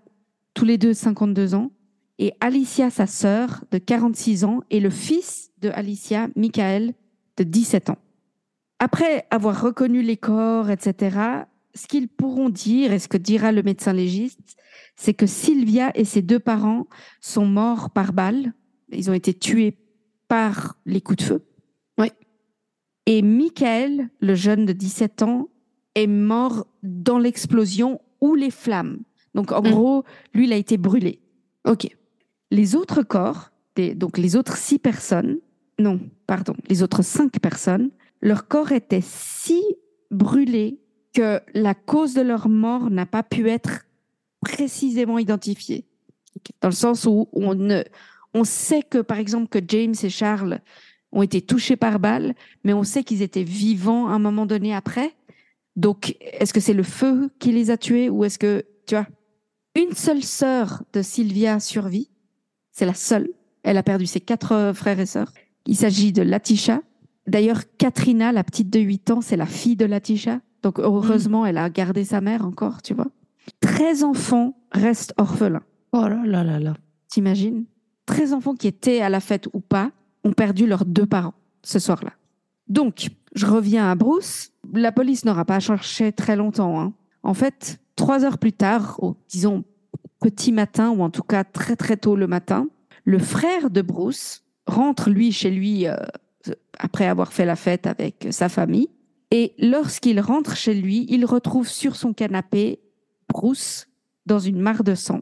[0.54, 1.72] tous les deux 52 ans,
[2.18, 6.94] et Alicia, sa sœur, de 46 ans, et le fils de Alicia, Michael,
[7.38, 7.98] de 17 ans.
[8.78, 11.16] Après avoir reconnu les corps, etc.,
[11.74, 14.40] ce qu'ils pourront dire, et ce que dira le médecin légiste,
[14.96, 16.86] c'est que Sylvia et ses deux parents
[17.20, 18.52] sont morts par balle.
[18.90, 19.76] Ils ont été tués
[20.28, 21.44] par les coups de feu.
[21.98, 22.12] Ouais.
[23.06, 25.48] Et Michael, le jeune de 17 ans,
[25.94, 28.98] est mort dans l'explosion ou les flammes.
[29.34, 29.70] Donc, en Mm.
[29.70, 30.04] gros,
[30.34, 31.20] lui, il a été brûlé.
[31.64, 31.88] Ok.
[32.50, 35.38] Les autres corps, des- donc les autres six personnes,
[35.78, 37.90] non, pardon, les autres cinq personnes,
[38.20, 39.62] leur corps était si
[40.10, 40.80] brûlé
[41.14, 43.86] que la cause de leur mort n'a pas pu être
[44.40, 45.84] précisément identifiée.
[46.60, 47.82] Dans le sens où on,
[48.34, 50.60] on sait que, par exemple, que James et Charles
[51.12, 52.34] ont été touchés par balle,
[52.64, 55.14] mais on sait qu'ils étaient vivants à un moment donné après.
[55.76, 59.06] Donc, est-ce que c'est le feu qui les a tués ou est-ce que, tu vois,
[59.74, 62.10] une seule sœur de Sylvia survit.
[62.72, 63.28] C'est la seule.
[63.62, 65.32] Elle a perdu ses quatre euh, frères et sœurs.
[65.66, 66.80] Il s'agit de Latisha.
[67.26, 70.40] D'ailleurs, Katrina, la petite de 8 ans, c'est la fille de Latisha.
[70.62, 73.08] Donc, heureusement, elle a gardé sa mère encore, tu vois.
[73.60, 75.62] 13 enfants restent orphelins.
[75.92, 76.74] Oh là là là là.
[77.08, 77.64] T'imagines?
[78.06, 79.90] 13 enfants qui étaient à la fête ou pas
[80.24, 82.12] ont perdu leurs deux parents ce soir-là.
[82.68, 84.50] Donc, je reviens à Bruce.
[84.74, 86.80] La police n'aura pas cherché très longtemps.
[86.80, 86.92] hein.
[87.22, 88.98] En fait, trois heures plus tard,
[89.28, 89.64] disons
[90.20, 92.68] petit matin, ou en tout cas très très tôt le matin,
[93.04, 95.96] le frère de Bruce rentre lui chez lui euh,
[96.78, 98.88] après avoir fait la fête avec sa famille.
[99.30, 102.80] Et lorsqu'il rentre chez lui, il retrouve sur son canapé
[103.28, 103.88] Bruce
[104.26, 105.20] dans une mare de sang.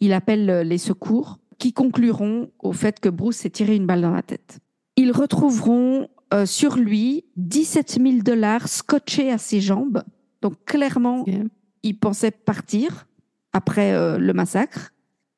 [0.00, 4.00] Il appelle euh, les secours qui concluront au fait que Bruce s'est tiré une balle
[4.02, 4.58] dans la tête.
[4.96, 10.02] Ils retrouveront euh, sur lui 17 000 dollars scotchés à ses jambes.
[10.42, 11.24] Donc clairement,
[11.82, 13.06] il pensait partir
[13.52, 14.92] après euh, le massacre.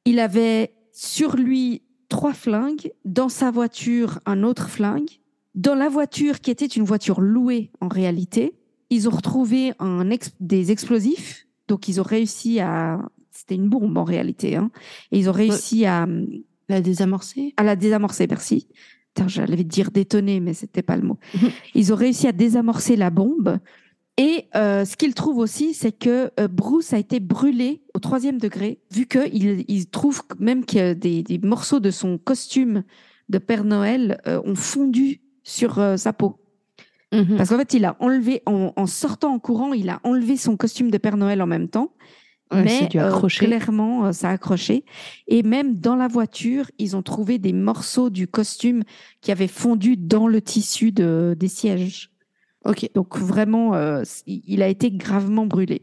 [0.05, 5.09] Il avait sur lui trois flingues, dans sa voiture un autre flingue,
[5.55, 8.53] dans la voiture qui était une voiture louée en réalité.
[8.91, 13.01] Ils ont retrouvé un ex- des explosifs, donc ils ont réussi à...
[13.31, 14.71] C'était une bombe en réalité, hein.
[15.11, 16.07] et ils ont réussi à,
[16.69, 17.55] La désamorcer?
[17.57, 18.69] à la désamorcer, merci.
[19.27, 21.19] J'allais dire détonner, mais c'était pas le mot.
[21.35, 21.51] Mhm.
[21.75, 23.59] Ils ont réussi à désamorcer la bombe.
[24.19, 28.39] Et euh, ce qu'ils trouvent aussi, c'est que euh, Bruce a été brûlé au troisième
[28.39, 32.85] degré, vu qu'ils ils trouvent même que des, des morceaux de son costume
[33.31, 36.39] de Père Noël euh, ont fondu sur euh, sa peau.
[37.13, 37.37] Mhm.
[37.37, 40.57] Parce qu'en fait, il a enlevé, en, en sortant en courant, il a enlevé son
[40.57, 41.93] costume de Père Noël en même temps.
[42.53, 42.89] Ouais, mais
[43.31, 44.85] clairement, ça a accroché.
[45.27, 48.83] Et même dans la voiture, ils ont trouvé des morceaux du costume
[49.23, 52.12] qui avaient fondu dans le tissu de, des sièges.
[52.65, 52.89] Ok.
[52.95, 55.83] Donc vraiment, euh, il a été gravement brûlé.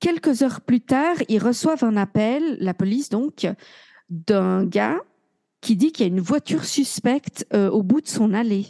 [0.00, 3.46] Quelques heures plus tard, ils reçoivent un appel, la police donc,
[4.08, 5.00] d'un gars
[5.60, 8.66] qui dit qu'il y a une voiture suspecte euh, au bout de son allée.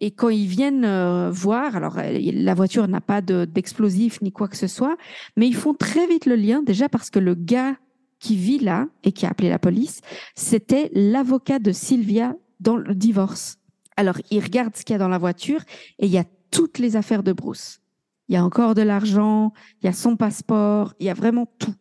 [0.00, 4.46] Et quand ils viennent euh, voir, alors la voiture n'a pas de- d'explosif ni quoi
[4.46, 4.96] que ce soit,
[5.36, 7.74] mais ils font très vite le lien, déjà parce que le gars
[8.20, 10.00] qui vit là et qui a appelé la police,
[10.36, 13.56] c'était l'avocat de Sylvia dans le divorce.
[13.96, 15.60] Alors, ils regardent ce qu'il y a dans la voiture
[15.98, 16.24] et il y a
[16.54, 17.80] toutes les affaires de Bruce.
[18.28, 19.52] Il y a encore de l'argent,
[19.82, 21.74] il y a son passeport, il y a vraiment tout.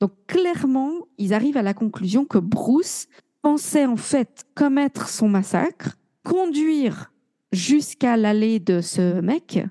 [0.00, 3.06] Donc, clairement, ils arrivent à la conclusion que Bruce
[3.42, 7.12] pensait en fait commettre son massacre, conduire
[7.52, 9.64] jusqu'à l'allée de ce mec,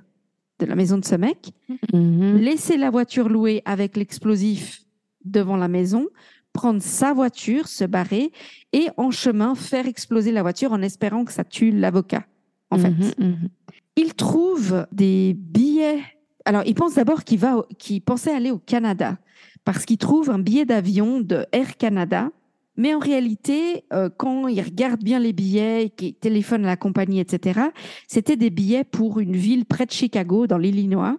[0.59, 1.51] de la maison de ce mec,
[1.93, 2.37] Mhm.
[2.37, 4.83] laisser la voiture louée avec l'explosif
[5.25, 6.07] devant la maison,
[6.53, 8.31] prendre sa voiture, se barrer
[8.71, 12.25] et en chemin faire exploser la voiture en espérant que ça tue l'avocat.
[12.69, 13.49] En fait, Mhm, mhm.
[13.95, 16.01] Il trouve des billets.
[16.45, 17.65] Alors, il pense d'abord qu'il va,
[18.05, 19.17] pensait aller au Canada
[19.63, 22.29] parce qu'il trouve un billet d'avion de Air Canada.
[22.77, 27.19] Mais en réalité, euh, quand il regarde bien les billets, qu'il téléphone à la compagnie,
[27.19, 27.59] etc.,
[28.07, 31.17] c'était des billets pour une ville près de Chicago, dans l'Illinois.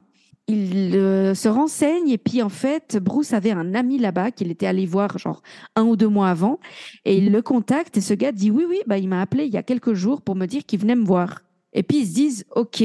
[0.48, 4.66] Il euh, se renseigne et puis en fait, Bruce avait un ami là-bas qu'il était
[4.66, 5.40] allé voir genre
[5.76, 6.58] un ou deux mois avant
[7.04, 9.52] et il le contacte et ce gars dit oui oui bah il m'a appelé il
[9.52, 11.42] y a quelques jours pour me dire qu'il venait me voir.
[11.72, 12.82] Et puis ils se disent ok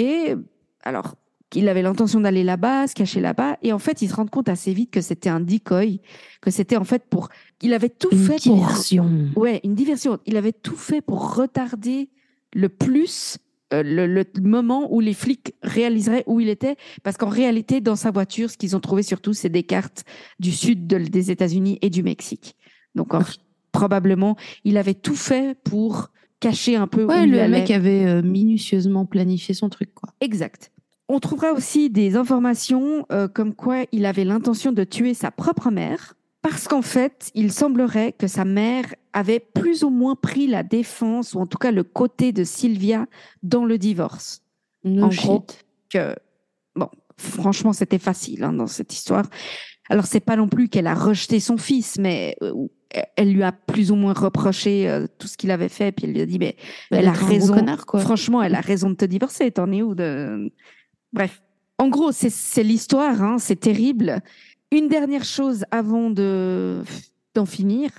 [0.84, 1.16] alors
[1.50, 4.50] qu'il avait l'intention d'aller là-bas, se cacher là-bas et en fait ils se rendent compte
[4.50, 6.02] assez vite que c'était un decoy,
[6.42, 7.30] que c'était en fait pour
[7.62, 9.10] il avait tout Une fait pour diversion.
[9.36, 10.20] Ouais, une diversion.
[10.26, 12.10] Il avait tout fait pour retarder
[12.54, 13.38] le plus
[13.74, 17.98] euh, le, le moment où les flics réaliseraient où il était, parce qu'en réalité, dans
[17.98, 20.06] sa voiture, ce qu'ils ont trouvé surtout, c'est des cartes
[20.40, 22.56] du sud de- des États-Unis et du Mexique.
[22.96, 23.20] Donc, en-
[23.74, 29.06] probablement, il avait tout fait pour cacher un peu Ouais, le mec avait euh, minutieusement
[29.06, 30.10] planifié son truc, quoi.
[30.22, 30.72] Exact.
[31.10, 35.72] On trouvera aussi des informations euh, comme quoi il avait l'intention de tuer sa propre
[35.72, 40.64] mère, parce qu'en fait, il semblerait que sa mère avait plus ou moins pris la
[40.64, 43.06] défense, ou en tout cas le côté de Sylvia
[43.44, 44.42] dans le divorce.
[44.84, 45.26] No En shit.
[45.26, 45.46] gros,
[45.90, 46.16] Que,
[46.76, 49.26] bon, franchement, c'était facile hein, dans cette histoire.
[49.90, 52.54] Alors, c'est pas non plus qu'elle a rejeté son fils, mais euh,
[53.16, 56.14] elle lui a plus ou moins reproché euh, tout ce qu'il avait fait, puis elle
[56.14, 56.56] lui a dit, mais
[56.92, 57.54] Bah, elle a raison.
[57.54, 58.00] connard, quoi.
[58.00, 59.52] Franchement, elle a raison de te divorcer.
[59.52, 60.52] T'en es où de...
[61.14, 61.42] Bref.
[61.78, 64.20] En gros, c'est- c'est l'histoire, hein, c'est terrible.
[64.72, 66.82] Une dernière chose avant de
[67.36, 67.92] d'en finir.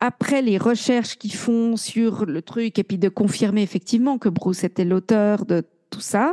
[0.00, 4.64] Après les recherches qu'ils font sur le truc et puis de confirmer effectivement que Bruce
[4.64, 6.32] était l'auteur de tout ça,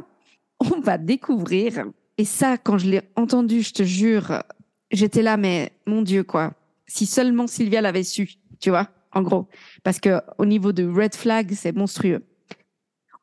[0.60, 1.86] on va découvrir.
[2.18, 4.42] Et ça, quand je l'ai entendu, je te jure,
[4.92, 6.54] j'étais là, mais mon Dieu, quoi.
[6.88, 9.48] Si seulement Sylvia l'avait su, tu vois, en gros.
[9.84, 12.24] Parce que au niveau de red flag, c'est monstrueux.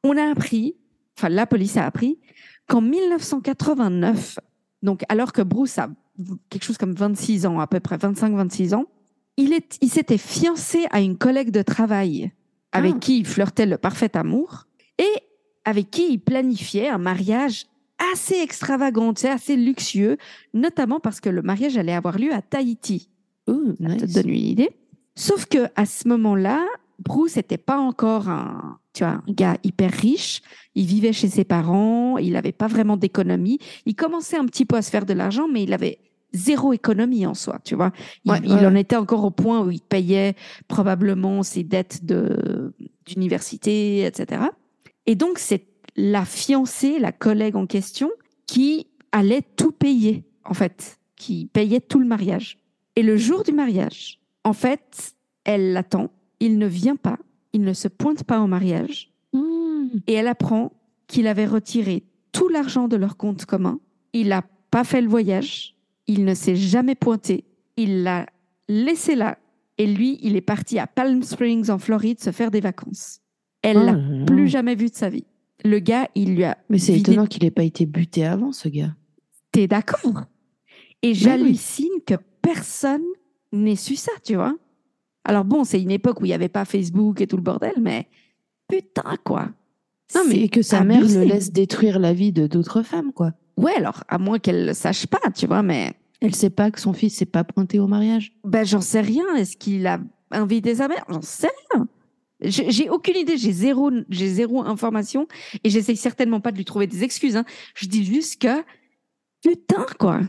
[0.02, 0.76] On a appris,
[1.16, 2.18] enfin la police a appris,
[2.68, 4.38] qu'en 1989,
[4.82, 5.88] donc alors que Bruce a
[6.50, 8.84] quelque chose comme 26 ans, à peu près 25-26 ans,
[9.36, 12.32] il, est, il s'était fiancé à une collègue de travail
[12.72, 12.98] avec Ah.
[13.00, 14.66] qui il flirtait le parfait amour
[14.98, 15.12] et
[15.64, 17.66] avec qui il planifiait un mariage
[18.12, 20.16] assez extravagant, tu sais, assez luxueux,
[20.52, 23.08] notamment parce que le mariage allait avoir lieu à Tahiti.
[23.48, 24.70] Ooh, Ça te donne une idée.
[25.16, 26.64] Sauf que à ce moment-là,
[26.98, 30.42] Bruce n'était pas encore un, tu vois, un gars hyper riche.
[30.74, 32.18] Il vivait chez ses parents.
[32.18, 33.58] Il n'avait pas vraiment d'économie.
[33.86, 35.98] Il commençait un petit peu à se faire de l'argent, mais il avait
[36.32, 37.92] zéro économie en soi, tu vois.
[38.24, 38.66] Il, Ouais, il ouais.
[38.66, 40.34] en était encore au point où il payait
[40.66, 42.72] probablement ses dettes de
[43.06, 44.42] d'université, etc.
[45.06, 48.10] Et donc c'est la fiancée, la collègue en question,
[48.46, 52.58] qui allait tout payer, en fait, qui payait tout le mariage.
[52.96, 55.14] Et le jour du mariage, en fait,
[55.44, 56.10] elle l'attend,
[56.40, 57.18] il ne vient pas,
[57.52, 59.98] il ne se pointe pas au mariage, Mmh.
[60.06, 60.72] et elle apprend
[61.08, 63.80] qu'il avait retiré tout l'argent de leur compte commun,
[64.12, 65.74] il n'a pas fait le voyage,
[66.06, 67.44] il ne s'est jamais pointé,
[67.76, 68.26] il l'a
[68.68, 69.38] laissé là,
[69.76, 73.20] et lui, il est parti à Palm Springs en Floride se faire des vacances.
[73.62, 74.24] Elle Oh l'a là.
[74.24, 75.24] plus jamais vu de sa vie.
[75.62, 78.52] Le gars, il lui a Mais c'est vidé étonnant qu'il n'ait pas été buté avant,
[78.52, 78.94] ce gars.
[79.52, 80.24] T'es d'accord?
[81.02, 81.14] Et oui.
[81.14, 83.04] j'hallucine que personne
[83.52, 84.56] n'ait su ça, tu vois.
[85.24, 87.74] Alors bon, c'est une époque où il n'y avait pas Facebook et tout le bordel,
[87.80, 88.08] mais
[88.68, 89.50] putain, quoi.
[90.14, 93.32] Non, mais que sa mère le laisse détruire la vie de d'autres femmes, quoi.
[93.56, 96.80] Ouais, alors, à moins qu'elle le sache pas, tu vois, mais Elle sait pas que
[96.80, 98.32] son fils s'est pas pointé au mariage.
[98.44, 99.34] ben, j'en sais rien.
[99.36, 100.00] Est-ce qu'il a
[100.30, 101.04] invité sa mère?
[101.08, 101.86] J'en sais rien.
[102.44, 105.26] J'ai aucune idée, j'ai zéro, j'ai zéro information
[105.62, 107.36] et j'essaye certainement pas de lui trouver des excuses.
[107.36, 107.44] Hein.
[107.74, 108.62] Je dis juste que
[109.42, 110.20] putain quoi,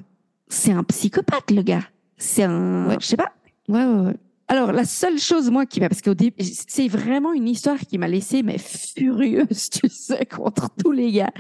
[0.48, 1.88] c'est un psychopathe le gars.
[2.18, 2.98] C'est un, Ouais.
[3.00, 3.34] je sais pas.
[3.68, 4.16] Ouais, ouais, ouais.
[4.48, 7.98] Alors la seule chose moi qui m'a, parce qu'au début c'est vraiment une histoire qui
[7.98, 11.32] m'a laissé mais furieuse, tu sais, contre tous les gars.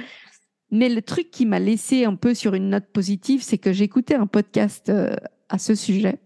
[0.72, 4.15] Mais le truc qui m'a laissé un peu sur une note positive, c'est que j'écoutais
[4.15, 5.15] un podcast euh,
[5.49, 6.19] à ce sujet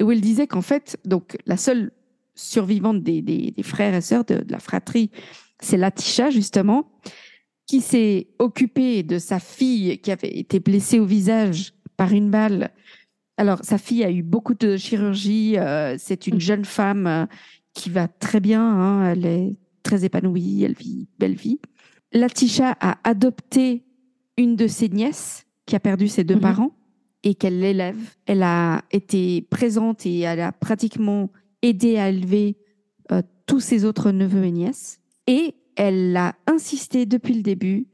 [0.00, 1.90] où il disait qu'en fait, donc la seule
[2.38, 5.10] survivante des, des, des frères et sœurs de, de la fratrie,
[5.60, 6.90] c'est Latisha justement,
[7.66, 12.70] qui s'est occupée de sa fille qui avait été blessée au visage par une balle.
[13.36, 15.58] Alors sa fille a eu beaucoup de chirurgie.
[15.58, 17.26] euh, c'est une jeune femme euh,
[17.74, 18.62] qui va très bien.
[18.62, 19.52] hein, elle est
[19.82, 20.62] très épanouie.
[20.64, 21.58] Elle vit une belle vie.
[22.12, 23.84] Latisha a adopté
[24.36, 26.40] une de ses nièces qui a perdu ses deux Mhm.
[26.40, 26.72] parents
[27.22, 27.98] et qu'elle l'élève.
[28.26, 31.30] Elle a été présente et elle a pratiquement
[31.62, 32.56] aidé à élever
[33.12, 35.00] euh, tous ses autres neveux et nièces.
[35.26, 37.86] Et elle a insisté depuis le début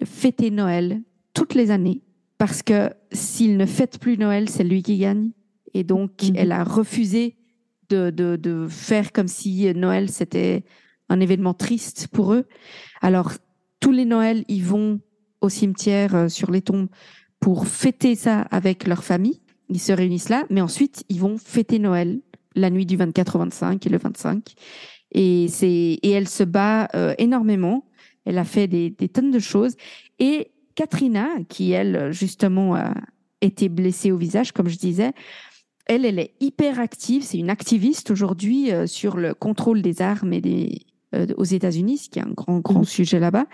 [0.00, 1.02] de fêter Noël
[1.34, 2.02] toutes les années
[2.38, 5.30] parce que s'il ne fête plus Noël, c'est lui qui gagne.
[5.74, 6.36] Et donc, Mhm.
[6.36, 7.36] elle a refusé
[7.88, 10.64] de, de, de faire comme si Noël, c'était
[11.08, 12.44] un événement triste pour eux.
[13.00, 13.32] Alors,
[13.80, 15.00] tous les Noëls, ils vont
[15.40, 16.88] au cimetière euh, sur les tombes
[17.40, 19.40] pour fêter ça avec leur famille.
[19.68, 22.20] Ils se réunissent là, mais ensuite, ils vont fêter Noël
[22.56, 24.54] la nuit du 24 au 25 et le 25.
[25.12, 25.68] Et, c'est,
[26.02, 27.86] et elle se bat euh, énormément.
[28.24, 29.76] Elle a fait des, des tonnes de choses.
[30.18, 32.92] Et Katrina, qui elle, justement, a
[33.40, 35.12] été blessée au visage, comme je disais,
[35.86, 37.22] elle, elle est hyper active.
[37.22, 40.80] C'est une activiste aujourd'hui euh, sur le contrôle des armes et des,
[41.14, 42.84] euh, aux États-Unis, ce qui est un grand, grand Mhm.
[42.84, 43.46] sujet là-bas.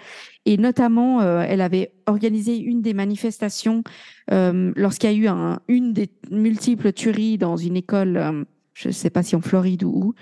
[0.47, 3.85] Et notamment, euh, elle avait organisé une des manifestations
[4.33, 8.89] euh, lorsqu'il y a eu un, une des multiples tueries dans une école, euh, je
[8.89, 10.15] ne sais pas si en Floride ou où.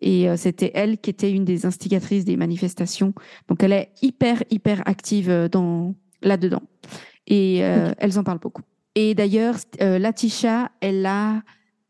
[0.00, 3.14] Et euh, c'était elle qui était une des instigatrices des manifestations.
[3.48, 5.94] Donc, elle est hyper, hyper active euh, dans
[6.24, 6.62] là-dedans.
[7.26, 8.62] Et euh, elles en parlent beaucoup.
[8.94, 11.42] Et d'ailleurs, euh, Latisha, elle a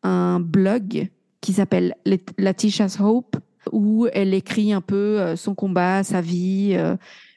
[0.02, 1.08] un blog
[1.40, 1.94] qui s'appelle
[2.38, 3.36] Latisha's Hope,
[3.72, 6.96] où elle écrit un peu son combat, sa vie, euh,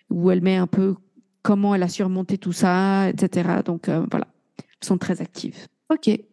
[0.10, 0.96] où elle met un peu
[1.42, 3.62] comment elle a surmonté tout ça, etc.
[3.66, 4.28] Donc voilà,
[4.58, 5.68] elles sont très actives.
[5.90, 6.08] Ok.
[6.10, 6.24] Et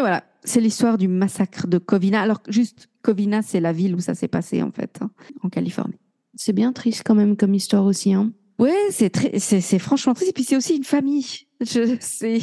[0.00, 2.20] voilà, c'est l'histoire du massacre de Covina.
[2.22, 5.10] Alors juste, Covina, c'est la ville où ça s'est passé en fait, hein,
[5.42, 5.98] en Californie.
[6.34, 8.12] C'est bien triste quand même comme histoire aussi.
[8.14, 8.32] Hein.
[8.58, 10.30] Ouais, c'est très, c'est, franchement triste.
[10.30, 11.26] Et puis c'est aussi une famille.
[11.60, 12.40] Je, c'est,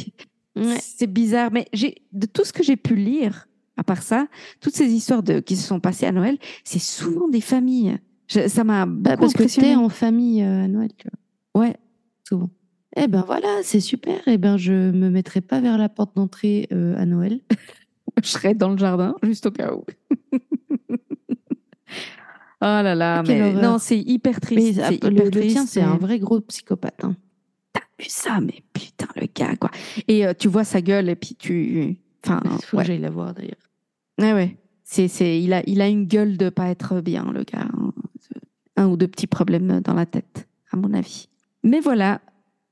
[0.56, 0.78] Ouais.
[0.80, 1.50] c'est bizarre.
[1.52, 3.46] Mais j'ai, de tout ce que j'ai pu lire,
[3.76, 4.26] à part ça,
[4.60, 7.98] toutes ces histoires de, qui se sont passées à Noël, c'est souvent des familles.
[8.28, 11.08] Je- ça m'a Bah, beaucoup parce que t'es en famille euh, à Noël, tu
[11.54, 11.76] vois, Ouais.
[12.26, 12.48] souvent.
[12.96, 14.20] Eh ben voilà, c'est super.
[14.26, 17.40] Eh ben je me mettrai pas vers la porte d'entrée euh, à Noël.
[18.22, 19.84] Je serais dans le jardin, juste au cas où.
[20.88, 20.96] oh
[22.60, 23.62] là là, Quelle mais horreur.
[23.72, 24.80] non, c'est hyper triste.
[24.82, 27.04] ah, le, hyper le triste, tien, c'est un vrai gros psychopathe.
[27.04, 27.14] hein.
[27.72, 29.70] T'as vu ça, mais putain, le gars, quoi.
[30.08, 31.96] Et euh, tu vois sa gueule, et puis tu.
[32.24, 32.82] Enfin, Il faut ouais.
[32.84, 33.54] que j'aille la voir d'ailleurs.
[34.18, 34.56] Ouais, ouais.
[34.82, 37.68] C'est, c'est, il, a, il a une gueule de pas être bien, le gars.
[37.72, 37.92] hein.
[38.78, 41.28] Un ou deux petits problèmes dans la tête, à mon avis.
[41.62, 42.20] Mais voilà.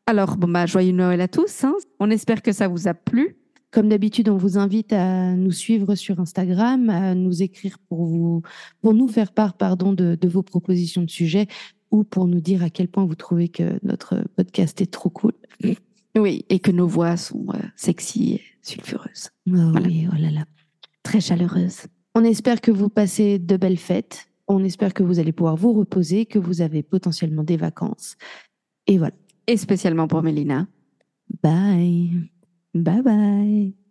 [0.07, 1.65] Alors, bon, bah, joyeux Noël à tous.
[1.65, 1.75] hein.
[1.99, 3.37] On espère que ça vous a plu.
[3.75, 8.43] Comme d'habitude, on vous invite à nous suivre sur Instagram, à nous écrire pour vous,
[8.81, 11.49] pour nous faire part, pardon, de, de vos propositions de sujets
[11.91, 15.33] ou pour nous dire à quel point vous trouvez que notre podcast est trop cool.
[16.17, 19.31] Oui, et que nos voix sont euh, sexy et sulfureuses.
[19.49, 19.89] Oh Voilà.
[19.89, 20.45] oui, oh là là.
[21.03, 21.89] Très chaleureuses.
[22.15, 24.29] On espère que vous passez de belles fêtes.
[24.47, 28.15] On espère que vous allez pouvoir vous reposer, que vous avez potentiellement des vacances.
[28.87, 29.15] Et voilà.
[29.49, 30.69] Et spécialement pour Mélina.
[31.43, 32.31] Bye.
[32.75, 33.84] Bye bye.